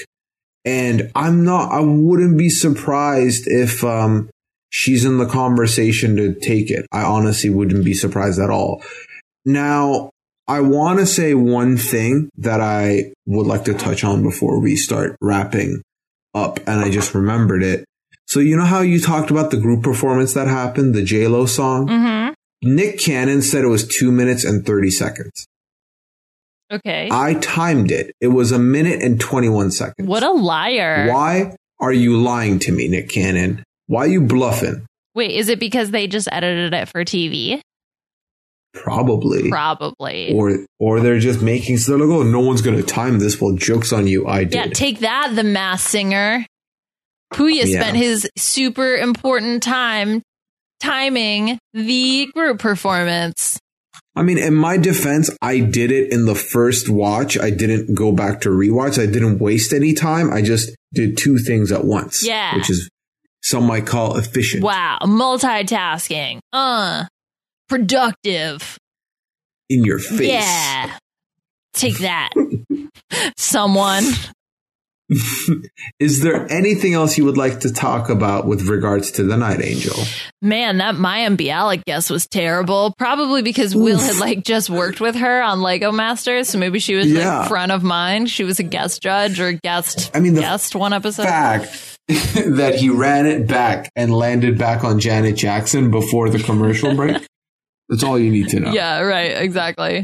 [0.65, 4.29] And I'm not, I wouldn't be surprised if, um,
[4.73, 6.85] she's in the conversation to take it.
[6.91, 8.81] I honestly wouldn't be surprised at all.
[9.45, 10.09] Now,
[10.47, 14.75] I want to say one thing that I would like to touch on before we
[14.75, 15.81] start wrapping
[16.33, 17.85] up, and I just remembered it.
[18.27, 21.87] So you know how you talked about the group performance that happened, the J-Lo song?
[21.87, 22.33] Mhm.
[22.63, 25.45] Nick Cannon said it was two minutes and 30 seconds.
[26.71, 27.09] Okay.
[27.11, 28.13] I timed it.
[28.19, 30.07] It was a minute and 21 seconds.
[30.07, 31.09] What a liar.
[31.11, 33.63] Why are you lying to me, Nick Cannon?
[33.87, 34.85] Why are you bluffing?
[35.13, 37.61] Wait, is it because they just edited it for TV?
[38.73, 39.49] Probably.
[39.49, 40.33] Probably.
[40.33, 43.39] Or or they're just making so they're like, oh, no one's gonna time this.
[43.39, 44.53] Well, jokes on you, I did.
[44.55, 46.45] yeah, take that, the Masked Singer.
[47.33, 47.81] Puya Yeah.
[47.81, 50.21] spent his super important time
[50.81, 53.59] timing the group performance.
[54.15, 57.39] I mean, in my defense, I did it in the first watch.
[57.39, 59.01] I didn't go back to rewatch.
[59.01, 60.31] I didn't waste any time.
[60.31, 62.23] I just did two things at once.
[62.23, 62.55] Yeah.
[62.55, 62.89] Which is
[63.41, 64.63] some might call efficient.
[64.63, 66.39] Wow, multitasking.
[66.51, 67.05] Uh,
[67.77, 68.77] productive.
[69.69, 70.29] In your face.
[70.29, 70.97] Yeah.
[71.73, 72.29] Take that.
[73.37, 74.03] Someone.
[75.99, 79.61] Is there anything else you would like to talk about with regards to the Night
[79.63, 79.95] Angel?
[80.41, 82.93] Man, that Mayim Bialik guess was terrible.
[82.97, 86.95] Probably because Will had like just worked with her on Lego Masters, so maybe she
[86.95, 87.39] was Yeah.
[87.39, 88.29] like front of mind.
[88.29, 91.23] She was a guest judge or guest I mean, the guest one episode.
[91.23, 96.95] Fact that he ran it back and landed back on Janet Jackson before the commercial
[96.95, 97.25] break.
[97.93, 98.71] That's all you need to know.
[98.73, 100.03] Yeah, right, exactly.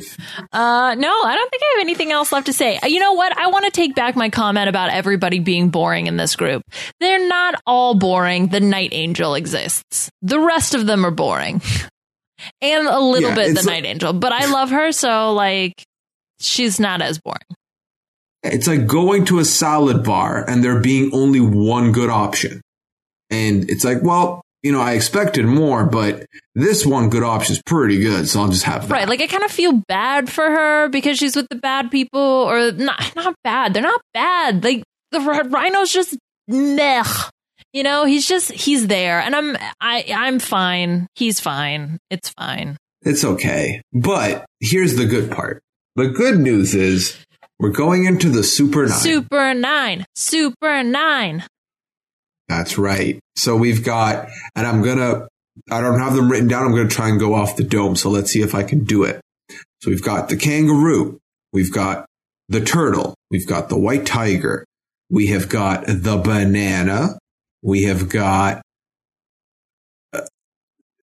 [0.52, 2.78] Uh, no, I don't think I have anything else left to say.
[2.78, 3.36] Uh, You know what?
[3.36, 6.61] I want to take back my comment about everybody being boring in this group.
[6.99, 8.48] They're not all boring.
[8.49, 10.11] The Night Angel exists.
[10.22, 11.61] The rest of them are boring.
[12.61, 15.84] And a little Yeah, bit the it's Night Angel, but I love her, so like,
[16.40, 17.40] she's not as boring.
[18.44, 22.61] It's like going to a salad bar and there being only one good option.
[23.30, 26.26] And it's like, well, you know, I expected more, but
[26.56, 28.94] this one good option is pretty good, so I'll just have that.
[28.94, 29.07] Right.
[29.07, 32.72] Like I kind of feel bad for her because she's with the bad people or
[32.72, 33.73] not not bad.
[33.73, 34.64] They're not bad.
[34.64, 36.18] Like the rh- rhino's just
[36.48, 37.03] meh.
[37.72, 41.07] You know, he's just he's there and I'm I I'm fine.
[41.15, 41.99] He's fine.
[42.10, 42.77] It's fine.
[43.03, 43.81] It's okay.
[43.94, 45.61] But here's the good part.
[45.95, 47.18] The good news is
[47.60, 48.98] we're going into the Super 9.
[48.98, 50.06] Super 9.
[50.15, 51.44] Super 9.
[52.49, 53.19] That's right.
[53.35, 55.27] So we've got, and I'm gonna,
[55.71, 56.65] I don't have them written down.
[56.65, 57.95] I'm gonna try and go off the dome.
[57.95, 59.21] So let's see if I can do it.
[59.81, 61.19] So we've got the kangaroo.
[61.53, 62.05] We've got
[62.49, 63.15] the turtle.
[63.31, 64.65] We've got the white tiger.
[65.09, 67.19] We have got the banana.
[67.61, 68.61] We have got,
[70.13, 70.21] uh,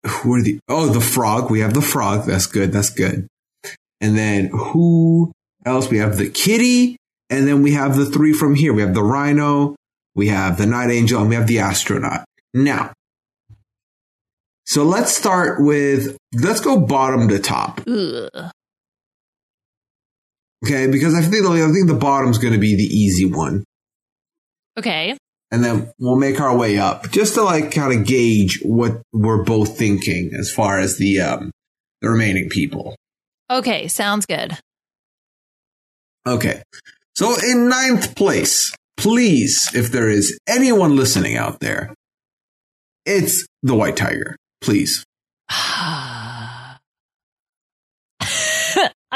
[0.06, 1.50] who are the, oh, the frog.
[1.50, 2.26] We have the frog.
[2.26, 2.72] That's good.
[2.72, 3.28] That's good.
[4.00, 5.32] And then who
[5.64, 5.90] else?
[5.90, 6.96] We have the kitty.
[7.30, 8.72] And then we have the three from here.
[8.72, 9.74] We have the rhino,
[10.16, 12.24] we have the night angel, and we have the astronaut.
[12.52, 12.92] Now,
[14.64, 17.82] so let's start with, let's go bottom to top.
[17.86, 18.50] Ugh.
[20.64, 20.88] Okay.
[20.88, 23.62] Because I think, I think the bottom's going to be the easy one.
[24.76, 25.16] Okay.
[25.52, 29.44] And then we'll make our way up just to like kind of gauge what we're
[29.44, 31.52] both thinking as far as the, um,
[32.00, 32.96] the remaining people.
[33.48, 34.58] Okay, sounds good.
[36.26, 36.62] Okay.
[37.14, 41.94] So in ninth place, please, if there is anyone listening out there,
[43.04, 44.36] it's the white tiger.
[44.60, 45.04] Please.
[45.48, 46.78] I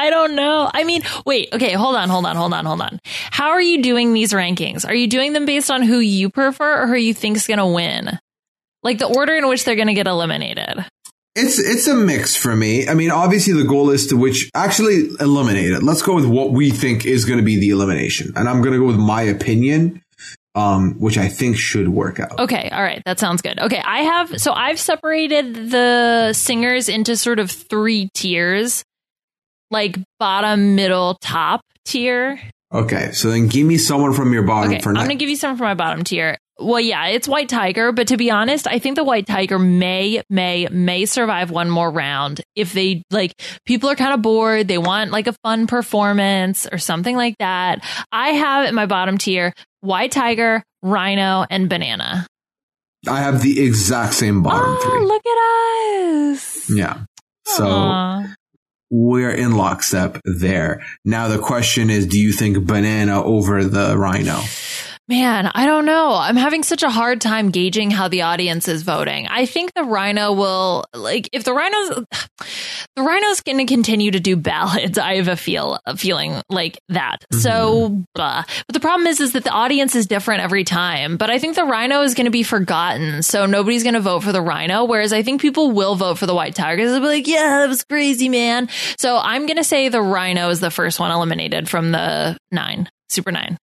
[0.09, 0.71] don't know.
[0.73, 3.01] I mean, wait, okay, hold on, hold on, hold on, hold on.
[3.05, 4.89] How are you doing these rankings?
[4.89, 7.67] Are you doing them based on who you prefer or who you think's going to
[7.67, 8.19] win?
[8.83, 10.87] Like the order in which they're going to get eliminated.
[11.37, 12.89] It's it's a mix for me.
[12.89, 15.83] I mean, obviously the goal is to which actually eliminate it.
[15.83, 18.73] Let's go with what we think is going to be the elimination, and I'm going
[18.73, 20.03] to go with my opinion,
[20.57, 22.41] um, which I think should work out.
[22.41, 23.61] Okay, all right, that sounds good.
[23.61, 28.85] Okay, I have so I've separated the singers into sort of three tiers,
[29.71, 32.41] like bottom, middle, top tier.
[32.73, 35.01] Okay, so then give me someone from your bottom Okay, for now.
[35.01, 36.39] I'm going to give you some from my bottom tier.
[36.61, 40.23] Well, yeah, it's White Tiger, but to be honest, I think the White Tiger may,
[40.29, 43.33] may, may survive one more round if they like.
[43.65, 47.83] People are kind of bored; they want like a fun performance or something like that.
[48.13, 52.27] I have in my bottom tier White Tiger, Rhino, and Banana.
[53.09, 55.07] I have the exact same bottom oh, three.
[55.07, 56.71] look at us!
[56.71, 57.05] Yeah.
[57.47, 57.67] So.
[57.67, 58.35] Aw.
[58.91, 60.85] we're in lockstep there.
[61.07, 64.41] Now the question is, do you think banana over the rhino?
[65.09, 66.15] Man, I don't know.
[66.15, 69.27] I'm having such a hard time gauging how the audience is voting.
[69.27, 71.89] I think the rhino will like if the rhinos
[72.97, 74.99] the rhino's going to continue to do ballads.
[74.99, 77.25] I have a feel a feeling like that.
[77.33, 78.03] So, mm-hmm.
[78.15, 78.45] blah.
[78.69, 81.17] but the problem is is that the audience is different every time.
[81.17, 83.25] But I think the rhino is going to be forgotten.
[83.25, 86.27] So nobody's going to vote for the rhino whereas I think people will vote for
[86.27, 86.89] the white tiger.
[86.89, 90.51] They'll be like, "Yeah, that was crazy, man." So I'm going to say the rhino
[90.51, 93.59] is the first one eliminated from the 9, Super 9.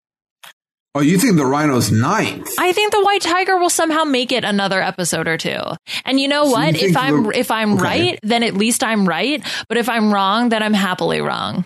[0.97, 2.49] Oh, you think the rhino's ninth?
[2.59, 5.59] I think the white tiger will somehow make it another episode or two.
[6.05, 6.75] And you know So you what?
[6.77, 7.83] think if I'm if I'm okay.
[7.83, 9.43] right, then at least I'm right.
[9.69, 11.65] But if I'm wrong, then I'm happily wrong.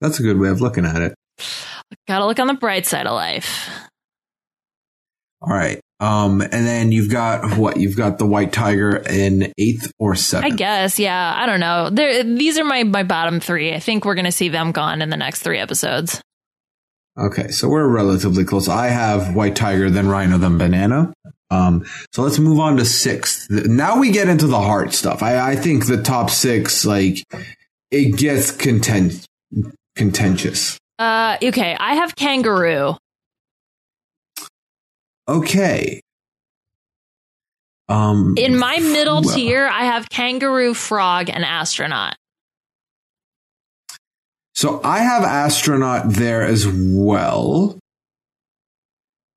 [0.00, 1.14] That's a good way of looking at it.
[2.08, 3.68] Got to look on the bright side of life.
[5.42, 5.80] All right.
[6.00, 7.76] Um, and then you've got what?
[7.76, 10.52] You've got the white tiger in eighth or seventh.
[10.54, 11.34] I guess, yeah.
[11.36, 11.90] I don't know.
[11.90, 13.74] There, these are my my bottom three.
[13.74, 16.22] I think we're gonna see them gone in the next three episodes.
[17.20, 18.66] Okay, so we're relatively close.
[18.68, 21.12] I have white tiger, then rhino, then banana.
[21.50, 21.84] Um,
[22.14, 23.50] so let's move on to sixth.
[23.50, 25.22] Now we get into the hard stuff.
[25.22, 27.22] I, I think the top six, like,
[27.90, 29.26] it gets content,
[29.96, 30.78] contentious.
[30.98, 31.76] Uh, okay.
[31.78, 32.96] I have kangaroo.
[35.28, 36.00] Okay.
[37.88, 42.14] Um, In my middle well, tier, I have kangaroo, frog, and astronaut.
[44.60, 47.78] So I have astronaut there as well.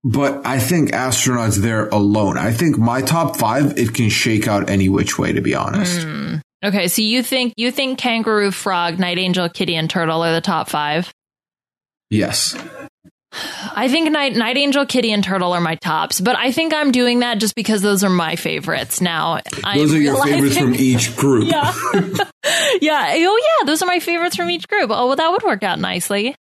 [0.03, 2.37] But I think astronaut's there alone.
[2.37, 6.03] I think my top five, it can shake out any which way, to be honest.
[6.03, 6.35] Hmm.
[6.61, 10.41] Okay, so you think you think kangaroo, frog, night angel, kitty, and turtle are the
[10.41, 11.09] top five?
[12.09, 12.57] Yes.
[13.75, 16.91] I think night night angel, kitty, and turtle are my tops, but I think I'm
[16.91, 19.01] doing that just because those are my favorites.
[19.01, 21.49] Now, I'm Those are your realizing- favorites from each group.
[21.49, 21.73] yeah,
[22.81, 23.13] yeah.
[23.15, 23.65] Oh, yeah.
[23.65, 24.89] Those are my favorites from each group.
[24.91, 26.35] Oh, well, that would work out nicely.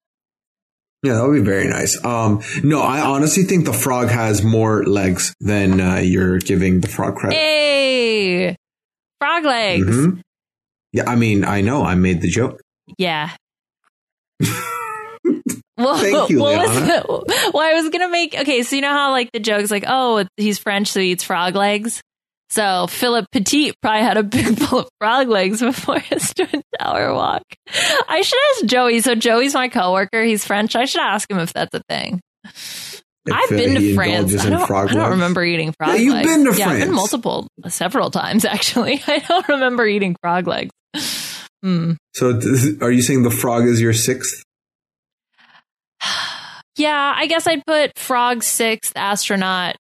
[1.04, 2.02] Yeah, that would be very nice.
[2.04, 6.88] Um, no, I honestly think the frog has more legs than uh, you're giving the
[6.88, 7.36] frog credit.
[7.36, 8.56] Hey,
[9.20, 9.86] frog legs.
[9.86, 10.20] Mhm.
[10.92, 12.60] Yeah, I mean, I know I made the joke.
[12.96, 13.30] Yeah.
[15.78, 18.62] Well, Thank you, what was the- well, I was gonna make okay.
[18.64, 21.54] So you know how like the joke's like, oh, he's French, so he eats frog
[21.54, 22.02] legs.
[22.50, 27.14] So Philip Petit probably had a big bowl of frog legs before his Twin Tower
[27.14, 27.42] walk.
[28.08, 29.00] I should ask Joey.
[29.00, 30.24] So Joey's my coworker.
[30.24, 30.74] He's French.
[30.74, 32.20] I should ask him if that's a thing.
[32.44, 34.34] If, I've uh, been to France.
[34.44, 36.26] I don't, I don't remember eating frog Yeah, you've legs.
[36.26, 39.02] been to yeah, I've been multiple, several times actually.
[39.06, 40.70] I don't remember eating frog legs.
[41.62, 41.92] Hmm.
[42.14, 42.40] So,
[42.80, 44.42] are you saying the frog is your sixth?
[46.78, 49.76] Yeah, I guess I'd put frog sixth, astronaut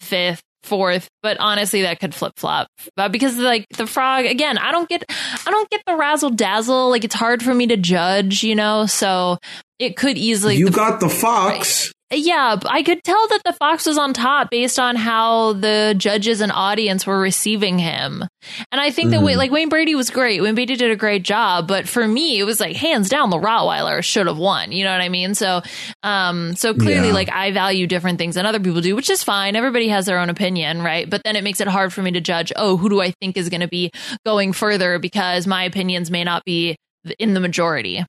[0.00, 2.68] fifth, fourth, but honestly, that could flip flop.
[2.96, 6.90] But because like the frog, again, I don't get, I don't get the razzle dazzle.
[6.90, 8.86] Like it's hard for me to judge, you know.
[8.86, 9.38] So
[9.78, 10.56] it could easily.
[10.56, 11.92] you the- got the fox.
[12.10, 16.40] Yeah, I could tell that the fox was on top based on how the judges
[16.40, 18.24] and audience were receiving him.
[18.72, 19.24] And I think that Mhm.
[19.24, 20.40] Wayne, like Wayne Brady was great.
[20.40, 23.36] Wayne Brady did a great job, but for me, it was like hands down the
[23.36, 24.72] Rottweiler should have won.
[24.72, 25.34] You know what I mean?
[25.34, 25.60] So,
[26.02, 27.14] um, so clearly, Yeah.
[27.14, 29.54] like I value different things than other people do, which is fine.
[29.54, 31.08] Everybody has their own opinion, right?
[31.10, 32.52] But then it makes it hard for me to judge.
[32.56, 33.90] Oh, who do I think is going to be
[34.24, 36.76] going further because my opinions may not be
[37.18, 38.04] in the majority.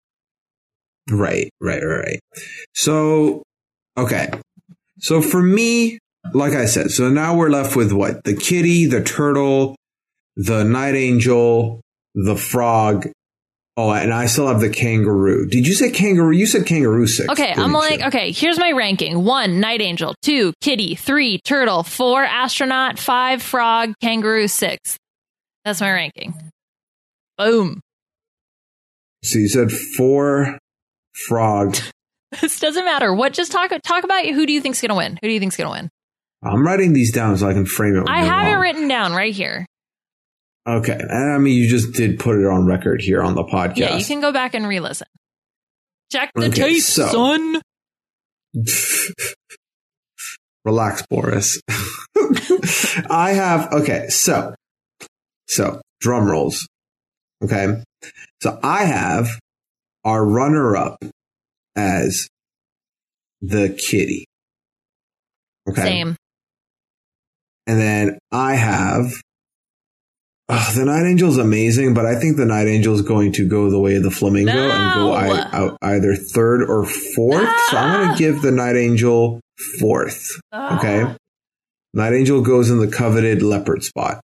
[1.09, 2.19] Right, right, right.
[2.75, 3.43] So,
[4.03, 4.29] okay.
[4.99, 5.99] So for me,
[6.33, 8.23] like I said, so now we're left with what?
[8.23, 9.75] The kitty, the turtle,
[10.35, 11.81] the night angel,
[12.15, 13.07] the frog.
[13.77, 15.47] Oh, and I still have the kangaroo.
[15.47, 16.35] Did you say kangaroo?
[16.35, 17.29] You said kangaroo six.
[17.29, 18.07] Okay, I'm like, you?
[18.07, 19.23] okay, here's my ranking.
[19.23, 20.15] One, night angel.
[20.21, 20.95] Two, kitty.
[20.95, 21.83] Three, turtle.
[21.83, 22.99] Four, astronaut.
[22.99, 23.93] Five, frog.
[24.01, 24.49] Kangaroo.
[24.49, 24.97] Six.
[25.63, 26.33] That's my ranking.
[27.37, 27.79] Boom.
[29.23, 30.57] So you said four
[31.27, 31.77] frog.
[32.41, 33.13] This doesn't matter.
[33.13, 33.33] What?
[33.33, 33.71] Just talk.
[33.83, 35.13] Talk about who do you think's gonna win?
[35.21, 35.89] Who do you think's gonna win?
[36.43, 38.05] I'm writing these down so I can frame it.
[38.07, 39.65] I have it written down right here.
[40.67, 40.97] Okay.
[40.99, 43.77] And I mean, you just did put it on record here on the podcast.
[43.77, 45.07] Yeah, you can go back and re-listen.
[46.11, 47.61] Check the Okay, tape, so- son.
[50.65, 51.61] Relax, Boris.
[53.09, 54.53] I have okay, so
[55.47, 56.67] so drum rolls.
[57.43, 57.81] Okay.
[58.41, 59.29] So I have
[60.03, 60.97] our runner up
[61.75, 62.27] as
[63.41, 64.25] the kitty.
[65.69, 65.81] Okay.
[65.81, 66.15] Same.
[67.67, 69.11] And then I have
[70.49, 73.69] oh, the Night Angel's amazing, but I think the Night Angel is going to go
[73.69, 75.13] the way of the flamingo and go No.
[75.81, 77.49] I, either third or fourth.
[77.69, 78.13] So I'm going Ah.
[78.13, 79.39] to give the Night Angel
[79.79, 80.27] fourth.
[80.53, 81.15] Okay.
[81.93, 84.21] Night Angel goes in the coveted leopard spot.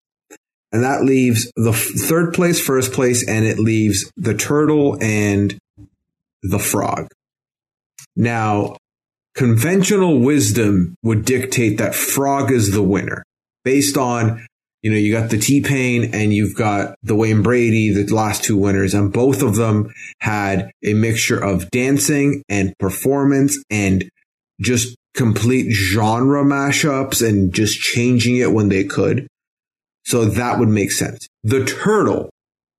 [0.72, 5.58] And that leaves the third place, first place, and it leaves the turtle and
[6.44, 7.08] the frog.
[8.16, 8.78] Now,
[9.36, 13.24] conventional wisdom would dictate that frog is the winner
[13.64, 14.46] based on,
[14.82, 18.58] you know, you got the T-Pain and you've got the Wayne Brady, the last two
[18.58, 24.10] winners, and both of them had a mixture of dancing and performance and
[24.60, 29.28] just complete genre mashups and just changing it when they could.
[30.06, 31.28] So that would make sense.
[31.44, 32.30] The turtle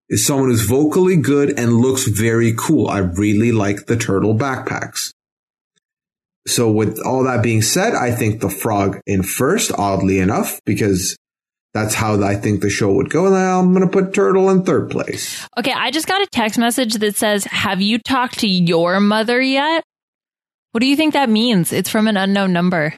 [0.08, 2.88] is someone who's vocally good and looks very cool.
[2.88, 5.10] I really like the turtle backpacks.
[6.46, 11.16] So with all that being said, I think the frog in first, oddly enough, because
[11.72, 13.26] that's how I think the show would go.
[13.26, 15.46] And I'm going to put turtle in third place.
[15.58, 19.40] Okay, I just got a text message that says, "Have you talked to your mother
[19.40, 19.84] yet?"
[20.72, 21.72] What do you think that means?
[21.72, 22.94] It's from an unknown number.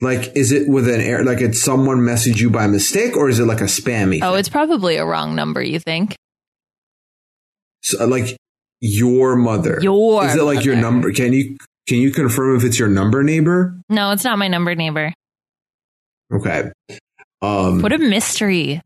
[0.00, 3.38] Like, is it with an air, like it's someone messaged you by mistake or is
[3.38, 4.20] it like a spammy?
[4.22, 4.40] Oh, thing?
[4.40, 6.16] it's probably a wrong number, you think?
[7.82, 8.36] So, like
[8.80, 9.78] your mother.
[9.80, 11.12] Your Is it like your number?
[11.12, 13.78] Can you can you confirm if it's your number neighbor?
[13.88, 15.12] No, it's not my number neighbor.
[16.32, 16.70] Okay.
[17.42, 18.80] Um What a mystery.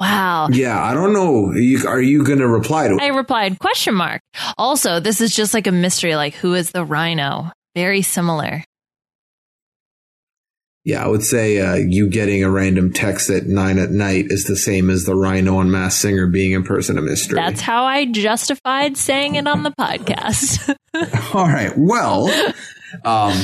[0.00, 0.48] Wow.
[0.52, 1.46] Yeah, I don't know.
[1.46, 3.02] Are you, are you going to reply to it?
[3.02, 4.20] I replied, question mark.
[4.56, 7.50] Also, this is just like a mystery, like who is the rhino?
[7.74, 8.62] Very similar.
[10.88, 14.44] Yeah, I would say uh, you getting a random text at nine at night is
[14.44, 17.34] the same as the Rhino and Masked Singer being in person a mystery.
[17.34, 20.74] That's how I justified saying it on the podcast.
[21.34, 21.74] All right.
[21.76, 22.28] Well,
[23.04, 23.38] um,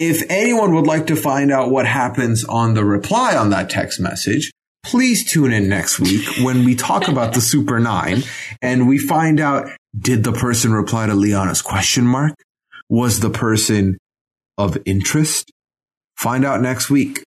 [0.00, 4.00] if anyone would like to find out what happens on the reply on that text
[4.00, 4.50] message,
[4.84, 8.24] please tune in next week when we talk about the Super Nine
[8.60, 12.34] and we find out did the person reply to Liana's question mark?
[12.88, 13.98] Was the person
[14.56, 15.52] of interest?
[16.18, 17.22] Find out next week.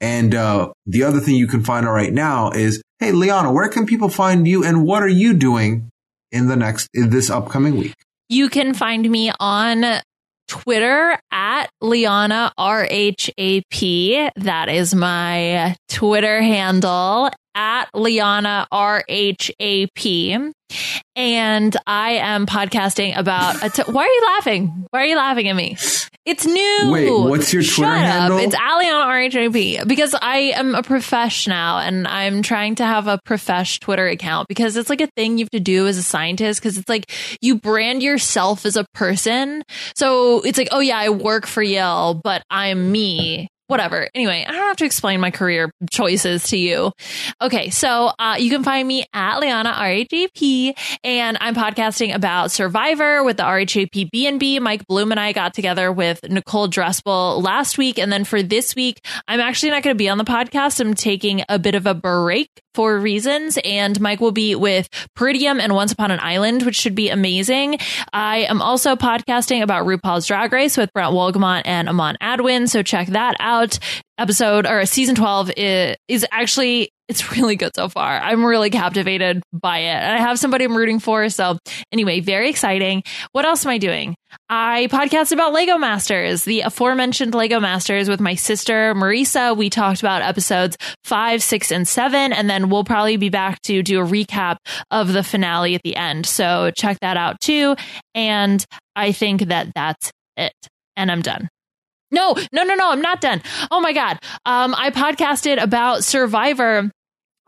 [0.00, 3.68] And uh, the other thing you can find out right now is, hey, Liana, where
[3.68, 5.90] can people find you and what are you doing
[6.30, 7.94] in the next, in this upcoming week?
[8.28, 9.84] You can find me on
[10.46, 14.30] Twitter at Liana RHAP.
[14.36, 20.52] That is my Twitter handle at Liana RHAP.
[21.16, 23.62] And I am podcasting about.
[23.62, 24.86] A t- Why are you laughing?
[24.90, 25.76] Why are you laughing at me?
[26.26, 26.90] It's new.
[26.90, 28.00] Wait, what's your Shut Twitter up.
[28.06, 28.38] handle?
[28.38, 33.18] It's Aliana RHAP because I am a profesh now and I'm trying to have a
[33.26, 36.60] profesh Twitter account because it's like a thing you have to do as a scientist
[36.60, 39.62] because it's like you brand yourself as a person.
[39.94, 43.48] So it's like, oh yeah, I work for Yale, but I'm me.
[43.74, 44.08] Whatever.
[44.14, 46.92] Anyway, I don't have to explain my career choices to you.
[47.42, 53.24] Okay, so uh, you can find me at Liana RHAP, and I'm podcasting about Survivor
[53.24, 54.60] with the RHAP BNB.
[54.60, 58.76] Mike Bloom and I got together with Nicole Dressel last week, and then for this
[58.76, 60.78] week, I'm actually not going to be on the podcast.
[60.78, 65.60] I'm taking a bit of a break for reasons, and Mike will be with Peridium
[65.60, 67.78] and Once Upon an Island, which should be amazing.
[68.12, 72.82] I am also podcasting about RuPaul's Drag Race with Brent Wolgamont and Amon Adwin, so
[72.82, 73.63] check that out.
[74.16, 78.18] Episode or a season 12 is, is actually it's really good so far.
[78.18, 79.96] I'm really captivated by it.
[79.96, 81.28] And I have somebody I'm rooting for.
[81.28, 81.58] So
[81.92, 83.02] anyway, very exciting.
[83.32, 84.14] What else am I doing?
[84.48, 89.56] I podcast about Lego Masters, the aforementioned Lego Masters with my sister Marisa.
[89.56, 93.82] We talked about episodes five, six, and seven, and then we'll probably be back to
[93.82, 94.56] do a recap
[94.90, 96.26] of the finale at the end.
[96.26, 97.76] So check that out too.
[98.14, 98.64] And
[98.96, 100.52] I think that that's it.
[100.96, 101.48] And I'm done.
[102.14, 103.42] No, no, no, no, I'm not done.
[103.70, 104.18] Oh my God.
[104.46, 106.90] Um, I podcasted about Survivor.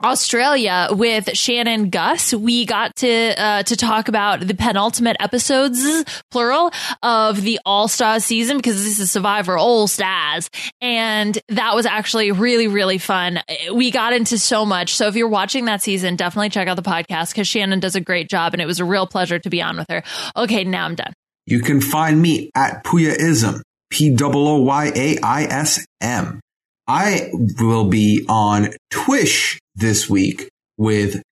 [0.05, 2.35] Australia with Shannon Guss.
[2.35, 6.71] We got to uh, to talk about the penultimate episodes, plural,
[7.03, 10.51] of the All Stars season because this is Survivor All Stars,
[10.83, 13.41] and that was actually really really fun.
[13.73, 14.95] We got into so much.
[14.95, 18.01] So if you're watching that season, definitely check out the podcast because Shannon does a
[18.01, 20.03] great job, and it was a real pleasure to be on with her.
[20.37, 21.15] Okay, now I'm done.
[21.47, 26.41] You can find me at Pooyaism, P O O Y A I S M.
[26.89, 31.23] I will be on Twish this week with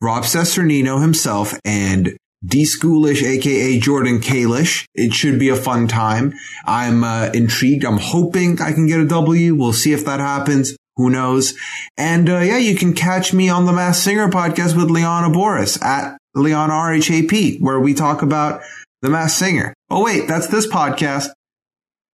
[0.00, 4.84] Rob Cesternino himself and D Schoolish, aka Jordan Kalish.
[4.94, 6.34] It should be a fun time.
[6.66, 7.84] I'm uh, intrigued.
[7.84, 9.54] I'm hoping I can get a W.
[9.54, 10.76] We'll see if that happens.
[10.96, 11.54] Who knows?
[11.96, 15.80] And uh, yeah, you can catch me on the Masked Singer podcast with Liana Boris
[15.82, 18.62] at Liana RHAP, where we talk about
[19.02, 19.74] the Masked Singer.
[19.90, 21.28] Oh wait, that's this podcast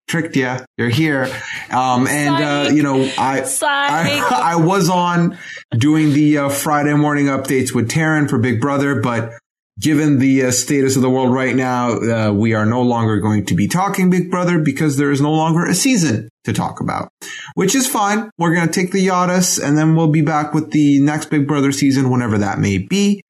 [0.07, 0.55] tricked you.
[0.77, 1.29] You're here.
[1.69, 5.37] Um, and, uh, you know, I, I, I, was on
[5.71, 9.33] doing the uh, Friday morning updates with Taryn for Big Brother, but
[9.79, 13.45] given the uh, status of the world right now, uh, we are no longer going
[13.45, 17.09] to be talking Big Brother because there is no longer a season to talk about,
[17.55, 18.29] which is fine.
[18.37, 21.47] We're going to take the Yadis and then we'll be back with the next Big
[21.47, 23.21] Brother season, whenever that may be.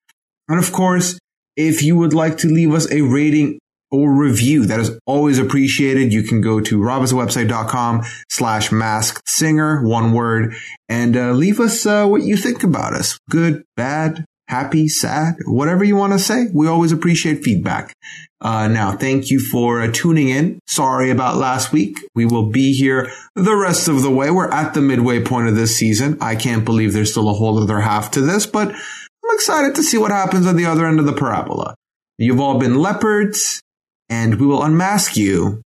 [0.48, 1.20] And of course,
[1.56, 3.60] if you would like to leave us a rating
[3.92, 4.66] or review.
[4.66, 6.14] That is always appreciated.
[6.14, 10.56] You can go to robhasawebsite.com slash masked singer, one word,
[10.90, 13.20] and uh, leave us uh, what you think about us.
[13.30, 16.48] Good, bad, happy, sad, whatever you want to say.
[16.54, 17.94] We always appreciate feedback.
[18.40, 20.60] Uh, now, thank you for uh, tuning in.
[20.68, 21.98] Sorry about last week.
[22.14, 24.30] We will be here the rest of the way.
[24.30, 26.18] We're at the midway point of this season.
[26.22, 29.84] I can't believe there's still a whole other half to this, but I'm excited to
[29.84, 31.76] see what happens at the other end of the parabola.
[32.20, 33.62] You've all been leopards
[34.10, 35.62] and we will unmask you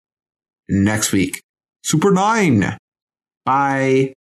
[0.69, 1.41] next week.
[1.85, 2.77] Super 9.
[3.45, 4.13] Bye.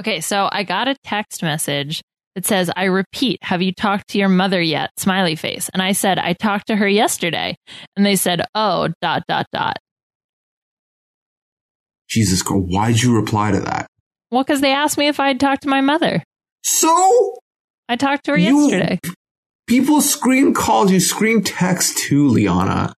[0.00, 2.02] Okay, so I got a text message
[2.34, 4.90] that says, I repeat, have you talked to your mother yet?
[4.96, 5.68] Smiley face.
[5.72, 7.56] And I said, I talked to her yesterday.
[7.96, 9.76] And they said, oh, dot, dot, dot.
[12.08, 13.86] Jesus, girl, why'd you reply to that?
[14.30, 16.22] Well, because they asked me if I'd talked to my mother.
[16.62, 17.36] So?
[17.88, 18.98] I talked to her You- yesterday.
[19.68, 22.94] People screen calls you, screen text too, Liana.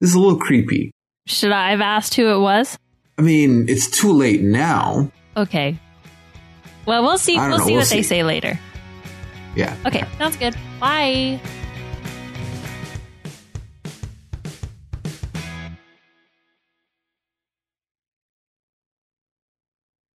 [0.00, 0.92] This is a little creepy.
[1.26, 2.78] Should I have asked who it was?
[3.18, 5.10] I mean, it's too late now.
[5.36, 5.76] Okay.
[6.86, 7.36] Well, we'll see.
[7.36, 7.58] We'll know.
[7.58, 8.56] see We'll what they say later.
[9.56, 9.76] Yeah.
[9.84, 10.56] Okay, sounds good.
[10.78, 11.40] Bye.